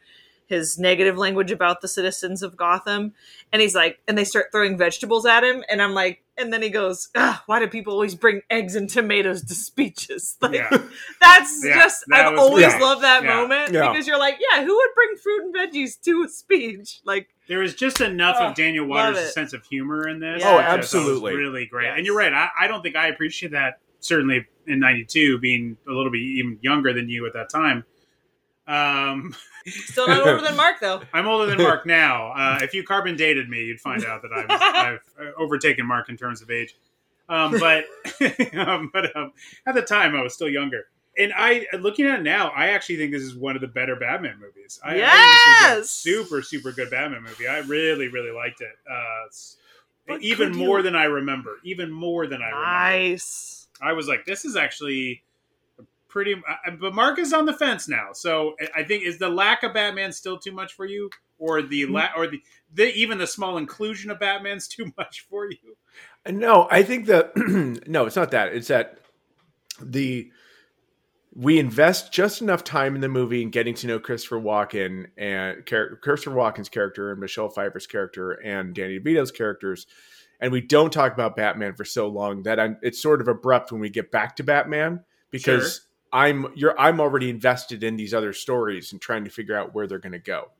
his 0.48 0.78
negative 0.78 1.18
language 1.18 1.50
about 1.52 1.82
the 1.82 1.88
citizens 1.88 2.44
of 2.44 2.56
Gotham. 2.56 3.14
And 3.52 3.62
he's 3.64 3.74
like, 3.74 4.00
and 4.08 4.16
they 4.16 4.24
start 4.24 4.52
throwing 4.52 4.78
vegetables 4.78 5.26
at 5.26 5.44
him, 5.44 5.64
and 5.70 5.82
I'm 5.82 5.94
like, 5.96 6.22
and 6.38 6.54
then 6.54 6.62
he 6.62 6.70
goes, 6.70 7.10
"Why 7.48 7.60
do 7.60 7.68
people 7.68 7.94
always 7.94 8.14
bring 8.14 8.42
eggs 8.52 8.76
and 8.76 8.88
tomatoes 8.90 9.42
to 9.46 9.56
speeches?" 9.56 10.38
Like, 10.42 10.54
Yeah. 10.54 10.70
that's 11.22 11.64
Yeah, 11.66 11.76
just 11.76 12.04
that 12.10 12.28
I've 12.28 12.34
was 12.34 12.42
always 12.42 12.68
great. 12.68 12.82
loved 12.82 13.02
that 13.04 13.24
Yeah. 13.24 13.36
moment 13.36 13.72
Yeah. 13.74 13.90
because 13.92 14.06
you're 14.06 14.20
like, 14.20 14.38
yeah, 14.40 14.64
who 14.64 14.76
would 14.76 14.90
bring 14.94 15.16
fruit 15.18 15.42
and 15.46 15.56
veggies 15.56 16.00
to 16.02 16.24
a 16.24 16.28
speech? 16.30 17.00
Like, 17.06 17.30
There 17.48 17.60
was 17.60 17.74
just 17.74 18.00
enough 18.02 18.36
Oh, 18.40 18.48
of 18.50 18.56
Daniel 18.56 18.86
Waters' 18.86 19.34
sense 19.34 19.54
of 19.54 19.64
humor 19.66 20.08
in 20.08 20.20
this. 20.20 20.44
Oh, 20.46 20.58
which 20.58 20.66
I 20.66 20.68
thought 20.70 20.78
was 20.78 20.86
absolutely. 20.94 21.36
really 21.38 21.66
great. 21.66 21.86
Yes. 21.86 21.94
And 21.98 22.06
you're 22.06 22.18
right. 22.18 22.34
I, 22.34 22.50
I 22.60 22.68
don't 22.68 22.84
think 22.84 22.96
I 22.96 23.08
appreciate 23.08 23.54
that. 23.54 23.80
Certainly 24.00 24.46
in 24.68 24.80
'92, 24.80 25.40
being 25.40 25.78
a 25.88 25.92
little 25.92 26.12
bit 26.12 26.20
even 26.20 26.60
younger 26.62 26.94
than 26.94 27.10
you 27.10 27.26
at 27.28 27.34
that 27.34 27.50
time. 27.50 27.84
Um, 28.68 29.36
still 29.68 30.08
not 30.08 30.26
older 30.28 30.42
than 30.42 30.56
Marc 30.56 30.80
though. 30.80 31.02
I'm 31.14 31.28
older 31.28 31.46
than 31.46 31.58
Marc 31.62 31.86
now. 31.86 32.32
Uh, 32.32 32.60
if 32.62 32.74
you 32.74 32.84
carbon 32.84 33.16
dated 33.16 33.50
me, 33.50 33.66
you'd 33.66 33.80
find 33.80 34.04
out 34.06 34.22
that 34.24 34.32
I've, 34.34 34.46
I've 35.20 35.28
uh, 35.28 35.32
overtaken 35.38 35.86
Marc 35.86 36.10
in 36.10 36.18
terms 36.18 36.42
of 36.42 36.50
age. 36.50 36.76
Um, 37.30 37.52
but 37.60 37.86
um, 38.56 38.90
but 38.94 39.16
um, 39.16 39.32
at 39.66 39.76
the 39.76 39.82
time, 39.82 40.16
I 40.16 40.22
was 40.22 40.34
still 40.34 40.50
younger. 40.50 40.88
And 41.18 41.32
I, 41.34 41.66
looking 41.80 42.06
at 42.08 42.20
it 42.20 42.24
now, 42.24 42.50
I 42.50 42.68
actually 42.72 42.98
think 42.98 43.14
this 43.14 43.22
is 43.22 43.36
one 43.36 43.56
of 43.56 43.62
the 43.62 43.70
better 43.70 43.96
Batman 43.96 44.38
movies. 44.38 44.82
I, 44.84 44.90
I 44.90 44.92
think 44.92 45.02
this 45.06 45.46
Yes! 45.62 45.78
is 45.78 45.86
a 45.86 45.90
super, 45.90 46.42
super 46.42 46.72
good 46.74 46.90
Batman 46.92 47.24
movie. 47.24 47.48
I 47.48 47.60
really, 47.60 48.10
really 48.10 48.32
liked 48.32 48.60
it. 48.60 48.74
Uh, 48.90 49.24
it's- 49.26 49.56
But 50.06 50.22
even 50.24 50.50
could 50.50 50.60
you- 50.60 50.66
more 50.68 50.82
than 50.82 50.94
I 50.94 51.06
remember. 51.06 51.52
Even 51.64 51.90
more 51.90 52.28
than 52.28 52.42
I 52.42 52.48
remember. 52.50 52.66
Nice. 52.66 53.55
I 53.82 53.94
was 53.94 54.08
like, 54.08 54.26
this 54.26 54.46
is 54.46 54.56
actually 54.56 55.24
pretty. 56.08 56.36
But 56.80 56.94
Marc 56.94 57.20
is 57.20 57.34
on 57.34 57.46
the 57.46 57.54
fence 57.54 57.88
now, 57.88 58.10
so 58.14 58.56
I- 58.76 58.84
think 58.84 59.04
is 59.04 59.18
the 59.18 59.30
lack 59.30 59.64
of 59.64 59.74
Batman 59.74 60.12
still 60.12 60.38
too 60.38 60.52
much 60.52 60.74
for 60.74 60.86
you, 60.86 61.10
or 61.38 61.62
the 61.62 61.84
mm-hmm. 61.84 61.94
la- 61.94 62.12
or 62.16 62.28
the, 62.28 62.42
the 62.74 62.94
even 62.94 63.18
the 63.18 63.28
small 63.28 63.58
inclusion 63.58 64.12
of 64.12 64.20
Batman's 64.20 64.68
too 64.70 64.92
much 64.98 65.26
for 65.30 65.50
you? 65.50 65.78
No, 66.28 66.68
I 66.72 66.84
think 66.84 67.06
that 67.08 67.36
no, 67.88 68.06
it's 68.06 68.16
not 68.16 68.32
that. 68.32 68.54
It's 68.54 68.70
that 68.70 69.00
the 69.82 70.32
we 71.36 71.60
invest 71.60 72.14
just 72.14 72.42
enough 72.42 72.64
time 72.64 72.96
in 72.96 73.02
the 73.02 73.10
movie 73.10 73.44
and 73.44 73.52
getting 73.52 73.76
to 73.76 73.88
know 73.88 74.00
Christopher 74.00 74.40
Walken 74.40 75.08
and 75.18 75.66
Christopher 75.66 76.36
Walken's 76.36 76.70
character 76.70 77.12
and 77.12 77.20
Michelle 77.20 77.50
Pfeiffer's 77.50 77.86
character 77.86 78.32
and 78.32 78.74
Danny 78.74 79.00
DeVito's 79.00 79.32
characters, 79.32 79.86
and 80.46 80.52
we 80.52 80.62
don't 80.62 80.94
talk 80.94 81.12
about 81.12 81.36
Batman 81.36 81.74
for 81.74 81.84
so 81.84 82.08
long 82.08 82.44
that 82.44 82.60
I'm, 82.60 82.78
it's 82.84 83.02
sort 83.02 83.20
of 83.20 83.28
abrupt 83.28 83.72
when 83.72 83.82
we 83.82 83.90
get 83.90 84.12
back 84.12 84.36
to 84.36 84.44
Batman 84.44 85.04
because 85.32 85.82
I'm 86.14 86.46
you're 86.54 86.80
I'm 86.80 87.02
already 87.02 87.32
invested 87.32 87.84
in 87.84 87.96
these 87.98 88.14
other 88.14 88.32
stories 88.32 88.92
and 88.92 89.02
trying 89.02 89.24
to 89.24 89.32
figure 89.32 89.58
out 89.58 89.74
where 89.74 89.88
they're 89.88 89.98
going 89.98 90.12
to 90.12 90.20
go. 90.20 90.52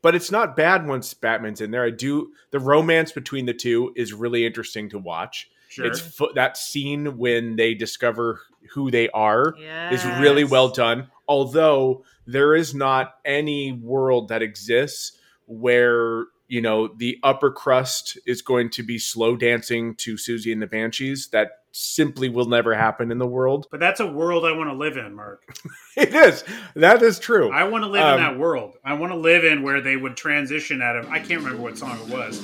But 0.00 0.14
it's 0.14 0.30
not 0.30 0.56
bad 0.56 0.86
once 0.86 1.12
Batman's 1.12 1.60
in 1.60 1.72
there. 1.72 1.84
I 1.84 1.90
do 1.90 2.32
the 2.52 2.58
romance 2.58 3.12
between 3.12 3.44
the 3.44 3.52
two 3.52 3.92
is 3.96 4.14
really 4.14 4.46
interesting 4.46 4.88
to 4.88 4.98
watch. 4.98 5.50
Sure. 5.68 5.84
It's 5.84 6.18
that 6.34 6.56
scene 6.56 7.18
when 7.18 7.56
they 7.56 7.74
discover 7.74 8.40
who 8.72 8.90
they 8.90 9.10
are 9.10 9.52
Yes. 9.60 10.02
is 10.02 10.20
really 10.20 10.44
well 10.44 10.70
done. 10.70 11.08
Although 11.28 12.02
there 12.26 12.54
is 12.54 12.74
not 12.74 13.16
any 13.26 13.72
world 13.72 14.28
that 14.28 14.40
exists 14.40 15.18
where 15.44 16.24
you 16.48 16.60
know 16.60 16.88
the 16.88 17.18
upper 17.22 17.50
crust 17.50 18.18
is 18.26 18.42
going 18.42 18.70
to 18.70 18.82
be 18.82 18.98
slow 18.98 19.36
dancing 19.36 19.94
to 19.96 20.14
Siouxsie 20.14 20.52
and 20.52 20.60
the 20.62 20.66
Banshees. 20.66 21.28
That 21.28 21.50
simply 21.72 22.28
will 22.28 22.46
never 22.46 22.74
happen 22.74 23.12
in 23.12 23.18
the 23.18 23.26
world. 23.26 23.66
but 23.70 23.78
that's 23.78 24.00
a 24.00 24.06
world 24.06 24.44
I 24.44 24.52
want 24.52 24.70
to 24.70 24.74
live 24.74 24.96
in, 24.96 25.14
Marc. 25.14 25.42
It 25.96 26.14
is. 26.14 26.44
That 26.76 27.02
is 27.02 27.18
true. 27.18 27.50
I 27.52 27.64
want 27.64 27.82
to 27.84 27.88
live 27.90 28.02
Um, 28.02 28.14
in 28.18 28.20
that 28.24 28.38
world. 28.38 28.74
I 28.84 28.94
want 28.94 29.12
to 29.12 29.18
live 29.18 29.44
in 29.44 29.62
where 29.62 29.80
they 29.80 29.96
would 29.96 30.16
transition 30.16 30.80
out 30.80 30.96
of. 30.96 31.08
I 31.10 31.18
can't 31.18 31.40
remember 31.42 31.60
what 31.60 31.76
song 31.76 31.98
it 32.00 32.08
was, 32.08 32.40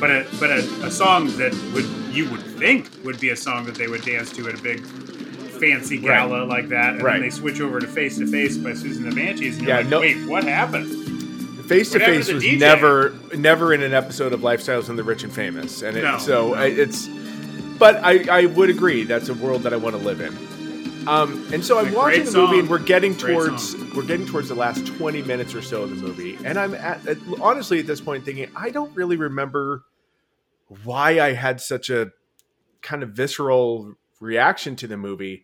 but 0.00 0.10
a 0.10 0.26
but 0.40 0.50
a, 0.50 0.58
a 0.86 0.90
song 0.90 1.26
that 1.36 1.52
would 1.74 1.84
you 2.14 2.28
would 2.30 2.40
think 2.42 2.88
would 3.04 3.20
be 3.20 3.28
a 3.30 3.36
song 3.36 3.64
that 3.66 3.74
they 3.74 3.88
would 3.88 4.02
dance 4.02 4.32
to 4.32 4.48
at 4.48 4.58
a 4.58 4.62
big 4.62 4.80
fancy 5.60 5.98
gala 5.98 6.44
like 6.44 6.68
that, 6.70 6.94
and 6.94 7.02
Right. 7.02 7.12
then 7.14 7.22
they 7.22 7.30
switch 7.30 7.60
over 7.60 7.78
to 7.78 7.86
Face 7.86 8.18
to 8.18 8.26
Face 8.26 8.56
by 8.56 8.70
Siouxsie 8.70 8.96
and 8.96 9.12
the 9.12 9.14
Banshees, 9.14 9.58
and 9.58 9.66
you're 9.66 9.76
Yeah, 9.76 9.82
like, 9.82 9.88
no- 9.88 10.00
wait, 10.00 10.26
what 10.26 10.44
happened? 10.44 11.03
Face 11.66 11.90
to 11.92 11.98
face 11.98 12.32
was 12.32 12.42
DJ? 12.42 12.58
never 12.58 13.14
never 13.36 13.72
in 13.72 13.82
an 13.82 13.94
episode 13.94 14.32
of 14.32 14.40
Lifestyles 14.40 14.88
and 14.88 14.98
the 14.98 15.04
Rich 15.04 15.24
and 15.24 15.32
Famous, 15.32 15.82
and 15.82 15.96
it, 15.96 16.02
No, 16.02 16.18
so 16.18 16.48
no. 16.48 16.54
I, 16.54 16.66
it's. 16.66 17.08
But 17.78 17.96
I, 18.04 18.42
I 18.42 18.46
would 18.46 18.70
agree 18.70 19.04
that's 19.04 19.28
a 19.28 19.34
world 19.34 19.62
that 19.62 19.72
I 19.72 19.76
want 19.76 19.96
to 19.96 20.02
live 20.02 20.20
in. 20.20 21.08
Um, 21.08 21.46
and 21.52 21.64
so 21.64 21.78
I'm 21.78 21.92
watching 21.92 22.24
the 22.24 22.32
movie, 22.32 22.60
and 22.60 22.68
we're 22.68 22.78
getting 22.78 23.14
Great 23.14 23.34
towards 23.34 23.72
song. 23.72 23.90
we're 23.94 24.06
getting 24.06 24.26
towards 24.26 24.48
the 24.48 24.54
last 24.54 24.86
20 24.86 25.22
minutes 25.22 25.54
or 25.54 25.60
so 25.60 25.82
of 25.82 25.90
the 25.90 25.96
movie, 25.96 26.38
and 26.44 26.58
I'm 26.58 26.74
at, 26.74 27.06
at 27.06 27.18
honestly 27.40 27.80
at 27.80 27.86
this 27.86 28.00
point 28.00 28.24
thinking 28.24 28.50
I 28.56 28.70
don't 28.70 28.94
really 28.94 29.16
remember 29.16 29.84
why 30.84 31.20
I 31.20 31.32
had 31.32 31.60
such 31.60 31.90
a 31.90 32.12
kind 32.80 33.02
of 33.02 33.10
visceral 33.10 33.94
reaction 34.20 34.76
to 34.76 34.86
the 34.86 34.96
movie 34.96 35.43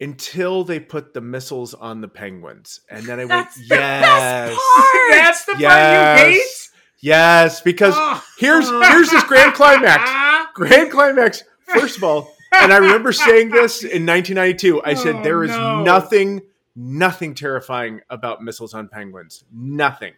until 0.00 0.64
they 0.64 0.78
put 0.80 1.14
the 1.14 1.20
missiles 1.20 1.72
on 1.74 2.00
the 2.00 2.08
penguins, 2.08 2.80
and 2.90 3.04
then 3.06 3.18
I 3.20 3.24
That's 3.24 3.56
went, 3.58 3.68
the 3.68 3.74
yes, 3.76 4.48
best 4.50 4.60
part. 4.76 5.10
That's 5.10 5.44
the 5.44 5.52
part 5.52 5.60
Yes. 5.62 6.20
you 6.20 6.32
hate. 6.32 6.70
yes, 7.00 7.60
because 7.62 7.94
Oh. 7.96 8.24
here's 8.38 8.68
here's 8.68 9.10
this 9.10 9.24
grand 9.24 9.54
climax. 9.54 10.10
Grand 10.54 10.90
climax. 10.90 11.42
First 11.66 11.96
of 11.96 12.04
all, 12.04 12.34
and 12.52 12.72
I 12.72 12.76
remember 12.78 13.12
saying 13.12 13.50
this 13.50 13.82
in 13.82 14.06
1992. 14.06 14.82
I 14.84 14.94
said 14.94 15.16
Oh, 15.16 15.22
there 15.22 15.42
is 15.44 15.50
no. 15.50 15.82
nothing, 15.82 16.42
nothing 16.74 17.34
terrifying 17.34 18.00
about 18.08 18.42
missiles 18.42 18.72
on 18.74 18.88
penguins. 18.88 19.44
Nothing. 19.52 20.12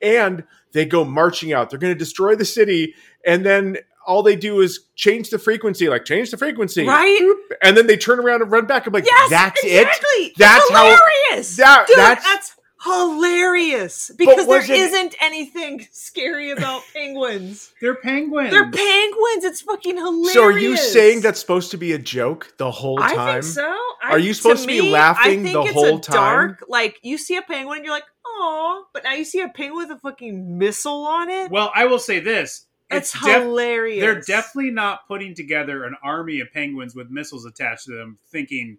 And 0.00 0.44
they 0.72 0.84
go 0.84 1.04
marching 1.04 1.52
out. 1.52 1.70
They're 1.70 1.78
going 1.78 1.94
to 1.94 1.98
destroy 1.98 2.34
the 2.34 2.44
city, 2.44 2.94
and 3.24 3.44
then 3.46 3.78
all 4.06 4.22
they 4.22 4.36
do 4.36 4.60
is 4.60 4.86
change 4.94 5.30
the 5.30 5.38
frequency, 5.38 5.88
like 5.88 6.04
change 6.04 6.30
the 6.30 6.36
frequency, 6.36 6.86
Right? 6.86 7.20
And 7.62 7.76
then 7.76 7.86
they 7.86 7.96
turn 7.96 8.18
around 8.20 8.42
and 8.42 8.50
run 8.50 8.66
back. 8.66 8.86
I'm 8.86 8.92
like, 8.92 9.04
Yes, 9.06 9.30
that's 9.30 9.62
exactly. 9.64 10.08
it. 10.26 10.32
That's 10.38 10.70
how- 10.70 10.84
hilarious. 10.84 11.56
that- 11.56 11.86
Dude, 11.86 11.96
that's- 11.98 12.24
that's, 12.24 12.56
hilarious 12.84 14.10
because 14.16 14.46
was 14.46 14.66
there 14.66 14.76
it- 14.76 14.80
isn't 14.80 15.14
anything 15.20 15.86
scary 15.92 16.50
about 16.50 16.82
penguins. 16.92 17.72
They're 17.80 17.94
penguins. 17.94 18.50
They're 18.50 18.70
penguins. 18.70 19.44
It's 19.44 19.60
fucking 19.62 19.96
hilarious. 19.96 20.32
So 20.32 20.42
are 20.42 20.58
you 20.58 20.76
saying 20.76 21.20
that's 21.20 21.40
supposed 21.40 21.70
to 21.72 21.76
be 21.76 21.92
a 21.92 21.98
joke 21.98 22.52
the 22.58 22.70
whole 22.70 23.00
I 23.00 23.14
time? 23.14 23.32
think 23.42 23.54
so. 23.54 23.62
I, 24.02 24.10
Are 24.10 24.18
you 24.18 24.34
supposed 24.34 24.62
to 24.62 24.66
be 24.66 24.80
me, 24.80 24.90
laughing 24.90 25.46
I 25.46 25.52
think 25.52 25.52
the 25.52 25.62
it's 25.62 25.72
whole 25.72 25.98
a 25.98 26.00
time? 26.00 26.14
Dark, 26.16 26.64
like 26.68 26.98
you 27.02 27.18
see 27.18 27.36
a 27.36 27.42
penguin, 27.42 27.76
and 27.78 27.84
you're 27.84 27.94
like, 27.94 28.04
oh, 28.26 28.84
but 28.92 29.04
now 29.04 29.12
you 29.12 29.24
see 29.24 29.40
a 29.40 29.48
penguin 29.48 29.88
with 29.88 29.96
a 29.96 30.00
fucking 30.00 30.58
missile 30.58 31.04
on 31.06 31.28
it. 31.30 31.50
Well, 31.52 31.70
I 31.74 31.86
will 31.86 32.00
say 32.00 32.18
this. 32.18 32.66
It's 32.94 33.14
It's 33.14 33.24
def- 33.24 33.42
hilarious. 33.42 34.00
they're 34.00 34.20
definitely 34.20 34.70
not 34.70 35.06
putting 35.08 35.34
together 35.34 35.84
an 35.84 35.96
army 36.02 36.40
of 36.40 36.52
penguins 36.52 36.94
with 36.94 37.10
missiles 37.10 37.44
attached 37.46 37.86
to 37.86 37.96
them, 37.96 38.18
thinking 38.28 38.78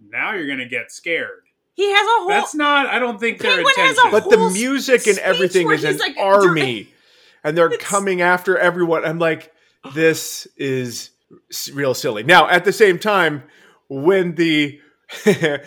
now 0.00 0.32
you're 0.34 0.46
going 0.46 0.58
to 0.58 0.68
get 0.68 0.90
scared. 0.92 1.42
He 1.74 1.88
has 1.92 2.00
a 2.02 2.10
whole. 2.20 2.28
That's 2.28 2.54
not. 2.54 2.86
I 2.86 2.98
don't 2.98 3.20
think 3.20 3.38
their 3.38 3.54
Penguin 3.56 3.74
has 3.76 3.90
intention. 3.96 4.08
a 4.08 4.20
But 4.20 4.30
the 4.30 4.36
whole 4.38 4.50
music 4.50 5.06
and 5.06 5.18
everything 5.18 5.66
where 5.66 5.76
is 5.76 5.84
an 5.84 5.92
he's 5.92 6.00
like, 6.00 6.16
army, 6.18 6.88
and 7.44 7.56
they're 7.56 7.66
It's- 7.72 7.88
coming 7.88 8.20
after 8.20 8.58
everyone. 8.58 9.04
I'm 9.04 9.18
like, 9.20 9.52
this 9.94 10.46
is 10.56 11.10
s- 11.50 11.70
real 11.70 11.94
silly. 11.94 12.24
Now, 12.24 12.48
at 12.48 12.64
the 12.64 12.72
same 12.72 12.98
time, 12.98 13.44
when 13.88 14.34
the 14.34 14.80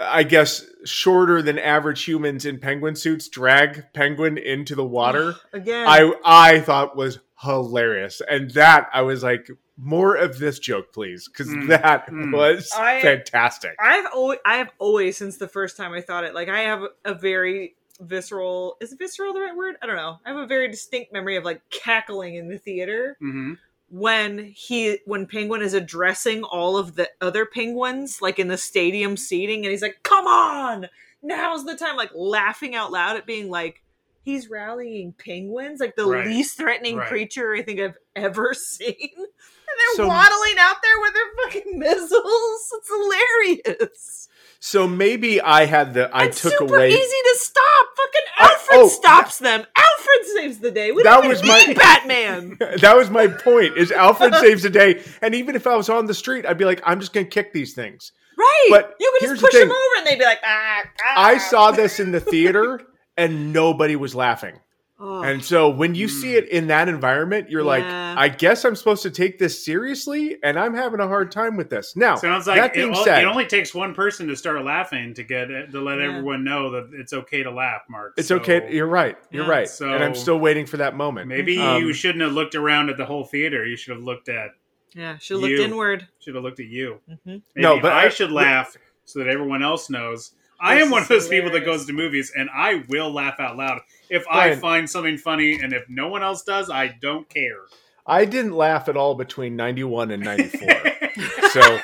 I 0.00 0.22
guess 0.24 0.64
shorter 0.84 1.40
than 1.42 1.58
average 1.58 2.04
humans 2.04 2.44
in 2.46 2.58
penguin 2.58 2.96
suits 2.96 3.28
drag 3.28 3.84
penguin 3.92 4.38
into 4.38 4.74
the 4.74 4.84
water, 4.84 5.34
again. 5.52 5.86
I 5.88 6.12
I 6.24 6.60
thought 6.60 6.96
was 6.96 7.20
hilarious, 7.40 8.20
and 8.28 8.50
that 8.52 8.88
I 8.92 9.02
was 9.02 9.22
like, 9.22 9.48
more 9.76 10.14
of 10.14 10.38
this 10.38 10.58
joke, 10.58 10.92
please, 10.92 11.28
because 11.28 11.48
Mm, 11.48 11.66
that 11.68 12.06
mm. 12.08 12.32
was 12.32 12.70
I- 12.76 13.00
fantastic. 13.02 13.74
I've 13.80 14.06
always, 14.14 14.38
I 14.46 14.56
have 14.58 14.70
always 14.78 15.16
since 15.16 15.36
the 15.36 15.48
first 15.48 15.76
time 15.76 15.92
I 15.92 16.00
thought 16.00 16.24
it. 16.24 16.34
Like 16.34 16.48
I 16.48 16.60
have 16.60 16.82
a 17.04 17.14
very 17.14 17.74
visceral. 18.00 18.76
Is 18.80 18.92
visceral 18.98 19.32
the 19.32 19.40
right 19.40 19.56
word? 19.56 19.76
I 19.82 19.86
don't 19.86 19.96
know. 19.96 20.18
I 20.24 20.28
have 20.30 20.38
a 20.38 20.46
very 20.46 20.68
distinct 20.68 21.12
memory 21.12 21.36
of 21.36 21.44
like 21.44 21.60
cackling 21.70 22.34
in 22.36 22.48
the 22.48 22.58
theater 22.58 23.16
Mhm. 23.22 23.58
When 23.88 24.52
he 24.56 24.98
when 25.06 25.26
Penguin 25.26 25.62
is 25.62 25.74
addressing 25.74 26.42
all 26.44 26.76
of 26.76 26.96
the 26.96 27.08
other 27.20 27.46
penguins 27.46 28.20
like 28.22 28.38
in 28.38 28.48
the 28.48 28.56
stadium 28.58 29.16
seating, 29.16 29.64
and 29.64 29.70
he's 29.70 29.82
like, 29.82 29.98
"Come 30.02 30.26
on, 30.26 30.88
now's 31.22 31.64
the 31.64 31.76
time!" 31.76 31.96
Like 31.96 32.10
laughing 32.14 32.74
out 32.74 32.92
loud 32.92 33.16
at 33.16 33.26
being 33.26 33.50
like. 33.50 33.80
He's 34.26 34.48
rallying 34.48 35.12
penguins, 35.12 35.80
like 35.80 35.96
the 35.96 36.06
Right. 36.06 36.26
least 36.26 36.56
threatening 36.56 36.96
Right. 36.96 37.08
creature 37.08 37.54
I 37.54 37.60
think 37.60 37.78
I've 37.78 37.98
ever 38.16 38.54
seen. 38.54 39.10
And 39.14 39.26
they're 39.26 39.96
So- 39.96 40.08
waddling 40.08 40.54
out 40.58 40.76
there 40.82 40.98
with 41.02 41.12
their 41.12 41.44
fucking 41.44 41.78
missiles. 41.78 42.72
It's 42.72 42.88
hilarious. 42.88 44.28
So 44.66 44.88
maybe 44.88 45.42
I 45.42 45.66
had 45.66 45.92
the 45.92 46.08
I 46.10 46.24
it's 46.24 46.40
took 46.40 46.52
super 46.54 46.76
away. 46.76 46.88
easy 46.88 46.98
to 46.98 47.34
stop. 47.36 47.86
Fucking 47.98 48.22
I- 48.38 48.44
Alfred 48.44 48.80
oh, 48.80 48.88
stops 48.88 49.38
them. 49.38 49.60
Alfred 49.76 50.26
saves 50.34 50.58
the 50.60 50.70
day. 50.70 50.90
We 50.90 51.02
That 51.02 51.20
don't 51.20 51.28
was 51.28 51.42
my- 51.42 51.74
Batman. 51.76 52.56
that 52.80 52.96
was 52.96 53.10
my 53.10 53.26
point. 53.26 53.76
Is 53.76 53.92
Alfred 53.92 54.34
saves 54.40 54.62
the 54.62 54.70
day, 54.70 55.02
and 55.20 55.34
even 55.34 55.54
if 55.54 55.66
I 55.66 55.76
was 55.76 55.90
on 55.90 56.06
the 56.06 56.14
street, 56.14 56.46
I'd 56.46 56.56
be 56.56 56.64
like, 56.64 56.80
I'm 56.86 56.98
just 56.98 57.12
going 57.12 57.26
to 57.26 57.30
kick 57.30 57.52
these 57.52 57.74
things. 57.74 58.12
right. 58.38 58.68
But 58.70 58.94
you 58.98 59.12
could 59.20 59.28
just 59.28 59.42
the 59.42 59.48
push 59.48 59.52
them 59.54 59.70
over 59.70 59.98
and 59.98 60.06
they'd 60.06 60.18
be 60.18 60.24
like, 60.24 60.40
ah, 60.42 60.82
ah. 61.08 61.12
I 61.14 61.36
saw 61.36 61.70
this 61.70 62.00
in 62.00 62.10
the 62.12 62.20
theater, 62.20 62.80
and 63.18 63.52
nobody 63.52 63.96
was 63.96 64.14
laughing. 64.14 64.58
Oh, 65.00 65.22
And 65.22 65.44
so 65.44 65.68
when 65.70 65.96
you 65.96 66.06
see 66.08 66.36
it 66.36 66.48
in 66.48 66.68
that 66.68 66.88
environment, 66.88 67.50
you're 67.50 67.64
like, 67.64 67.82
I 67.82 68.28
guess 68.28 68.64
I'm 68.64 68.76
supposed 68.76 69.02
to 69.02 69.10
take 69.10 69.40
this 69.40 69.64
seriously, 69.64 70.36
and 70.42 70.56
I'm 70.56 70.72
having 70.72 71.00
a 71.00 71.08
hard 71.08 71.32
time 71.32 71.56
with 71.56 71.68
this. 71.68 71.96
Now, 71.96 72.14
Sounds 72.14 72.44
that 72.46 72.56
like 72.56 72.70
it, 72.70 72.74
being 72.74 72.94
o- 72.94 73.04
said, 73.04 73.22
it 73.22 73.26
only 73.26 73.46
takes 73.46 73.74
one 73.74 73.92
person 73.92 74.28
to 74.28 74.36
start 74.36 74.64
laughing 74.64 75.12
to 75.14 75.24
get 75.24 75.50
it, 75.50 75.72
to 75.72 75.80
let 75.80 75.98
Yeah. 75.98 76.04
everyone 76.10 76.44
know 76.44 76.70
that 76.70 76.90
it's 76.92 77.12
okay 77.12 77.42
to 77.42 77.50
laugh, 77.50 77.82
Marc. 77.88 78.14
it's 78.16 78.28
So 78.28 78.36
okay. 78.36 78.68
You're 78.72 78.86
right. 78.86 79.18
You're 79.32 79.44
Yeah. 79.44 79.50
right. 79.50 79.68
So- 79.68 79.92
and 79.92 80.02
I'm 80.04 80.14
still 80.14 80.38
waiting 80.38 80.64
for 80.64 80.76
that 80.76 80.94
moment. 80.94 81.26
Maybe 81.26 81.58
Um, 81.58 81.82
you 81.82 81.92
shouldn't 81.92 82.22
have 82.22 82.32
looked 82.32 82.54
around 82.54 82.88
at 82.88 82.96
the 82.96 83.04
whole 83.04 83.24
theater. 83.24 83.66
You 83.66 83.76
should 83.76 83.94
have 83.96 84.04
looked 84.04 84.28
at 84.28 84.50
yeah, 84.94 85.16
she 85.18 85.34
looked 85.34 85.54
inward. 85.58 86.06
should 86.20 86.36
have 86.36 86.44
looked 86.44 86.60
at 86.60 86.66
you. 86.66 87.00
hmm 87.08 87.16
Maybe 87.26 87.42
No, 87.56 87.80
but 87.80 87.92
I, 87.92 88.04
I- 88.04 88.08
should 88.10 88.30
laugh 88.30 88.76
so 89.04 89.18
that 89.18 89.26
everyone 89.28 89.62
else 89.64 89.90
knows. 89.90 90.30
I 90.60 90.76
am 90.80 90.88
one 90.90 91.02
of 91.02 91.08
those 91.08 91.28
people 91.28 91.50
that 91.50 91.64
goes 91.66 91.84
to 91.86 91.92
movies 91.92 92.32
and 92.34 92.48
I 92.54 92.84
will 92.88 93.12
laugh 93.12 93.38
out 93.40 93.56
loud 93.56 93.80
if 94.14 94.26
I 94.28 94.54
find 94.56 94.88
something 94.88 95.18
funny, 95.18 95.60
and 95.60 95.72
if 95.72 95.84
no 95.88 96.08
one 96.08 96.22
else 96.22 96.42
does, 96.42 96.70
I 96.70 96.88
don't 97.00 97.28
care. 97.28 97.60
I 98.06 98.24
didn't 98.24 98.52
laugh 98.52 98.88
at 98.88 98.96
all 98.96 99.14
between 99.14 99.56
91 99.56 100.10
and 100.10 100.22
94. 100.22 100.68
so, 101.50 101.78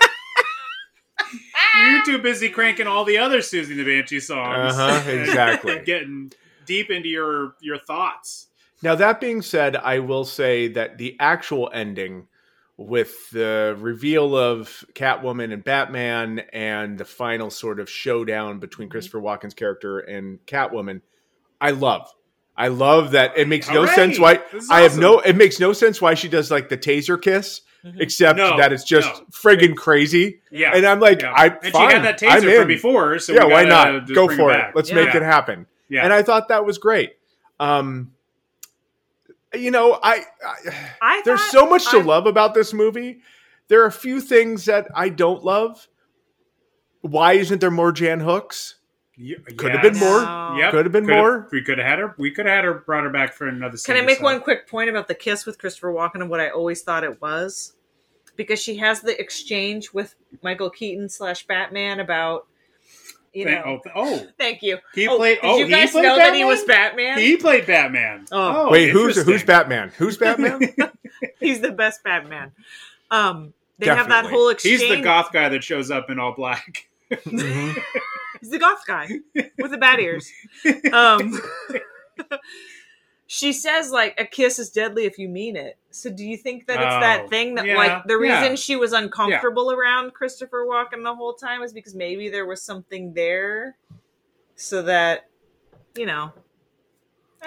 You're 1.81 2.05
too 2.05 2.19
busy 2.19 2.49
cranking 2.51 2.87
all 2.87 3.05
the 3.05 3.19
other 3.19 3.39
Siouxsie 3.39 3.77
the 3.77 3.85
Banshee 3.85 4.21
songs. 4.21 4.75
Uh-huh, 4.75 5.11
exactly. 5.11 5.79
Getting 5.85 6.33
deep 6.67 6.91
into 6.91 7.09
your 7.09 7.55
your 7.61 7.79
thoughts. 7.79 8.49
Now, 8.83 8.95
that 8.95 9.21
being 9.21 9.43
said, 9.43 9.77
I 9.77 9.99
will 9.99 10.25
say 10.25 10.69
that 10.69 10.99
the 10.99 11.17
actual 11.21 11.71
ending 11.73 12.29
with 12.77 13.31
the 13.31 13.77
reveal 13.79 14.35
of 14.37 14.85
Catwoman 14.95 15.53
and 15.53 15.63
Batman 15.63 16.39
and 16.53 16.97
the 16.97 17.05
final 17.05 17.51
sort 17.51 17.79
of 17.79 17.91
showdown 17.91 18.59
between 18.59 18.87
Mm-hmm. 18.89 18.93
Christopher 18.93 19.21
Walken's 19.21 19.55
character 19.55 19.99
and 20.01 20.39
Catwoman, 20.47 21.03
I 21.61 21.71
love. 21.73 22.11
I 22.61 22.69
love 22.69 23.13
that 23.13 23.37
it 23.37 23.49
makes 23.49 23.69
no 23.69 23.81
All 23.81 23.87
right. 23.87 23.95
sense 23.95 24.19
why 24.19 24.41
This 24.53 24.65
is 24.65 24.71
I 24.71 24.81
have 24.81 24.99
no 24.99 25.21
it 25.21 25.35
makes 25.37 25.59
no 25.59 25.73
sense 25.73 26.01
why 26.01 26.15
she 26.15 26.29
does 26.29 26.51
like 26.51 26.69
the 26.69 26.77
taser 26.79 27.21
kiss 27.21 27.63
except 27.99 28.37
No, 28.37 28.59
that 28.59 28.73
it's 28.73 28.85
just 28.85 29.09
no. 29.09 29.25
friggin' 29.33 29.75
crazy. 29.75 30.41
Yeah. 30.51 30.73
And 30.77 30.85
I'm 30.87 31.01
like, 31.01 31.23
Yeah. 31.23 31.33
I 31.33 31.47
and 31.47 31.73
fine, 31.73 31.89
she 31.91 31.95
had 31.97 32.05
that 32.05 32.23
I'm 32.23 32.43
taser 32.43 32.53
from 32.55 32.63
in. 32.63 32.69
before, 32.69 33.19
so 33.19 33.33
yeah, 33.33 33.47
we 33.47 33.53
why 33.53 33.65
not? 33.65 34.07
Go 34.13 34.29
for 34.29 34.51
it. 34.51 34.55
back. 34.59 34.75
Let's 34.75 34.91
Yeah. 34.91 34.97
make 35.05 35.15
it 35.15 35.23
happen. 35.23 35.67
Yeah. 35.89 36.05
And 36.05 36.13
I 36.13 36.23
thought 36.23 36.49
that 36.49 36.65
was 36.67 36.77
great. 36.79 37.15
Um, 37.59 38.13
you 39.55 39.71
know, 39.71 39.99
I, 40.03 40.25
I 40.47 40.75
I 41.01 41.23
there's 41.25 41.43
so 41.45 41.67
much 41.69 41.89
to 41.91 41.99
love 41.99 42.27
about 42.27 42.55
this 42.55 42.73
movie. 42.73 43.21
There 43.69 43.83
are 43.83 43.87
a 43.87 43.93
few 43.93 44.21
things 44.21 44.67
that 44.67 44.89
I 44.95 45.09
don't 45.09 45.43
love. 45.45 45.89
Why 47.01 47.33
isn't 47.33 47.61
there 47.61 47.71
more 47.71 47.93
Jan 47.93 48.21
Hooks? 48.21 48.75
Y- 49.21 49.35
Could 49.57 49.73
have 49.73 49.85
yes. 49.85 49.93
been 49.93 50.01
more. 50.01 50.23
No. 50.23 50.57
Yep. 50.59 50.71
Could 50.71 50.85
have 50.87 50.93
been 50.93 51.05
Could've- 51.05 51.17
more. 51.19 51.49
We 51.53 51.63
could 51.63 51.79
have 51.79 51.87
had 51.87 51.99
her. 51.99 52.15
We 52.19 52.31
could 52.31 52.47
have 52.47 52.55
had 52.57 52.65
her. 52.65 52.75
Brought 52.75 53.05
her 53.05 53.11
back 53.11 53.35
for 53.35 53.47
another. 53.49 53.77
Can 53.79 53.97
I 53.97 54.01
make 54.01 54.19
so. 54.19 54.25
one 54.25 54.41
quick 54.41 54.67
point 54.69 54.89
about 54.89 55.09
the 55.09 55.15
kiss 55.15 55.45
with 55.47 55.59
Christopher 55.59 55.93
Walken 55.93 56.17
and 56.17 56.31
what 56.31 56.41
I 56.41 56.49
always 56.51 56.83
thought 56.83 57.05
it 57.05 57.21
was? 57.21 57.75
Because 58.37 58.61
she 58.63 58.77
has 58.79 59.01
the 59.03 59.21
exchange 59.21 59.93
with 59.93 60.15
Michael 60.43 60.71
Keaton 60.71 61.09
slash 61.11 61.47
Batman 61.47 62.01
about, 62.01 62.47
you 63.35 63.45
Thank- 63.45 63.67
know. 63.67 63.81
oh, 63.87 63.91
oh, 63.95 64.27
Thank 64.39 64.63
you. 64.63 64.79
he 64.95 65.07
Oh, 65.07 65.19
played. 65.19 65.41
Did 65.43 65.51
oh, 65.51 65.59
you 65.59 65.67
he 65.67 65.71
guys 65.71 65.91
played 65.91 66.03
know 66.05 66.17
that 66.17 66.33
he 66.35 66.41
Batman? 66.41 66.47
was 66.47 66.65
Batman? 66.65 67.19
He 67.19 67.37
played 67.37 67.67
Batman. 67.67 68.27
Oh. 68.33 68.71
Wait, 68.71 68.89
who's 68.91 69.17
who's 69.23 69.43
Batman? 69.45 69.93
Who's 69.99 70.17
Batman? 70.19 70.61
He's 71.41 71.61
the 71.61 71.73
best 71.73 72.03
Batman. 72.03 72.53
Um, 73.11 73.53
they 73.79 73.87
have 73.87 74.09
that 74.09 74.25
whole 74.27 74.49
exchange. 74.49 74.81
He's 74.81 74.89
the 74.91 75.03
goth 75.03 75.33
guy 75.33 75.51
that 75.51 75.63
shows 75.63 75.91
up 75.91 76.09
in 76.11 76.19
all 76.19 76.33
black. 76.33 76.89
Mhm. 77.11 77.77
He's 78.41 78.51
the 78.51 78.59
goth 78.59 78.85
guy 78.87 79.09
with 79.59 79.71
the 79.71 79.79
bad 79.79 80.01
ears. 80.01 80.31
Um, 80.93 81.41
she 83.27 83.53
says 83.53 83.91
like 83.91 84.19
a 84.19 84.25
kiss 84.25 84.59
is 84.59 84.71
deadly 84.71 85.05
if 85.05 85.19
you 85.19 85.29
mean 85.29 85.57
it. 85.57 85.79
So 85.91 86.11
do 86.11 86.25
you 86.25 86.37
think 86.37 86.67
that 86.67 86.81
it's 86.81 86.97
Oh, 86.97 87.01
that 87.01 87.31
thing 87.31 87.55
that 87.57 87.67
yeah, 87.67 87.77
like 87.77 88.05
the 88.07 88.19
reason 88.19 88.51
yeah. 88.51 88.55
she 88.57 88.77
was 88.77 88.93
uncomfortable 88.93 89.71
around 89.71 90.15
Christopher 90.15 90.67
Walken 90.67 91.05
the 91.05 91.15
whole 91.15 91.35
time 91.35 91.63
is 91.63 91.73
because 91.73 91.95
maybe 91.95 92.29
there 92.29 92.47
was 92.47 92.63
something 92.63 93.15
there, 93.15 93.77
so 94.57 94.83
that 94.83 95.29
you 95.97 96.07
know. 96.07 96.33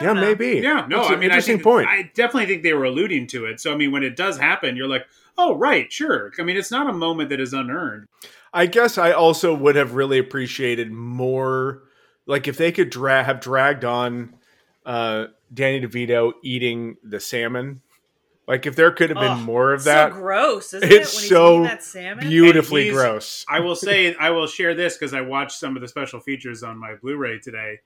Yeah, 0.02 0.14
know. 0.14 0.22
maybe. 0.22 0.60
Yeah, 0.64 0.86
no, 0.88 1.00
That's 1.00 1.10
I 1.10 1.14
an 1.14 1.20
mean, 1.20 1.32
I 1.32 1.34
interesting 1.34 1.58
think, 1.58 1.64
point. 1.64 1.88
I 1.88 2.10
definitely 2.16 2.48
think 2.48 2.64
they 2.64 2.74
were 2.74 2.86
alluding 2.86 3.28
to 3.28 3.46
it. 3.46 3.60
So, 3.60 3.72
I 3.72 3.76
mean, 3.76 3.91
when 3.91 4.02
it 4.02 4.16
does 4.16 4.39
happen, 4.39 4.76
you're 4.76 4.88
like, 4.88 5.06
oh, 5.38 5.56
right, 5.56 5.91
sure. 5.91 6.32
I 6.39 6.41
mean, 6.41 6.58
it's 6.58 6.72
not 6.72 6.89
a 6.89 6.94
moment 6.94 7.30
that 7.30 7.39
is 7.39 7.54
unearned. 7.54 8.08
I 8.54 8.68
guess 8.68 8.97
I 8.97 9.12
also 9.12 9.54
would 9.56 9.76
have 9.76 9.95
really 9.95 10.20
appreciated 10.20 10.91
more, 10.91 11.84
like 12.28 12.47
if 12.47 12.58
they 12.58 12.72
could 12.72 12.89
dra- 12.89 13.24
have 13.24 13.39
dragged 13.39 13.84
on 13.84 14.36
uh, 14.86 15.28
Danny 15.54 15.82
DeVito 15.82 16.34
eating 16.43 16.97
the 17.04 17.20
salmon 17.20 17.82
Like 18.47 18.66
if 18.66 18.76
there 18.76 18.91
could 18.91 19.10
have 19.10 19.20
been 19.20 19.32
Oh, 19.32 19.36
more 19.38 19.74
of 19.74 19.86
that, 19.86 20.12
so 20.12 20.20
gross, 20.20 20.74
isn't 20.74 20.91
it's 20.91 21.14
it? 21.14 21.18
When 21.18 21.30
so 21.30 21.51
eating 21.51 21.64
that 21.64 21.84
salmon? 21.84 22.30
beautifully 22.30 22.89
gross. 22.91 23.45
I 23.47 23.62
will 23.62 23.76
say, 23.76 24.16
I 24.16 24.32
will 24.32 24.47
share 24.47 24.76
this 24.76 24.97
because 24.97 25.14
I 25.14 25.22
watched 25.22 25.58
some 25.58 25.76
of 25.76 25.82
the 25.82 25.88
special 25.88 26.20
features 26.20 26.62
on 26.62 26.78
my 26.78 26.95
Blu-ray 26.95 27.39
today. 27.39 27.80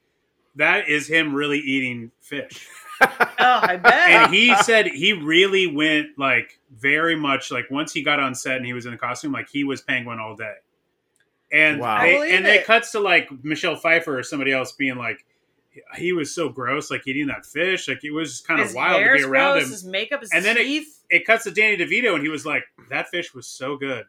That 0.58 0.89
is 0.89 1.08
him 1.08 1.34
really 1.34 1.60
eating 1.60 2.12
fish, 2.20 2.68
oh, 3.01 3.08
I 3.39 3.78
bet. 3.78 3.93
and 4.10 4.34
he 4.34 4.55
said 4.58 4.88
he 4.88 5.14
really 5.14 5.68
went 5.68 6.18
like 6.18 6.60
very 6.76 7.16
much 7.16 7.51
like 7.51 7.70
once 7.72 7.93
he 7.93 8.01
got 8.03 8.20
on 8.20 8.36
set 8.36 8.58
and 8.58 8.66
he 8.66 8.74
was 8.74 8.86
in 8.86 8.91
the 8.91 8.97
costume, 8.97 9.32
like 9.32 9.49
he 9.49 9.64
was 9.64 9.82
Penguin 9.82 10.20
all 10.20 10.36
day. 10.36 10.55
And 11.51 11.80
Wow. 11.80 12.01
They, 12.01 12.36
and 12.36 12.45
it 12.45 12.55
it. 12.62 12.66
cuts 12.66 12.91
to 12.91 12.99
like 12.99 13.30
Michelle 13.43 13.76
Pfeiffer 13.78 14.18
or 14.20 14.24
somebody 14.24 14.51
else 14.51 14.74
being 14.74 14.97
like, 14.97 15.26
he 15.95 16.12
was 16.12 16.34
so 16.34 16.49
gross, 16.49 16.89
like 16.91 17.08
eating 17.08 17.28
that 17.28 17.45
fish, 17.45 17.88
like 17.88 18.03
it 18.03 18.12
was 18.12 18.32
just 18.32 18.47
kind 18.47 18.60
of 18.60 18.68
his 18.68 18.76
wild 18.76 19.01
to 19.03 19.14
be 19.14 19.24
around 19.24 19.53
gross, 19.53 19.64
him. 19.66 19.72
His 19.72 19.86
makeup, 19.86 20.22
his 20.22 20.32
And 20.34 20.43
then 20.43 20.58
it- 20.58 20.84
it 21.10 21.26
cuts 21.26 21.45
to 21.45 21.51
Danny 21.51 21.78
DeVito, 21.78 22.14
and 22.16 22.22
he 22.24 22.28
was 22.30 22.45
like, 22.45 22.64
"That 22.89 23.08
fish 23.10 23.34
was 23.34 23.47
so 23.47 23.78
good." 23.78 24.05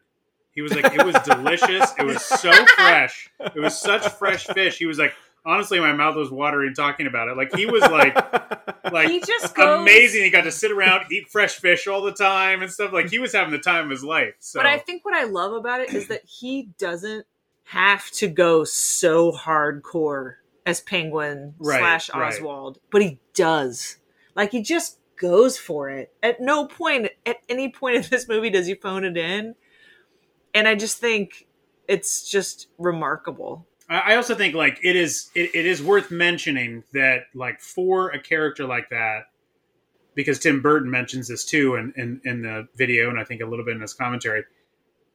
He 0.51 0.61
was 0.61 0.73
like, 0.75 0.93
"It 0.93 1.05
was 1.05 1.15
delicious. 1.23 1.93
It 1.97 2.03
was 2.03 2.21
so 2.25 2.51
fresh. 2.75 3.29
It 3.39 3.55
was 3.59 3.79
such 3.79 4.05
fresh 4.13 4.45
fish." 4.47 4.77
He 4.77 4.85
was 4.85 4.97
like, 4.99 5.13
"Honestly, 5.45 5.79
my 5.79 5.93
mouth 5.93 6.15
was 6.15 6.31
watering 6.31 6.73
talking 6.73 7.07
about 7.07 7.27
it." 7.27 7.37
Like 7.37 7.55
he 7.55 7.65
was 7.65 7.81
like, 7.83 8.15
like 8.91 9.09
he 9.09 9.19
just 9.19 9.55
goes, 9.55 9.81
amazing. 9.81 10.23
He 10.23 10.29
got 10.29 10.43
to 10.43 10.51
sit 10.51 10.71
around, 10.71 11.11
eat 11.11 11.29
fresh 11.29 11.55
fish 11.55 11.87
all 11.87 12.01
the 12.01 12.11
time 12.11 12.61
and 12.61 12.71
stuff. 12.71 12.93
Like 12.93 13.09
he 13.09 13.19
was 13.19 13.33
having 13.33 13.51
the 13.51 13.59
time 13.59 13.85
of 13.85 13.91
his 13.91 14.03
life. 14.03 14.35
So 14.39 14.59
But 14.59 14.65
I 14.65 14.77
think 14.77 15.05
what 15.05 15.13
I 15.13 15.23
love 15.23 15.53
about 15.53 15.81
it 15.81 15.93
is 15.93 16.07
that 16.07 16.25
he 16.25 16.69
doesn't 16.77 17.25
have 17.65 18.09
to 18.11 18.27
go 18.27 18.63
so 18.63 19.31
hardcore 19.31 20.35
as 20.65 20.81
Penguin 20.81 21.55
Right, 21.59 21.79
slash 21.79 22.09
right. 22.13 22.33
Oswald, 22.33 22.79
but 22.91 23.01
he 23.01 23.19
does. 23.33 23.97
Like 24.35 24.51
he 24.51 24.61
just 24.61 24.99
goes 25.19 25.57
for 25.57 25.89
it. 25.89 26.13
At 26.23 26.41
no 26.41 26.65
point, 26.65 27.09
at 27.25 27.37
any 27.47 27.69
point 27.69 27.97
in 27.97 28.03
this 28.09 28.27
movie, 28.27 28.49
does 28.49 28.67
he 28.67 28.73
phone 28.73 29.03
it 29.03 29.17
in. 29.17 29.55
And 30.53 30.67
I 30.67 30.75
just 30.75 30.97
think 30.97 31.47
it's 31.87 32.29
just 32.29 32.67
remarkable. 32.77 33.67
I 33.89 34.13
I 34.13 34.15
also 34.15 34.35
think 34.35 34.55
like 34.55 34.79
it 34.83 34.95
is 34.95 35.29
it, 35.35 35.55
it 35.55 35.65
is 35.65 35.81
worth 35.81 36.11
mentioning 36.11 36.83
that 36.93 37.23
like 37.33 37.59
for 37.59 38.09
a 38.09 38.19
character 38.19 38.65
like 38.65 38.89
that, 38.89 39.23
because 40.15 40.39
Tim 40.39 40.61
Burton 40.61 40.89
mentions 40.91 41.27
this 41.27 41.45
too 41.45 41.75
in, 41.75 41.93
in, 41.95 42.21
in 42.25 42.41
the 42.41 42.67
video 42.75 43.09
and 43.09 43.19
I 43.19 43.23
think 43.23 43.41
a 43.41 43.45
little 43.45 43.65
bit 43.65 43.75
in 43.75 43.81
his 43.81 43.93
commentary, 43.93 44.43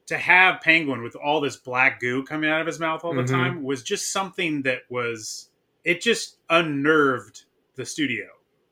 to 0.07 0.17
have 0.17 0.61
Penguin 0.61 1.01
with 1.03 1.15
all 1.15 1.41
this 1.41 1.55
black 1.57 1.99
goo 1.99 2.23
coming 2.23 2.49
out 2.49 2.61
of 2.61 2.67
his 2.67 2.79
mouth 2.79 3.03
all 3.03 3.13
the 3.15 3.23
Mhm. 3.23 3.29
time 3.29 3.63
was 3.63 3.83
just 3.83 4.11
something 4.11 4.61
that 4.63 4.81
was 4.89 5.49
it 5.83 6.01
just 6.01 6.37
unnerved 6.49 7.43
the 7.75 7.85
studio. 7.85 8.25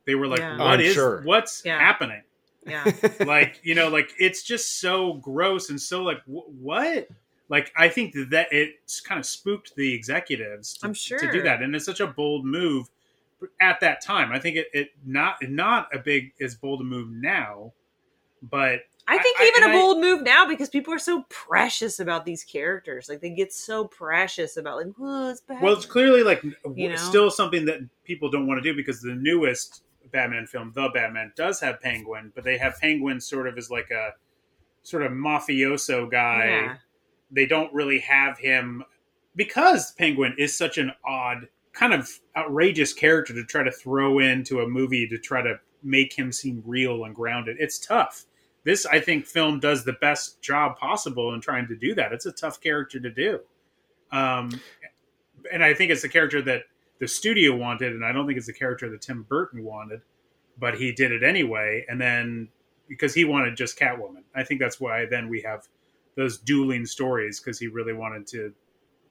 They 0.06 0.16
were 0.16 0.28
like, 0.28 0.40
Yeah. 0.40 0.58
"What 0.58 0.68
I'm 0.68 0.80
is 0.82 0.94
sure. 0.94 1.22
what's 1.24 1.64
Yeah. 1.66 1.80
happening?" 1.80 2.24
Yeah. 2.66 2.90
like 3.26 3.60
you 3.64 3.76
know 3.76 3.90
like 3.90 4.12
it's 4.20 4.42
just 4.44 4.80
so 4.80 5.14
gross 5.16 5.70
and 5.70 5.80
so 5.82 6.02
like 6.04 6.22
wh- 6.24 6.48
what 6.62 7.08
like 7.54 7.72
i 7.78 7.88
think 7.88 8.14
that, 8.32 8.48
it's 8.52 9.00
kind 9.00 9.20
of 9.20 9.26
spooked 9.26 9.76
the 9.76 9.94
executives 9.94 10.74
to, 10.74 10.88
I'm 10.88 10.94
to 10.94 11.32
do 11.32 11.42
that 11.44 11.62
and 11.62 11.76
it's 11.76 11.86
such 11.86 12.00
a 12.00 12.08
bold 12.08 12.46
move 12.46 12.90
at 13.62 13.80
that 13.82 14.02
time 14.02 14.32
i 14.32 14.40
think 14.40 14.58
it, 14.58 14.68
it 14.74 14.90
not 15.06 15.36
not 15.44 15.88
a 15.94 16.00
big 16.00 16.34
as 16.42 16.56
bold 16.56 16.82
a 16.82 16.84
move 16.84 17.10
now 17.10 17.72
but 18.42 18.82
I 19.08 19.18
think 19.18 19.38
I- 19.40 19.48
even 19.48 19.64
and 19.64 19.74
a 19.74 19.78
I- 19.78 19.82
bold 19.82 20.00
move 20.00 20.22
now 20.24 20.48
because 20.48 20.70
people 20.70 20.94
are 20.94 21.00
so 21.00 21.26
precious 21.30 22.00
about 22.00 22.26
these 22.26 22.44
characters. 22.44 23.10
Like 23.10 23.20
they 23.20 23.32
get 23.32 23.52
so 23.52 23.86
precious 23.86 24.56
about 24.56 24.78
like, 24.78 24.94
oh, 25.00 25.30
it's 25.30 25.42
bad. 25.42 25.62
well 25.62 25.74
it's 25.74 25.86
clearly 25.86 26.24
like 26.24 26.42
You 26.76 26.90
know? 26.90 26.96
still 26.96 27.30
something 27.30 27.66
that 27.66 27.80
people 28.06 28.30
don't 28.30 28.48
want 28.48 28.64
to 28.64 28.70
do 28.70 28.76
because 28.76 29.02
the 29.02 29.16
newest 29.16 29.84
batman 30.12 30.46
film 30.46 30.72
the 30.76 30.90
batman 30.94 31.34
does 31.36 31.60
have 31.60 31.82
penguin 31.82 32.32
but 32.36 32.44
they 32.44 32.58
have 32.58 32.78
penguin 32.80 33.20
sort 33.20 33.48
of 33.48 33.58
as 33.58 33.72
like 33.72 33.90
a 33.90 34.12
sort 34.84 35.02
of 35.04 35.12
mafioso 35.12 36.10
guy 36.10 36.46
yeah. 36.46 36.76
They 37.34 37.46
don't 37.46 37.74
really 37.74 38.00
have 38.00 38.38
him 38.38 38.84
because 39.36 39.92
Penguin 39.94 40.36
is 40.38 40.56
such 40.56 40.78
an 40.78 40.92
odd, 41.06 41.48
kind 41.74 41.94
of 41.94 42.10
outrageous 42.38 42.94
character 42.94 43.34
to 43.34 43.44
try 43.44 43.64
to 43.64 43.72
throw 43.72 44.20
into 44.20 44.62
a 44.62 44.68
movie 44.68 45.08
to 45.08 45.18
try 45.18 45.42
to 45.42 45.60
make 45.82 46.14
him 46.14 46.32
seem 46.32 46.64
real 46.66 47.04
and 47.04 47.16
grounded. 47.16 47.58
It's 47.60 47.80
tough. 47.80 48.26
This, 48.64 48.86
I 48.86 49.00
think, 49.00 49.26
film 49.26 49.60
does 49.60 49.84
the 49.84 49.94
best 49.94 50.42
job 50.42 50.78
possible 50.78 51.34
in 51.34 51.42
trying 51.42 51.68
to 51.68 51.76
do 51.76 51.94
that. 51.96 52.14
It's 52.14 52.26
a 52.26 52.32
tough 52.32 52.62
character 52.62 53.00
to 53.00 53.10
do. 53.10 53.40
Um, 54.12 54.62
and 55.52 55.64
I 55.64 55.74
think 55.74 55.92
it's 55.92 56.04
the 56.04 56.10
character 56.10 56.42
that 56.44 56.64
the 57.00 57.08
studio 57.08 57.56
wanted, 57.56 57.92
and 57.94 58.06
I 58.06 58.14
don't 58.14 58.26
think 58.26 58.38
it's 58.38 58.48
the 58.48 58.54
character 58.54 58.90
that 58.90 59.02
Tim 59.02 59.24
Burton 59.24 59.64
wanted, 59.64 60.02
but 60.58 60.78
he 60.78 60.94
did 60.94 61.12
it 61.12 61.24
anyway. 61.24 61.86
And 61.90 62.00
then 62.00 62.48
because 62.88 63.14
he 63.14 63.26
wanted 63.26 63.58
just 63.58 63.78
Catwoman, 63.78 64.24
I 64.34 64.44
think 64.44 64.62
that's 64.62 64.80
why 64.80 65.06
then 65.06 65.28
we 65.28 65.42
have 65.42 65.68
those 66.16 66.38
dueling 66.38 66.86
stories 66.86 67.40
because 67.40 67.60
he 67.60 67.68
really 67.68 67.94
wanted 67.94 68.28
to 68.28 68.54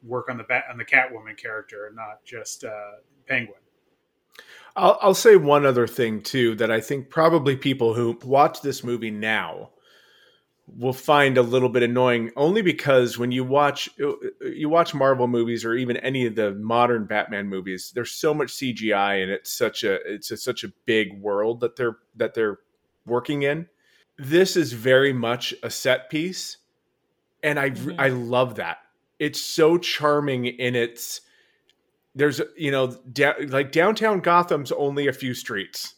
work 0.02 0.28
on 0.28 0.36
the 0.36 0.44
bat 0.44 0.64
on 0.70 0.78
the 0.78 0.84
Catwoman 0.84 1.36
character 1.36 1.86
and 1.86 1.96
not 1.96 2.24
just 2.24 2.64
uh, 2.64 2.92
Penguin. 3.26 3.58
I'll, 4.76 4.98
I'll 5.00 5.14
say 5.14 5.36
one 5.36 5.66
other 5.66 5.86
thing 5.86 6.22
too 6.22 6.54
that 6.56 6.70
I 6.70 6.80
think 6.80 7.10
probably 7.10 7.56
people 7.56 7.94
who 7.94 8.18
watch 8.24 8.62
this 8.62 8.82
movie 8.82 9.10
now 9.10 9.70
will 10.66 10.92
find 10.92 11.36
a 11.36 11.42
little 11.42 11.68
bit 11.68 11.82
annoying 11.82 12.30
only 12.36 12.62
because 12.62 13.18
when 13.18 13.32
you 13.32 13.44
watch 13.44 13.88
you 13.98 14.68
watch 14.68 14.94
Marvel 14.94 15.26
movies 15.26 15.64
or 15.64 15.74
even 15.74 15.96
any 15.98 16.26
of 16.26 16.34
the 16.36 16.52
modern 16.54 17.04
Batman 17.04 17.48
movies 17.48 17.92
there's 17.94 18.12
so 18.12 18.32
much 18.32 18.48
CGI 18.48 19.22
and 19.22 19.30
it's 19.30 19.52
such 19.52 19.84
a 19.84 19.94
it's 20.10 20.30
a, 20.30 20.36
such 20.36 20.64
a 20.64 20.72
big 20.86 21.20
world 21.20 21.60
that 21.60 21.76
they're 21.76 21.98
that 22.16 22.32
they're 22.34 22.60
working 23.04 23.42
in 23.42 23.66
this 24.18 24.56
is 24.56 24.72
very 24.72 25.12
much 25.12 25.52
a 25.62 25.70
set 25.70 26.08
piece 26.08 26.58
and 27.42 27.58
I 27.58 27.70
Mhm. 27.70 27.94
I 27.98 28.08
love 28.08 28.56
that 28.56 28.78
it's 29.18 29.40
so 29.40 29.78
charming 29.78 30.46
in 30.46 30.74
its 30.74 31.20
there's 32.14 32.40
you 32.56 32.70
know 32.70 32.88
da- 33.12 33.34
like 33.48 33.72
downtown 33.72 34.20
Gotham's 34.20 34.72
only 34.72 35.06
a 35.08 35.12
few 35.12 35.34
streets 35.34 35.94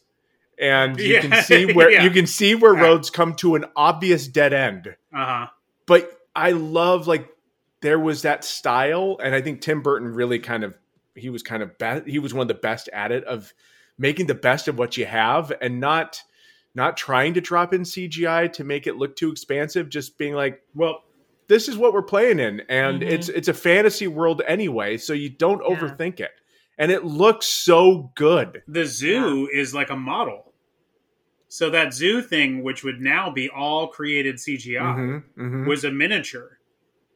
and 0.57 0.99
you 0.99 1.15
Yeah. 1.15 1.21
can 1.21 1.43
see 1.43 1.73
where 1.73 1.91
Yeah. 1.91 2.03
you 2.03 2.09
can 2.09 2.27
see 2.27 2.55
where 2.55 2.73
Yeah. 2.75 2.81
roads 2.83 3.09
come 3.09 3.35
to 3.35 3.55
an 3.55 3.65
obvious 3.75 4.27
dead 4.27 4.53
end 4.53 4.95
Uh 5.13 5.25
huh. 5.25 5.47
but 5.85 6.11
I 6.35 6.51
love 6.51 7.07
like 7.07 7.29
there 7.81 7.99
was 7.99 8.21
that 8.23 8.43
style 8.43 9.17
and 9.21 9.35
I 9.35 9.41
think 9.41 9.61
Tim 9.61 9.81
Burton 9.81 10.13
really 10.13 10.39
kind 10.39 10.63
of 10.63 10.73
he 11.15 11.29
was 11.29 11.43
kind 11.43 11.61
of 11.63 11.77
be- 11.77 12.11
he 12.11 12.19
was 12.19 12.33
one 12.33 12.41
of 12.43 12.47
the 12.47 12.53
best 12.53 12.89
at 12.93 13.11
it 13.11 13.23
of 13.25 13.53
making 13.97 14.27
the 14.27 14.35
best 14.35 14.67
of 14.67 14.77
what 14.77 14.97
you 14.97 15.05
have 15.05 15.51
and 15.61 15.79
not 15.79 16.21
not 16.73 16.97
trying 16.97 17.33
to 17.33 17.39
drop 17.41 17.73
in 17.73 17.81
CGI 17.85 18.51
to 18.51 18.63
make 18.65 18.85
it 18.85 18.97
look 18.97 19.15
too 19.15 19.31
expansive 19.31 19.87
just 19.89 20.17
being 20.17 20.33
like 20.33 20.61
Well, 20.73 21.03
this 21.47 21.67
is 21.67 21.77
what 21.77 21.93
we're 21.93 22.01
playing 22.01 22.39
in 22.39 22.61
and 22.69 23.01
Mhm. 23.01 23.09
it's 23.09 23.29
it's 23.29 23.47
a 23.47 23.53
fantasy 23.53 24.07
world 24.07 24.41
anyway 24.47 24.97
so 24.97 25.13
you 25.13 25.29
don't 25.29 25.61
Yeah. 25.67 25.75
overthink 25.75 26.19
it 26.19 26.31
and 26.77 26.91
it 26.91 27.03
looks 27.05 27.45
so 27.47 28.11
good 28.15 28.61
the 28.67 28.85
zoo 28.85 29.47
is 29.53 29.73
like 29.73 29.89
a 29.89 29.95
model. 29.95 30.53
So 31.47 31.69
that 31.69 31.93
zoo 31.93 32.21
thing, 32.21 32.63
which 32.63 32.83
would 32.83 32.99
now 32.99 33.29
be 33.29 33.47
all 33.49 33.87
created 33.87 34.35
CGI, 34.39 34.81
Mhm, 34.81 35.23
mhm. 35.37 35.67
was 35.67 35.85
a 35.85 35.91
miniature. 35.91 36.59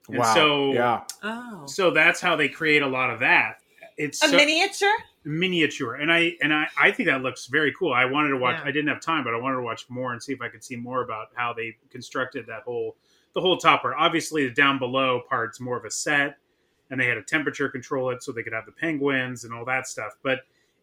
And 0.08 0.20
wow 0.20 0.34
so- 0.34 0.74
yeah 0.74 1.02
Oh. 1.24 1.66
So 1.66 1.92
that's 1.92 2.22
how 2.22 2.36
they 2.38 2.48
create 2.48 2.82
a 2.82 2.88
lot 2.88 3.10
of 3.10 3.20
that. 3.20 3.60
It's 3.98 4.24
A 4.24 4.30
so- 4.30 4.38
miniature? 4.38 4.96
miniature 5.26 5.96
and 5.96 6.10
i 6.12 6.34
and 6.42 6.54
i 6.54 6.66
i 6.78 6.90
think 6.90 7.08
that 7.08 7.22
looks 7.22 7.48
very 7.48 7.74
cool 7.78 7.92
i 7.94 8.06
wanted 8.06 8.30
to 8.30 8.38
watch 8.38 8.56
Yeah. 8.62 8.70
i 8.70 8.72
didn't 8.72 8.88
have 8.88 9.02
time 9.02 9.26
but 9.26 9.34
i 9.34 9.38
wanted 9.38 9.58
to 9.58 9.62
watch 9.62 9.86
more 9.90 10.14
and 10.14 10.24
see 10.24 10.32
if 10.32 10.42
i 10.42 10.48
could 10.48 10.64
see 10.64 10.78
more 10.78 11.04
about 11.04 11.28
how 11.36 11.52
they 11.52 11.76
constructed 11.92 12.48
that 12.48 12.62
whole 12.64 12.96
the 13.34 13.42
whole 13.42 13.58
top 13.58 13.82
topper. 13.82 13.96
Obviously 13.96 14.48
the 14.48 14.54
down 14.54 14.80
below 14.80 15.22
part's 15.30 15.60
more 15.60 15.78
of 15.78 15.86
a 15.86 15.92
set 15.92 16.38
and 16.90 17.00
they 17.00 17.06
had 17.06 17.18
a 17.18 17.24
temperature 17.24 17.70
control 17.70 18.10
it 18.10 18.24
so 18.24 18.32
they 18.32 18.44
could 18.44 18.54
have 18.54 18.66
the 18.66 18.72
penguins 18.72 19.44
and 19.44 19.54
all 19.54 19.66
that 19.66 19.88
stuff 19.88 20.14
but 20.24 20.40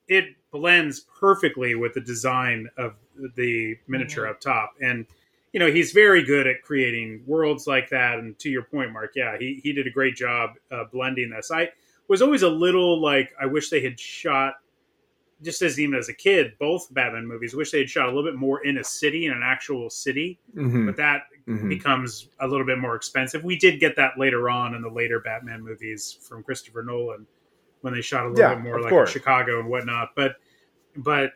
it 0.08 0.36
blends 0.52 1.00
perfectly 1.18 1.74
with 1.74 1.94
the 1.94 2.00
design 2.00 2.68
of 2.78 2.94
the 3.34 3.76
miniature 3.88 4.26
up 4.26 4.40
top. 4.40 4.74
And 4.80 5.06
you 5.52 5.60
know 5.60 5.70
he's 5.70 5.92
very 5.92 6.22
good 6.22 6.46
at 6.46 6.62
creating 6.62 7.22
worlds 7.26 7.66
like 7.66 7.88
that 7.90 8.18
and 8.18 8.38
to 8.40 8.50
your 8.50 8.64
point 8.64 8.92
marc 8.92 9.12
yeah 9.16 9.38
he, 9.38 9.58
he 9.62 9.72
did 9.72 9.86
a 9.86 9.90
great 9.90 10.14
job 10.14 10.50
uh, 10.70 10.84
blending 10.92 11.30
this. 11.30 11.50
I 11.50 11.70
was 12.08 12.22
always 12.22 12.42
a 12.42 12.48
little 12.48 13.00
like 13.00 13.30
I 13.40 13.46
wish 13.46 13.70
they 13.70 13.82
had 13.82 13.98
shot 13.98 14.54
just 15.42 15.62
as 15.62 15.78
even 15.78 15.94
as 15.94 16.08
a 16.08 16.14
kid, 16.14 16.54
both 16.58 16.92
Batman 16.92 17.26
movies, 17.26 17.54
wish 17.54 17.70
they 17.70 17.80
had 17.80 17.90
shot 17.90 18.06
a 18.06 18.12
little 18.12 18.24
bit 18.24 18.36
more 18.36 18.64
in 18.64 18.78
a 18.78 18.84
city, 18.84 19.26
in 19.26 19.32
an 19.32 19.42
actual 19.44 19.90
city. 19.90 20.38
Mhm, 20.56 20.86
But 20.86 20.96
that 20.96 21.22
mhm. 21.46 21.68
becomes 21.68 22.28
a 22.40 22.46
little 22.48 22.66
bit 22.66 22.78
more 22.78 22.96
expensive. 22.96 23.44
We 23.44 23.56
did 23.58 23.80
get 23.80 23.96
that 23.96 24.18
later 24.18 24.48
on 24.48 24.74
in 24.74 24.82
the 24.82 24.88
later 24.88 25.20
Batman 25.20 25.62
movies 25.62 26.18
from 26.22 26.42
Christopher 26.42 26.82
Nolan 26.82 27.26
when 27.82 27.92
they 27.92 28.00
shot 28.00 28.24
a 28.24 28.28
little 28.28 28.40
Yeah, 28.42 28.54
bit 28.54 28.62
more 28.64 28.80
like 28.80 28.90
course. 28.90 29.10
in 29.14 29.20
Chicago 29.20 29.60
and 29.60 29.68
whatnot. 29.68 30.10
But 30.14 30.36
but 30.96 31.32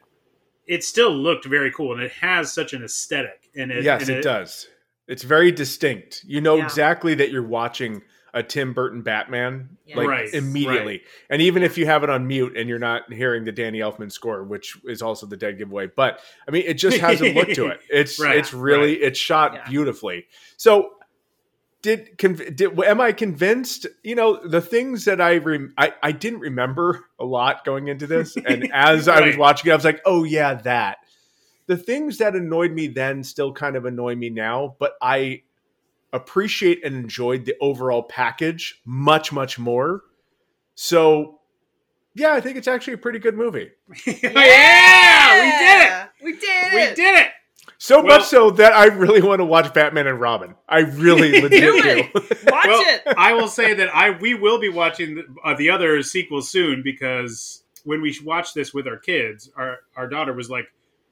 it 0.67 0.85
still 0.85 1.13
looked 1.13 1.45
very 1.45 1.71
cool 1.73 1.93
and 1.93 2.03
it 2.03 2.13
has 2.13 2.53
such 2.53 2.73
an 2.73 2.83
aesthetic 2.85 3.51
and 3.57 3.71
it 3.71 3.85
yes 3.85 4.03
and 4.03 4.11
it, 4.11 4.23
does 4.23 4.69
it's 5.09 5.23
very 5.23 5.51
distinct 5.51 6.23
you 6.27 6.41
know 6.41 6.57
Yeah. 6.57 6.65
exactly 6.65 7.15
that 7.15 7.31
you're 7.31 7.43
watching 7.43 8.01
a 8.33 8.43
Tim 8.43 8.73
Burton 8.73 9.03
Batman 9.03 9.77
Yeah. 9.87 9.97
like 9.99 10.09
Right, 10.09 10.35
immediately. 10.35 11.03
And 11.29 11.43
even 11.43 11.63
if 11.63 11.77
you 11.77 11.87
have 11.87 12.05
it 12.05 12.11
on 12.11 12.27
mute 12.27 12.57
and 12.57 12.69
you're 12.69 12.79
not 12.79 13.13
hearing 13.13 13.45
the 13.45 13.53
Danny 13.53 13.79
Elfman 13.81 14.11
score, 14.13 14.45
which 14.45 14.77
is 14.85 15.03
also 15.03 15.27
the 15.27 15.37
dead 15.37 15.59
giveaway, 15.59 15.87
but 15.89 16.21
I 16.47 16.51
mean, 16.51 16.65
it 16.67 16.75
just 16.75 16.99
has 16.99 17.21
a 17.21 17.33
look 17.33 17.49
to 17.55 17.67
it. 17.69 17.81
It's 17.91 18.21
Right, 18.21 18.37
it's 18.37 18.53
really 18.53 18.95
it's 18.97 19.19
shot 19.19 19.55
Yeah. 19.55 19.69
beautifully. 19.69 20.27
So 20.57 20.93
did, 21.83 22.19
conv- 22.19 22.55
did 22.57 22.79
am 22.81 23.01
I 23.01 23.13
convinced? 23.13 23.87
You 24.03 24.15
know, 24.15 24.39
the 24.47 24.61
things 24.61 25.07
that 25.07 25.21
I 25.21 25.39
rem- 25.39 25.73
I 25.79 25.95
I 26.03 26.13
didn't 26.13 26.41
remember 26.41 27.07
a 27.19 27.25
lot 27.25 27.65
going 27.65 27.89
into 27.89 28.07
this, 28.07 28.37
and 28.47 28.71
as 28.73 29.09
I 29.09 29.27
was 29.27 29.37
watching 29.37 29.71
it, 29.71 29.73
I 29.73 29.77
was 29.77 29.85
like, 29.85 30.03
oh 30.05 30.25
yeah, 30.25 30.55
that. 30.55 30.99
The 31.69 31.77
things 31.79 32.19
that 32.19 32.35
annoyed 32.35 32.73
me 32.73 32.89
then 32.89 33.25
still 33.25 33.53
kind 33.53 33.77
of 33.77 33.87
annoy 33.87 34.15
me 34.17 34.29
now, 34.29 34.77
but 34.79 34.93
I 35.01 35.43
appreciate 36.13 36.85
and 36.85 36.95
enjoyed 36.95 37.45
the 37.45 37.55
overall 37.61 38.03
package 38.03 38.81
much 38.85 39.33
much 39.33 39.59
more. 39.59 40.03
So, 40.75 41.41
yeah, 42.15 42.33
I 42.33 42.41
think 42.41 42.57
it's 42.57 42.69
actually 42.69 42.95
a 42.95 42.99
pretty 42.99 43.19
good 43.19 43.37
movie. 43.37 43.71
yeah, 44.07 45.43
We 45.43 45.51
did 45.53 45.83
it. 45.87 46.25
we 46.25 46.33
did 46.33 46.43
it. 46.43 46.73
it. 46.73 46.91
We 46.91 46.95
did 46.97 47.21
it. 47.21 47.29
So 47.79 47.99
Well- 48.03 48.19
much 48.19 48.25
so 48.27 48.51
that 48.53 48.73
I 48.73 48.87
really 48.87 49.23
want 49.23 49.41
to 49.41 49.45
watch 49.45 49.73
Batman 49.73 50.07
and 50.07 50.21
Robin. 50.21 50.55
I 50.69 50.81
really 50.81 51.33
legit 51.43 51.51
Do 51.61 51.83
do. 51.83 51.89
it. 52.15 52.15
Watch 52.51 52.67
well, 52.67 52.83
it. 52.85 53.03
I 53.17 53.33
will 53.33 53.49
say 53.49 53.75
that 53.75 53.95
I 53.95 54.11
we 54.11 54.35
will 54.35 54.59
be 54.59 54.69
watching 54.69 55.15
the, 55.17 55.25
uh, 55.45 55.55
the 55.55 55.71
other 55.71 56.03
sequel 56.03 56.43
soon 56.43 56.83
because 56.83 57.63
when 57.85 58.03
we 58.03 58.17
watched 58.25 58.55
this 58.55 58.75
with 58.75 58.87
our 58.87 58.99
kids, 58.99 59.51
our 59.57 59.79
our 59.97 60.07
daughter 60.09 60.33
was 60.35 60.51
like, 60.51 60.67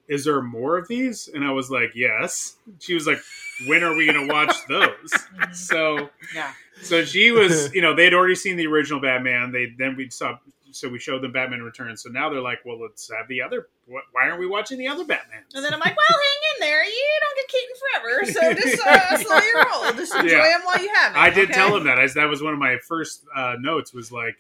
"Is 0.09 0.25
there 0.25 0.43
more 0.43 0.77
of 0.77 0.89
these?" 0.89 1.29
And 1.33 1.43
I 1.45 1.53
was 1.53 1.71
like, 1.71 1.93
"Yes." 1.95 2.57
She 2.81 2.93
was 2.93 3.07
like, 3.07 3.21
"When 3.67 3.83
are 3.85 3.95
we 3.95 4.07
going 4.07 4.29
to 4.29 4.33
watch 4.33 4.55
those?" 4.69 5.13
so 5.53 6.11
Yeah. 6.35 6.53
so 6.83 7.05
she 7.05 7.31
was, 7.31 7.73
you 7.75 7.81
know, 7.83 7.95
they'd 7.95 8.15
already 8.15 8.35
seen 8.35 8.57
the 8.57 8.67
original 8.67 9.01
Batman. 9.01 9.53
They 9.53 9.73
then 9.79 9.97
we 9.97 10.11
saw, 10.11 10.39
so 10.71 10.89
we 10.89 10.99
showed 10.99 11.23
them 11.23 11.33
Batman 11.33 11.63
Returns. 11.63 12.03
So 12.03 12.11
now 12.11 12.29
they're 12.29 12.41
like, 12.41 12.61
"Well, 12.65 12.81
let's 12.81 13.11
have 13.17 13.27
the 13.29 13.43
other. 13.43 13.69
wh- 13.87 14.05
Why 14.13 14.29
aren't 14.29 14.39
we 14.41 14.47
watching 14.47 14.79
the 14.79 14.89
other 14.89 15.05
Batman?" 15.05 15.43
And 15.55 15.65
then 15.65 15.73
I'm 15.75 15.81
like, 15.81 15.97
well, 15.97 16.19
hang 16.19 16.55
in 16.55 16.61
there. 16.69 16.85
You 16.85 17.19
don't 17.23 17.37
get 17.37 17.49
Keaton 17.49 17.77
forever, 17.81 18.33
so 18.65 18.69
just 18.69 18.87
uh, 18.87 19.17
slow 19.19 19.39
your 19.39 19.65
roll. 19.65 19.93
Just 19.95 20.15
enjoy 20.15 20.29
Yeah. 20.37 20.57
him 20.57 20.61
while 20.65 20.83
you 20.83 20.93
have 20.95 21.13
it. 21.15 21.19
I 21.19 21.31
did 21.31 21.45
okay? 21.51 21.55
tell 21.55 21.77
him 21.77 21.85
that. 21.85 21.99
I, 21.99 22.07
that 22.09 22.29
was 22.29 22.43
one 22.43 22.53
of 22.53 22.59
my 22.59 22.77
first 22.87 23.25
uh, 23.35 23.55
notes. 23.59 23.93
Was 23.95 24.13
like, 24.13 24.37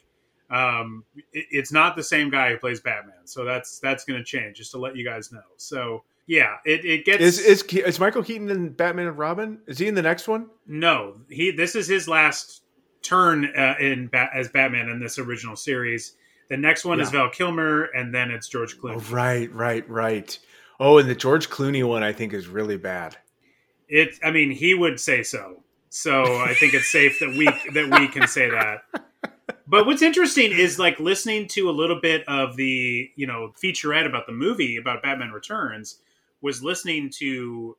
um, 0.50 1.04
it, 1.32 1.46
it's 1.50 1.72
not 1.72 1.96
the 1.96 2.02
same 2.02 2.30
guy 2.30 2.50
who 2.50 2.58
plays 2.58 2.80
Batman, 2.80 3.24
so 3.26 3.44
that's 3.44 3.78
that's 3.80 4.04
going 4.04 4.18
to 4.18 4.24
change. 4.24 4.56
Just 4.58 4.70
to 4.72 4.78
let 4.78 4.96
you 4.96 5.04
guys 5.04 5.32
know. 5.32 5.40
So 5.56 6.04
yeah, 6.28 6.56
it, 6.66 6.84
it 6.84 7.04
gets 7.06 7.22
Is 7.22 7.38
is 7.40 7.62
is 7.62 7.98
Michael 7.98 8.22
Keaton 8.22 8.50
in 8.50 8.68
Batman 8.68 9.06
and 9.06 9.18
Robin? 9.18 9.60
Is 9.66 9.78
he 9.78 9.88
in 9.88 9.94
the 9.94 10.02
next 10.02 10.28
one? 10.28 10.50
no. 10.66 11.16
He 11.28 11.50
this 11.50 11.74
is 11.74 11.88
his 11.88 12.06
last 12.06 12.62
turn 13.02 13.46
uh, 13.56 13.74
in 13.80 14.08
ba- 14.08 14.28
as 14.34 14.48
Batman 14.48 14.90
in 14.90 15.00
this 15.00 15.18
original 15.18 15.56
series. 15.56 16.14
The 16.50 16.58
next 16.58 16.84
one 16.84 17.00
is 17.00 17.10
Val 17.10 17.30
Kilmer, 17.30 17.84
and 17.94 18.14
then 18.14 18.30
it's 18.30 18.48
George 18.48 18.78
Clooney. 18.78 18.96
Oh, 18.96 18.98
Clooney. 18.98 19.12
right, 19.12 19.54
right, 19.54 19.90
right. 19.90 20.38
Oh, 20.80 20.98
and 20.98 21.08
the 21.08 21.14
George 21.14 21.48
Clooney 21.50 21.82
one 21.86 22.02
I 22.02 22.12
think 22.12 22.32
is 22.34 22.46
really 22.46 22.76
bad. 22.76 23.16
It. 23.88 24.18
I 24.22 24.30
mean, 24.30 24.50
he 24.50 24.74
would 24.74 25.00
say 25.00 25.22
so. 25.22 25.62
So 25.88 26.22
I 26.22 26.54
think 26.54 26.74
it's 26.74 26.92
safe 26.92 27.18
that 27.20 27.30
we 27.30 27.46
that 27.72 27.98
we 27.98 28.08
can 28.08 28.28
say 28.28 28.50
that. 28.50 28.82
But 29.66 29.86
what's 29.86 30.02
interesting 30.02 30.52
is 30.52 30.78
like 30.78 30.98
listening 30.98 31.48
to 31.48 31.68
a 31.68 31.72
little 31.72 32.00
bit 32.00 32.26
of 32.28 32.56
the 32.56 33.10
you 33.16 33.26
know 33.26 33.52
featurette 33.62 34.06
about 34.06 34.26
the 34.26 34.32
movie 34.32 34.76
about 34.76 35.02
Batman 35.02 35.30
Returns 35.30 36.00
was 36.42 36.62
listening 36.62 37.10
to 37.18 37.76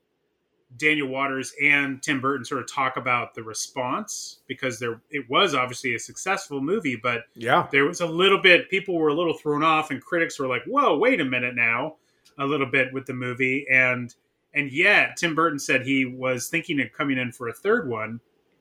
Daniel 0.77 1.07
Waters 1.07 1.53
and 1.63 2.01
Tim 2.03 2.21
Burton 2.21 2.45
sort 2.45 2.61
of 2.61 2.71
talk 2.71 2.95
about 2.97 3.33
the 3.33 3.41
response 3.41 4.41
because 4.47 4.77
there 4.79 5.01
it 5.09 5.27
was 5.29 5.55
obviously 5.55 5.95
a 5.95 5.99
successful 5.99 6.61
movie, 6.61 6.95
but 6.95 7.23
Yeah. 7.35 7.67
there 7.71 7.85
was 7.85 8.01
a 8.01 8.05
little 8.05 8.39
bit 8.39 8.69
people 8.69 8.95
were 8.95 9.07
a 9.09 9.15
little 9.15 9.33
thrown 9.33 9.63
off 9.63 9.89
and 9.89 9.99
critics 10.01 10.37
were 10.39 10.47
like 10.47 10.63
whoa 10.65 10.97
wait 10.97 11.21
a 11.21 11.25
minute 11.25 11.55
now 11.55 11.95
a 12.37 12.45
little 12.45 12.67
bit 12.67 12.93
with 12.93 13.05
the 13.07 13.13
movie 13.13 13.65
and 13.71 14.13
and 14.53 14.71
yet 14.71 15.17
tim 15.17 15.33
burton 15.35 15.59
said 15.59 15.81
he 15.85 16.05
was 16.05 16.47
thinking 16.47 16.79
of 16.79 16.91
coming 16.93 17.17
in 17.17 17.31
for 17.31 17.47
a 17.49 17.53
third 17.53 17.89
one 17.89 18.19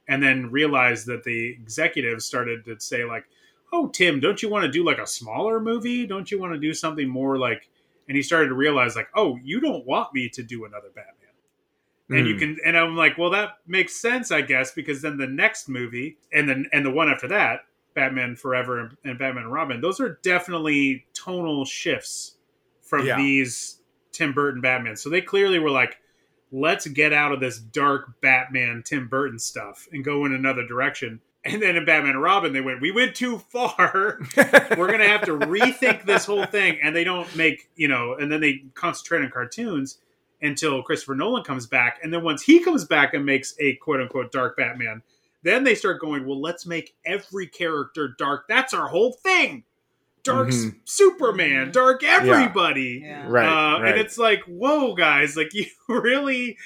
and 0.08 0.22
then 0.22 0.50
realized 0.50 1.06
that 1.06 1.22
the 1.24 1.50
executives 1.50 2.24
started 2.24 2.64
to 2.64 2.78
say 2.80 3.04
like 3.04 3.24
oh 3.72 3.88
tim 3.88 4.18
don't 4.18 4.42
you 4.42 4.48
want 4.48 4.64
to 4.64 4.70
do 4.70 4.82
like 4.84 4.98
a 4.98 5.06
smaller 5.06 5.60
movie 5.60 6.06
don't 6.06 6.30
you 6.30 6.40
want 6.40 6.52
to 6.52 6.58
do 6.58 6.72
something 6.74 7.08
more 7.08 7.36
like 7.38 7.68
and 8.08 8.16
he 8.16 8.22
started 8.22 8.48
to 8.48 8.54
realize 8.54 8.96
like 8.96 9.08
oh 9.14 9.38
you 9.44 9.60
don't 9.60 9.86
want 9.86 10.12
me 10.14 10.28
to 10.28 10.42
do 10.42 10.64
another 10.64 10.88
batman 10.94 11.14
and 12.10 12.26
you 12.26 12.34
Mm. 12.36 12.38
can 12.38 12.56
and 12.64 12.76
i'm 12.76 12.96
like 12.96 13.18
well 13.18 13.30
that 13.30 13.58
makes 13.66 13.94
sense 14.00 14.30
i 14.32 14.40
guess 14.40 14.72
because 14.72 15.02
then 15.02 15.18
the 15.18 15.26
next 15.26 15.68
movie 15.68 16.16
and 16.32 16.48
then 16.48 16.66
and 16.72 16.84
the 16.86 16.90
one 16.90 17.08
after 17.10 17.28
that 17.28 17.60
batman 17.94 18.34
forever 18.36 18.80
and, 18.80 18.96
and 19.04 19.18
batman 19.18 19.44
and 19.44 19.52
robin 19.52 19.80
those 19.80 20.00
are 20.00 20.18
definitely 20.22 21.04
tonal 21.14 21.64
shifts 21.64 22.36
from 22.80 23.06
Yeah. 23.06 23.16
these 23.18 23.80
tim 24.12 24.32
burton 24.32 24.60
batman 24.62 24.96
so 24.96 25.10
they 25.10 25.20
clearly 25.20 25.58
were 25.58 25.70
like 25.70 25.98
let's 26.50 26.86
get 26.86 27.12
out 27.12 27.32
of 27.32 27.40
this 27.40 27.58
dark 27.58 28.20
batman 28.22 28.82
tim 28.84 29.06
burton 29.08 29.38
stuff 29.38 29.86
and 29.92 30.02
go 30.02 30.24
in 30.24 30.32
another 30.32 30.66
direction 30.66 31.20
and 31.44 31.62
then 31.62 31.76
in 31.76 31.84
batman 31.84 32.10
and 32.12 32.22
robin 32.22 32.52
they 32.52 32.60
went 32.60 32.80
we 32.80 32.90
went 32.90 33.14
too 33.14 33.38
far. 33.38 34.18
We're 34.36 34.90
gonna 34.90 35.06
have 35.08 35.22
to 35.26 35.38
rethink 35.38 36.04
this 36.04 36.24
whole 36.26 36.44
thing. 36.46 36.78
And 36.82 36.94
they 36.94 37.04
don't 37.04 37.34
make 37.36 37.68
you 37.76 37.88
know 37.88 38.14
and 38.14 38.30
then 38.30 38.40
they 38.40 38.64
concentrate 38.74 39.22
on 39.22 39.30
cartoons 39.30 39.98
until 40.42 40.82
christopher 40.82 41.14
nolan 41.14 41.44
comes 41.44 41.66
back. 41.66 41.98
And 42.02 42.12
then 42.12 42.22
once 42.24 42.42
he 42.42 42.60
comes 42.60 42.84
back 42.84 43.14
and 43.14 43.24
makes 43.24 43.54
a 43.60 43.74
quote 43.76 44.00
unquote 44.00 44.32
dark 44.32 44.56
batman 44.56 45.02
then 45.44 45.62
they 45.64 45.74
start 45.76 46.00
going 46.00 46.26
well 46.26 46.40
let's 46.40 46.66
make 46.66 46.94
every 47.06 47.46
character 47.46 48.14
dark. 48.18 48.46
That's 48.48 48.74
our 48.74 48.88
whole 48.88 49.12
thing. 49.12 49.62
Dark 50.24 50.48
s- 50.48 50.56
Mhm. 50.64 50.74
superman 50.84 51.70
dark 51.70 52.02
everybody. 52.02 53.02
Yeah. 53.04 53.24
right, 53.28 53.46
uh, 53.46 53.80
right. 53.80 53.92
and 53.92 54.00
it's 54.00 54.18
like 54.18 54.42
whoa 54.46 54.94
guys 54.94 55.36
like 55.36 55.50
you 55.54 55.66
really 55.88 56.58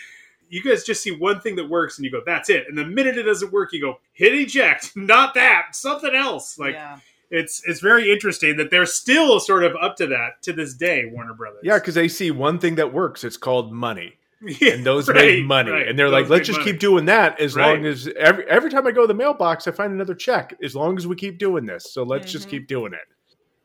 you 0.53 0.62
guys 0.62 0.84
just 0.84 1.03
see 1.03 1.11
one 1.11 1.40
thing 1.40 1.57
that 1.57 1.68
works 1.68 1.98
and 1.98 2.05
you 2.05 2.11
go 2.11 2.20
that's 2.24 2.50
it 2.50 2.64
and 2.68 2.76
the 2.78 2.84
minute 2.84 3.16
it 3.18 3.22
doesn't 3.24 3.53
work 3.53 3.72
you 3.72 3.80
go 3.80 3.98
hit 4.12 4.34
eject 4.34 4.92
not 4.96 5.34
that 5.34 5.68
something 5.72 6.14
else 6.14 6.59
like 6.59 6.74
yeah. 6.74 6.98
it's 7.30 7.62
it's 7.66 7.80
very 7.80 8.12
interesting 8.12 8.57
that 8.59 8.70
they're 8.70 8.86
still 8.86 9.40
sort 9.40 9.64
of 9.64 9.74
up 9.80 9.96
to 9.96 10.07
that 10.09 10.42
to 10.42 10.53
this 10.53 10.74
day, 10.74 11.07
Warner 11.12 11.34
Brothers. 11.34 11.61
yeah, 11.64 11.78
because 11.78 11.94
they 11.94 12.07
see 12.09 12.30
one 12.30 12.59
thing 12.59 12.74
that 12.76 12.92
works. 12.92 13.24
It's 13.24 13.38
called 13.38 13.72
money, 13.72 14.12
Yeah, 14.42 14.74
and 14.74 14.84
those 14.84 15.09
right, 15.09 15.16
make 15.38 15.44
money. 15.46 15.70
right. 15.70 15.88
And 15.88 15.98
they're 15.98 16.11
Those 16.11 16.22
like, 16.24 16.30
let's 16.30 16.46
just 16.46 16.59
money. 16.61 16.72
keep 16.72 16.80
doing 16.80 17.07
that 17.07 17.40
as 17.40 17.57
Right. 17.57 17.72
long 17.74 17.86
as 17.86 18.07
every 18.18 18.46
every 18.48 18.70
time 18.70 18.86
I 18.86 18.90
go 18.92 19.00
to 19.03 19.07
the 19.07 19.14
mailbox, 19.14 19.66
I 19.66 19.70
find 19.70 19.92
another 19.92 20.14
check. 20.14 20.55
As 20.62 20.74
long 20.76 20.98
as 20.98 21.07
we 21.07 21.16
keep 21.16 21.38
doing 21.38 21.64
this, 21.64 21.92
so 21.92 22.03
let's 22.03 22.30
just 22.30 22.48
Mhm. 22.48 22.50
keep 22.50 22.66
doing 22.68 22.92
it. 22.92 23.00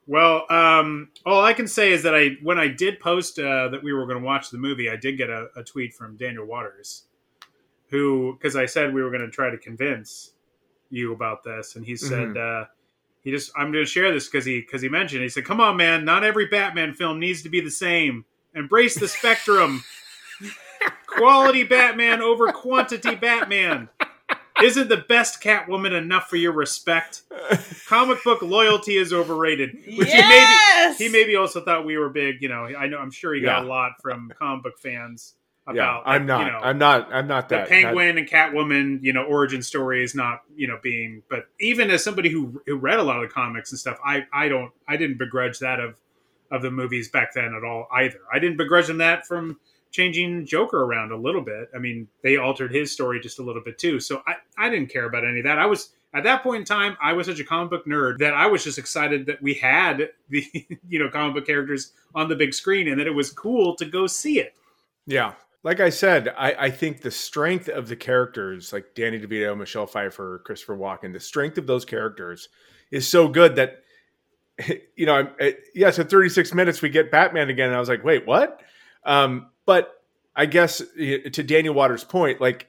Well, 0.08 0.45
um, 0.49 1.10
all 1.26 1.43
I 1.43 1.51
can 1.51 1.68
say 1.68 1.91
is 1.91 2.01
that 2.03 2.16
I 2.16 2.38
when 2.41 2.58
I 2.58 2.70
did 2.70 2.99
post 2.99 3.39
uh, 3.39 3.68
that 3.70 3.84
we 3.84 3.91
were 3.91 4.05
going 4.05 4.20
to 4.20 4.26
watch 4.26 4.49
the 4.49 4.58
movie, 4.58 4.89
I 4.89 4.95
did 4.95 5.18
get 5.18 5.30
a, 5.30 5.49
a 5.58 5.64
tweet 5.64 5.93
from 5.93 6.16
Daniel 6.16 6.45
Waters, 6.45 7.03
who 7.89 8.34
because 8.34 8.55
I 8.55 8.66
said 8.66 8.93
we 8.93 9.03
were 9.03 9.10
going 9.10 9.22
to 9.22 9.30
try 9.30 9.49
to 9.49 9.58
convince 9.58 10.32
you 10.89 11.12
about 11.14 11.43
this, 11.43 11.76
and 11.76 11.86
he 11.86 11.97
said 11.97 12.30
Mm-hmm. 12.30 12.64
uh, 12.64 12.66
he 13.22 13.32
just 13.32 13.51
I'm 13.58 13.74
going 13.74 13.84
to 13.84 13.89
share 13.89 14.14
this 14.14 14.30
because 14.30 14.45
he 14.45 14.62
because 14.62 14.82
he 14.82 14.88
mentioned 14.88 15.22
he 15.22 15.28
said, 15.28 15.43
"Come 15.43 15.60
on, 15.60 15.76
man, 15.76 16.05
not 16.05 16.24
every 16.24 16.45
Batman 16.45 16.93
film 16.93 17.20
needs 17.20 17.41
to 17.41 17.49
be 17.49 17.60
the 17.60 17.70
same. 17.70 18.24
Embrace 18.55 18.95
the 18.95 19.08
spectrum. 19.10 19.84
Quality 21.08 21.64
Batman 21.64 22.22
over 22.22 22.53
quantity 22.53 23.16
Batman." 23.16 23.89
Isn't 24.64 24.89
the 24.89 24.97
best 24.97 25.41
Catwoman 25.41 25.97
enough 25.97 26.30
for 26.30 26.36
your 26.36 26.51
respect? 26.51 27.24
Comic 27.88 28.24
book 28.24 28.41
loyalty 28.41 28.97
is 28.97 29.14
overrated. 29.14 29.76
Which 29.86 30.08
yes! 30.08 30.97
he 30.97 31.05
maybe 31.05 31.12
he 31.12 31.20
maybe 31.20 31.36
also 31.36 31.64
thought 31.64 31.86
we 31.86 31.97
were 31.97 32.10
big. 32.10 32.41
You 32.41 32.49
know, 32.49 32.66
I 32.66 32.88
know 32.88 32.97
I'm 32.97 33.12
sure 33.12 33.34
he 33.34 33.41
got 33.41 33.62
Yeah. 33.62 33.68
a 33.68 33.70
lot 33.70 34.01
from 34.01 34.32
comic 34.38 34.64
book 34.64 34.80
fans 34.80 35.36
yeah, 35.68 35.74
about. 35.74 36.03
I'm 36.05 36.26
not. 36.26 36.45
You 36.45 36.51
know, 36.51 36.60
I'm 36.60 36.78
not. 36.78 37.14
I'm 37.14 37.28
not 37.28 37.49
the 37.49 37.58
that. 37.58 37.70
Penguin 37.70 38.18
and 38.18 38.28
Catwoman, 38.28 38.99
you 39.03 39.14
know, 39.14 39.24
origin 39.24 39.62
story 39.62 40.03
is 40.03 40.16
not, 40.16 40.41
you 40.55 40.68
know, 40.68 40.80
being. 40.82 41.24
But 41.30 41.47
even 41.60 41.91
as 41.91 42.03
somebody 42.03 42.30
who 42.30 42.62
who 42.66 42.78
read 42.78 42.99
a 42.99 43.03
lot 43.03 43.22
of 43.24 43.30
the 43.30 43.34
comics 43.34 43.72
and 43.72 43.80
stuff, 43.80 43.99
I 44.03 44.26
I 44.34 44.47
don't 44.47 44.72
I 44.88 44.97
didn't 44.97 45.18
begrudge 45.18 45.60
that 45.60 45.80
of 45.80 45.95
of 46.49 46.62
the 46.62 46.72
movies 46.72 47.10
back 47.10 47.34
then 47.34 47.53
at 47.53 47.64
all 47.64 47.88
either. 47.91 48.20
I 48.34 48.39
didn't 48.39 48.58
begrudge 48.58 48.88
them 48.88 48.99
that 48.99 49.28
from 49.28 49.60
changing 49.98 50.45
Joker 50.45 50.84
around 50.84 51.12
a 51.12 51.18
little 51.18 51.41
bit. 51.41 51.70
I 51.76 51.80
mean, 51.80 52.08
they 52.24 52.38
altered 52.38 52.74
his 52.74 52.91
story 52.91 53.20
just 53.20 53.39
a 53.39 53.43
little 53.43 53.64
bit 53.64 53.80
too. 53.80 54.00
So 54.00 54.22
I 54.28 54.36
I 54.58 54.70
didn't 54.70 54.91
care 54.91 55.06
about 55.06 55.26
any 55.26 55.39
of 55.39 55.45
that. 55.45 55.58
I 55.58 55.66
was 55.66 55.89
at 56.14 56.24
that 56.24 56.43
point 56.43 56.60
in 56.62 56.66
time, 56.66 56.95
I 57.02 57.14
was 57.14 57.28
such 57.28 57.39
a 57.39 57.43
comic 57.43 57.72
book 57.72 57.86
nerd 57.86 58.20
that 58.20 58.34
I 58.34 58.45
was 58.45 58.64
just 58.64 58.78
excited 58.78 59.26
that 59.26 59.41
we 59.41 59.56
had 59.56 60.10
the 60.30 60.45
you 60.88 61.00
know 61.00 61.10
comic 61.10 61.36
book 61.36 61.48
characters 61.48 61.93
on 62.14 62.30
the 62.30 62.36
big 62.36 62.54
screen 62.54 62.88
and 62.88 63.00
that 63.00 63.08
it 63.08 63.16
was 63.16 63.32
cool 63.32 63.76
to 63.76 63.86
go 63.86 64.08
see 64.08 64.39
it. 64.39 64.54
Yeah. 65.08 65.34
Like 65.64 65.80
I 65.80 65.89
said, 65.89 66.30
I, 66.38 66.54
I 66.54 66.70
think 66.70 67.02
the 67.02 67.12
strength 67.12 67.68
of 67.68 67.89
the 67.89 67.95
characters, 67.95 68.72
like 68.72 68.93
Danny 68.95 69.20
DeVito, 69.20 69.58
Michelle 69.58 69.88
Pfeiffer, 69.88 70.41
Christopher 70.45 70.78
Walken, 70.78 71.12
the 71.12 71.20
strength 71.20 71.58
of 71.58 71.68
those 71.68 71.84
characters 71.84 72.48
is 72.91 73.08
so 73.08 73.28
good 73.28 73.56
that, 73.56 73.84
you 74.95 75.06
know, 75.06 75.16
I'm, 75.16 75.30
it, 75.39 75.60
yes, 75.74 76.00
at 76.00 76.10
36 76.10 76.54
minutes 76.54 76.82
we 76.82 76.89
get 76.89 77.12
Batman 77.12 77.50
again, 77.50 77.68
and 77.68 77.76
I 77.76 77.80
was 77.80 77.89
like, 77.89 78.04
wait, 78.04 78.26
what? 78.26 78.62
Um, 79.04 79.48
but 79.68 80.01
I 80.36 80.47
guess 80.47 80.80
to 80.97 81.43
Daniel 81.43 81.76
Waters' 81.76 82.03
point, 82.03 82.41
like 82.41 82.68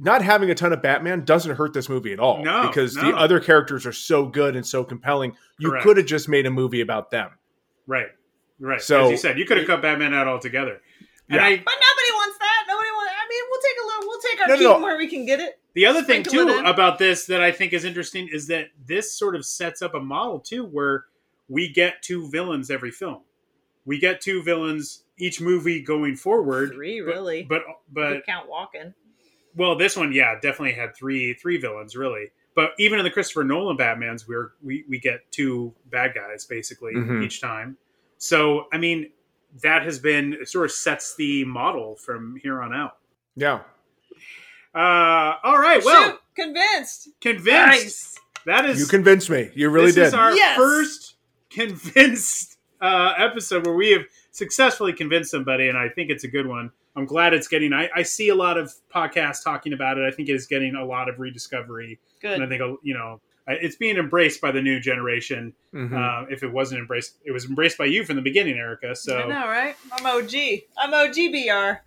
not 0.00 0.22
having 0.22 0.50
a 0.50 0.54
ton 0.54 0.72
of 0.72 0.82
Batman 0.82 1.24
doesn't 1.24 1.54
hurt 1.56 1.72
this 1.72 1.88
movie 1.88 2.12
at 2.12 2.18
all. 2.20 2.42
No, 2.44 2.66
because 2.66 2.96
no. 2.96 3.10
the 3.12 3.16
other 3.16 3.38
characters 3.40 3.86
are 3.86 3.92
so 3.92 4.26
good 4.26 4.56
and 4.56 4.66
so 4.66 4.82
compelling. 4.84 5.36
You 5.58 5.70
Correct. 5.70 5.84
could 5.84 5.96
have 5.96 6.06
just 6.06 6.28
made 6.28 6.46
a 6.46 6.50
movie 6.50 6.80
about 6.80 7.10
them. 7.12 7.30
Right. 7.86 8.08
Right. 8.60 8.80
So- 8.80 9.04
As 9.06 9.10
you 9.12 9.16
said, 9.16 9.38
you 9.38 9.44
could 9.46 9.56
have 9.58 9.66
cut 9.66 9.82
Batman 9.82 10.12
out 10.14 10.26
altogether. 10.26 10.80
And 11.30 11.36
Yeah. 11.40 11.44
I, 11.44 11.50
But 11.56 11.74
nobody 11.74 12.12
wants 12.12 12.38
that. 12.38 12.64
Nobody 12.68 12.90
wants. 12.90 13.12
I 13.14 13.28
mean, 13.28 13.42
we'll 13.50 13.60
take 13.60 13.76
a 13.82 13.86
little. 13.86 14.08
We'll 14.08 14.20
take 14.20 14.40
our 14.40 14.46
No, 14.48 14.54
no, 14.54 14.58
Keaton 14.58 14.80
no. 14.80 14.86
where 14.86 14.96
we 14.96 15.06
can 15.08 15.24
get 15.26 15.40
it. 15.40 15.58
the 15.74 15.86
other 15.86 16.02
thing 16.02 16.22
too 16.22 16.62
about 16.64 16.98
this 16.98 17.26
that 17.26 17.40
I 17.42 17.50
think 17.52 17.72
is 17.72 17.84
interesting 17.84 18.28
is 18.32 18.46
that 18.48 18.68
this 18.86 19.12
sort 19.12 19.36
of 19.36 19.44
sets 19.44 19.82
up 19.82 19.94
a 19.94 20.00
model 20.00 20.40
too 20.40 20.64
where 20.64 21.04
we 21.48 21.68
get 21.72 22.02
two 22.02 22.28
villains 22.30 22.70
every 22.70 22.90
film. 22.90 23.22
We 23.88 23.98
get 23.98 24.20
two 24.20 24.42
villains 24.42 25.02
each 25.18 25.40
movie 25.40 25.82
going 25.82 26.14
forward. 26.14 26.72
Three, 26.74 27.00
really. 27.00 27.42
But 27.42 27.62
We 27.66 27.74
but 27.92 28.26
count 28.26 28.48
Walken. 28.48 28.94
well, 29.56 29.74
this 29.76 29.96
one, 29.96 30.12
yeah, 30.12 30.34
definitely 30.34 30.74
had 30.74 30.94
three 30.94 31.34
three 31.34 31.56
villains 31.56 31.96
really. 31.96 32.30
But 32.54 32.72
even 32.78 32.98
in 32.98 33.04
the 33.04 33.10
Christopher 33.10 33.44
Nolan 33.44 33.76
Batman's, 33.76 34.28
we're 34.28 34.50
we 34.62 34.84
we 34.88 34.98
get 35.00 35.20
two 35.32 35.74
bad 35.90 36.14
guys 36.14 36.44
basically 36.44 36.92
Mhm. 36.94 37.24
each 37.24 37.40
time. 37.40 37.76
So 38.18 38.66
I 38.72 38.78
mean, 38.78 39.10
that 39.62 39.82
has 39.82 39.98
been 39.98 40.34
it 40.34 40.48
sort 40.48 40.66
of 40.66 40.72
sets 40.72 41.16
the 41.16 41.44
model 41.46 41.96
from 41.96 42.36
here 42.42 42.60
on 42.62 42.74
out. 42.74 42.98
Yeah. 43.36 43.60
Uh, 44.74 45.34
all 45.42 45.58
right, 45.58 45.82
well, 45.84 46.10
Shoot, 46.10 46.20
convinced. 46.36 47.08
convinced. 47.20 47.46
Nice. 47.82 48.14
That 48.46 48.64
is 48.66 48.78
You 48.80 48.86
convinced 48.86 49.30
me. 49.30 49.50
You 49.54 49.70
really 49.70 49.86
this 49.86 49.94
did. 49.96 50.06
is 50.08 50.14
our 50.14 50.34
Yes. 50.34 50.56
first 50.56 51.14
convinced 51.50 52.57
uh, 52.80 53.14
episode 53.16 53.66
where 53.66 53.74
we 53.74 53.90
have 53.92 54.04
successfully 54.30 54.92
convinced 54.92 55.30
somebody, 55.30 55.68
and 55.68 55.76
I 55.78 55.88
think 55.88 56.10
it's 56.10 56.24
a 56.24 56.28
good 56.28 56.46
one. 56.46 56.70
I'm 56.96 57.04
glad 57.06 57.32
it's 57.34 57.48
getting. 57.48 57.72
I, 57.72 57.88
I 57.94 58.02
see 58.02 58.28
a 58.28 58.34
lot 58.34 58.58
of 58.58 58.72
podcasts 58.94 59.42
talking 59.44 59.72
about 59.72 59.98
it. 59.98 60.04
I 60.06 60.10
think 60.10 60.28
it 60.28 60.32
is 60.34 60.46
getting 60.46 60.74
a 60.74 60.84
lot 60.84 61.08
of 61.08 61.18
rediscovery, 61.20 61.98
and 62.22 62.42
I 62.42 62.46
think 62.48 62.60
you 62.82 62.94
know 62.94 63.20
it's 63.46 63.76
being 63.76 63.96
embraced 63.96 64.40
by 64.40 64.50
the 64.50 64.60
new 64.60 64.78
generation. 64.80 65.54
Mhm. 65.72 65.92
Uh, 65.94 66.26
if 66.30 66.42
it 66.42 66.52
wasn't 66.52 66.80
embraced, 66.80 67.16
it 67.24 67.30
was 67.32 67.44
embraced 67.46 67.78
by 67.78 67.84
you 67.86 68.04
from 68.04 68.16
the 68.16 68.22
beginning, 68.22 68.56
Erica. 68.58 68.94
So 68.96 69.16
I 69.18 69.26
know, 69.26 69.46
right? 69.48 69.76
I'm 69.92 70.04
OG. 70.06 70.34
I'm 70.76 70.92
OGBR. 70.92 71.78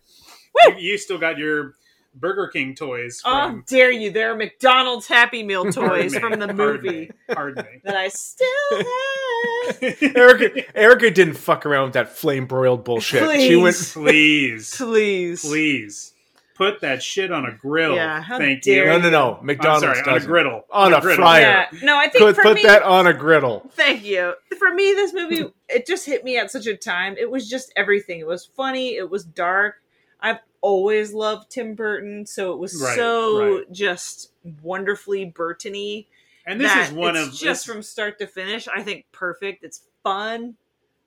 you, 0.65 0.75
you 0.77 0.97
still 0.97 1.17
got 1.17 1.37
your 1.37 1.75
Burger 2.15 2.47
King 2.47 2.73
toys. 2.75 3.21
Oh, 3.25 3.61
dare 3.67 3.91
you! 3.91 4.11
They're 4.11 4.35
McDonald's 4.35 5.07
Happy 5.07 5.43
Meal 5.43 5.71
toys 5.71 6.17
from 6.17 6.39
the 6.39 6.47
pardon 6.47 6.55
movie 6.57 6.89
me, 6.89 7.09
Pardon 7.33 7.65
me. 7.65 7.79
that 7.83 7.95
I 7.95 8.07
still 8.09 8.47
have. 8.71 8.85
Erica, 10.15 10.77
Erica 10.77 11.11
didn't 11.11 11.35
fuck 11.35 11.65
around 11.65 11.85
with 11.85 11.93
that 11.93 12.09
flame 12.09 12.45
broiled 12.45 12.83
bullshit. 12.83 13.41
She 13.41 13.55
went. 13.55 13.75
Please. 13.75 13.93
Please, 13.93 14.75
Please. 14.77 15.41
please 15.41 16.13
put 16.55 16.81
that 16.81 17.01
shit 17.01 17.31
on 17.31 17.45
a 17.45 17.51
grill. 17.53 17.95
Yeah, 17.95 18.21
how 18.21 18.37
Thank 18.37 18.61
dare 18.61 18.83
you. 18.85 18.89
No, 18.91 18.99
no, 18.99 19.09
no. 19.09 19.37
I'm 19.39 19.45
McDonald's 19.45 19.83
sorry, 19.99 20.01
on 20.01 20.21
a 20.21 20.25
griddle. 20.25 20.65
On 20.71 20.93
a 20.93 21.01
griddle. 21.01 21.23
fryer. 21.25 21.41
Yeah. 21.41 21.79
No, 21.81 21.97
I 21.97 22.07
think 22.07 22.23
Put, 22.23 22.35
for 22.35 22.43
put 22.43 22.55
me, 22.55 22.63
that 22.63 22.83
on 22.83 23.07
a 23.07 23.13
griddle. 23.13 23.67
Thank 23.73 24.03
you. 24.03 24.35
For 24.59 24.71
me, 24.73 24.93
this 24.93 25.11
movie 25.13 25.45
it 25.69 25.87
just 25.87 26.05
hit 26.05 26.23
me 26.23 26.37
at 26.37 26.51
such 26.51 26.67
a 26.67 26.75
time. 26.75 27.15
It 27.17 27.31
was 27.31 27.49
just 27.49 27.73
everything. 27.75 28.19
It 28.19 28.27
was 28.27 28.45
funny. 28.45 28.95
It 28.95 29.09
was 29.09 29.23
dark. 29.23 29.81
I've 30.19 30.37
always 30.61 31.13
loved 31.13 31.49
Tim 31.49 31.73
Burton, 31.73 32.27
so 32.27 32.53
it 32.53 32.59
was 32.59 32.79
Right, 32.79 32.95
so 32.95 33.55
right. 33.57 33.71
just 33.71 34.31
wonderfully 34.61 35.31
Burtony. 35.35 36.05
And 36.45 36.59
this 36.59 36.75
is 36.87 36.93
one 36.93 37.15
it's 37.15 37.27
of 37.27 37.33
just 37.33 37.41
this- 37.43 37.65
from 37.65 37.81
start 37.83 38.17
to 38.19 38.27
finish. 38.27 38.67
I 38.67 38.81
think 38.83 39.05
perfect. 39.11 39.63
It's 39.63 39.83
fun. 40.03 40.55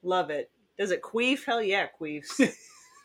Love 0.03 0.31
it. 0.31 0.51
Does 0.79 0.91
it 0.91 1.03
queef? 1.03 1.45
Hell 1.45 1.63
yeah, 1.63 1.85
it 1.85 1.91
queefs. 2.01 2.41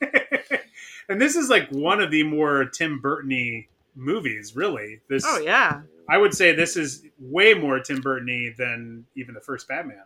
and 1.09 1.19
this 1.21 1.36
is 1.36 1.49
like 1.49 1.69
one 1.69 1.99
of 2.01 2.11
the 2.11 2.23
more 2.23 2.65
Tim 2.65 2.99
Burton-y 2.99 3.67
movies, 3.95 4.55
really. 4.55 5.01
This 5.09 5.23
oh 5.25 5.39
yeah. 5.39 5.82
I 6.07 6.17
would 6.17 6.34
say 6.34 6.53
this 6.53 6.75
is 6.77 7.03
way 7.19 7.53
more 7.53 7.80
Tim 7.80 8.01
Burton-y 8.01 8.53
than 8.57 9.05
even 9.15 9.34
the 9.36 9.41
first 9.41 9.67
Batman. 9.67 10.03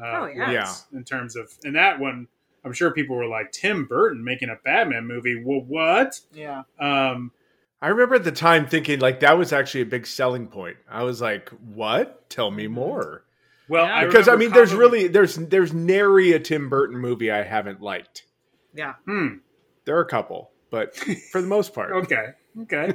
Uh, 0.00 0.04
Oh, 0.04 0.26
yeah. 0.26 0.62
was 0.62 0.86
In 0.92 1.04
terms 1.04 1.36
of, 1.36 1.52
and 1.64 1.76
that 1.76 2.00
one, 2.00 2.26
I'm 2.64 2.72
sure 2.72 2.90
people 2.90 3.14
were 3.16 3.26
like, 3.26 3.52
Tim 3.52 3.84
Burton 3.84 4.24
making 4.24 4.48
a 4.48 4.56
Batman 4.64 5.06
movie. 5.06 5.42
Well, 5.44 5.60
what? 5.60 6.18
Yeah. 6.32 6.62
Um, 6.80 7.30
I 7.82 7.88
remember 7.88 8.14
at 8.14 8.24
the 8.24 8.32
time 8.32 8.66
thinking 8.66 9.00
like 9.00 9.20
that 9.20 9.36
was 9.36 9.52
actually 9.52 9.82
a 9.82 9.86
big 9.86 10.06
selling 10.06 10.46
point. 10.48 10.76
I 10.88 11.02
was 11.02 11.20
like, 11.20 11.50
"What? 11.50 12.28
Tell 12.30 12.50
me 12.50 12.66
more." 12.66 13.24
well, 13.68 13.84
Yeah. 13.86 14.06
Because 14.06 14.28
I 14.28 14.32
remember 14.32 14.38
mean, 14.44 14.54
there's 14.54 14.70
probably- 14.70 14.98
really 14.98 15.08
there's 15.08 15.34
there's 15.36 15.72
nary 15.72 16.32
a 16.32 16.38
Tim 16.38 16.68
Burton 16.68 16.98
movie 16.98 17.30
I 17.30 17.42
haven't 17.42 17.80
liked. 17.80 18.24
Yeah. 18.74 18.94
Hmm. 19.04 19.36
There 19.84 19.96
are 19.96 20.00
a 20.02 20.08
couple, 20.08 20.50
but 20.70 20.96
for 20.96 21.40
the 21.42 21.46
most 21.46 21.74
part, 21.74 21.92
Okay. 22.04 22.28
Okay. 22.62 22.94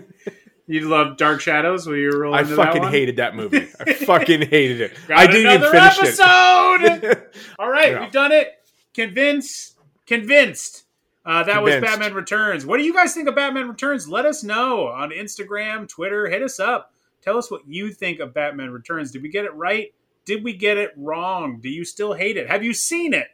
you 0.65 0.87
love 0.89 1.17
Dark 1.17 1.39
Shadows? 1.41 1.85
Were 1.85 1.95
you 1.97 2.11
rolling 2.11 2.37
I 2.39 2.41
into 2.41 2.55
that 2.55 2.65
fucking 2.65 2.81
one? 2.83 2.91
hated 2.91 3.17
that 3.17 3.35
movie. 3.35 3.67
I 3.79 3.93
fucking 4.05 4.41
hated 4.49 4.81
it. 4.81 4.93
Got 5.07 5.17
I 5.19 5.27
didn't 5.27 5.41
even 5.53 5.61
another 5.67 5.71
finish 5.93 5.99
episode! 6.19 7.03
it. 7.11 7.35
All 7.59 7.69
right, 7.69 7.91
Yeah. 7.91 8.01
we've 8.01 8.11
done 8.11 8.31
it. 8.31 8.47
Convinced. 8.93 9.77
Convinced. 10.07 10.85
Uh, 11.25 11.43
that 11.43 11.61
was 11.61 11.75
Batman 11.81 12.13
Returns. 12.13 12.65
What 12.65 12.77
do 12.77 12.83
you 12.83 12.93
guys 12.93 13.13
think 13.13 13.27
of 13.27 13.35
Batman 13.35 13.67
Returns? 13.67 14.07
Let 14.07 14.25
us 14.25 14.43
know 14.43 14.87
on 14.87 15.11
Instagram, 15.11 15.87
Twitter. 15.87 16.27
Hit 16.27 16.41
us 16.41 16.59
up. 16.59 16.93
Tell 17.21 17.37
us 17.37 17.51
what 17.51 17.67
you 17.67 17.91
think 17.91 18.19
of 18.19 18.33
Batman 18.33 18.71
Returns. 18.71 19.11
Did 19.11 19.21
we 19.21 19.29
get 19.29 19.45
it 19.45 19.53
right? 19.53 19.93
Did 20.25 20.43
we 20.43 20.53
get 20.53 20.77
it 20.77 20.91
wrong? 20.95 21.59
Do 21.59 21.69
you 21.69 21.83
still 21.83 22.13
hate 22.13 22.37
it? 22.37 22.49
Have 22.49 22.63
you 22.63 22.73
seen 22.73 23.13
it 23.13 23.27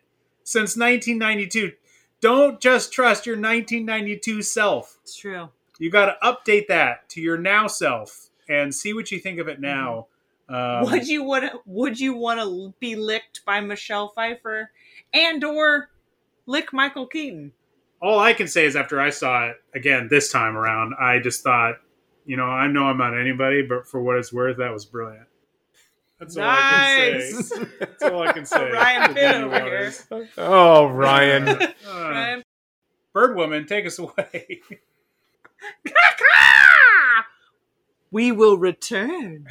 since 0.43 0.75
1992? 0.75 1.73
Don't 2.21 2.59
just 2.59 2.91
trust 2.91 3.25
your 3.25 3.35
1992 3.35 4.41
self. 4.41 4.97
It's 5.03 5.15
true. 5.15 5.49
You 5.77 5.91
got 5.91 6.05
to 6.05 6.17
update 6.23 6.67
that 6.67 7.07
to 7.09 7.21
your 7.21 7.37
now 7.37 7.67
self 7.67 8.29
and 8.49 8.73
see 8.73 8.93
what 8.93 9.11
you 9.11 9.19
think 9.19 9.39
of 9.39 9.47
it 9.47 9.59
now. 9.59 10.07
Um, 10.47 10.85
would 10.85 11.07
you 11.07 11.23
want 11.23 11.43
to 11.45 11.59
would 11.65 11.99
you 11.99 12.15
want 12.15 12.39
to 12.39 12.73
be 12.79 12.95
licked 12.95 13.43
by 13.45 13.61
Michelle 13.61 14.09
Pfeiffer 14.09 14.71
and 15.13 15.43
or 15.43 15.89
lick 16.45 16.71
Michael 16.71 17.07
Keaton? 17.07 17.51
All 18.05 18.19
I 18.19 18.33
can 18.33 18.47
say 18.47 18.65
is 18.65 18.75
after 18.75 18.99
I 18.99 19.09
saw 19.09 19.47
it 19.49 19.57
again 19.73 20.07
this 20.09 20.31
time 20.31 20.55
around, 20.55 20.93
I 20.99 21.19
just 21.19 21.43
thought, 21.43 21.75
you 22.25 22.37
know, 22.37 22.45
I 22.45 22.67
know 22.67 22.83
I'm 22.83 22.97
not 22.97 23.17
anybody, 23.17 23.63
but 23.63 23.87
for 23.87 24.01
what 24.01 24.17
it's 24.17 24.31
worth, 24.31 24.57
that 24.57 24.71
was 24.71 24.85
brilliant. 24.85 25.27
That's 26.19 26.37
all 26.37 26.43
I 26.47 27.19
can 27.19 27.43
say. 27.43 27.65
That's 27.79 28.03
all 28.03 28.21
I 28.21 28.31
can 28.31 28.45
say. 28.55 28.71
Ryan 28.71 29.09
to 29.09 29.13
Pitt 29.15 29.35
over 29.35 29.49
Waters. 29.49 30.07
Oh, 30.37 30.87
Ryan. 30.87 31.47
Uh, 31.87 32.09
Ryan- 32.09 32.43
Birdwoman, 33.13 33.65
take 33.65 33.85
us 33.85 33.97
away. 33.97 34.61
we 38.11 38.31
will 38.31 38.57
return. 38.57 39.47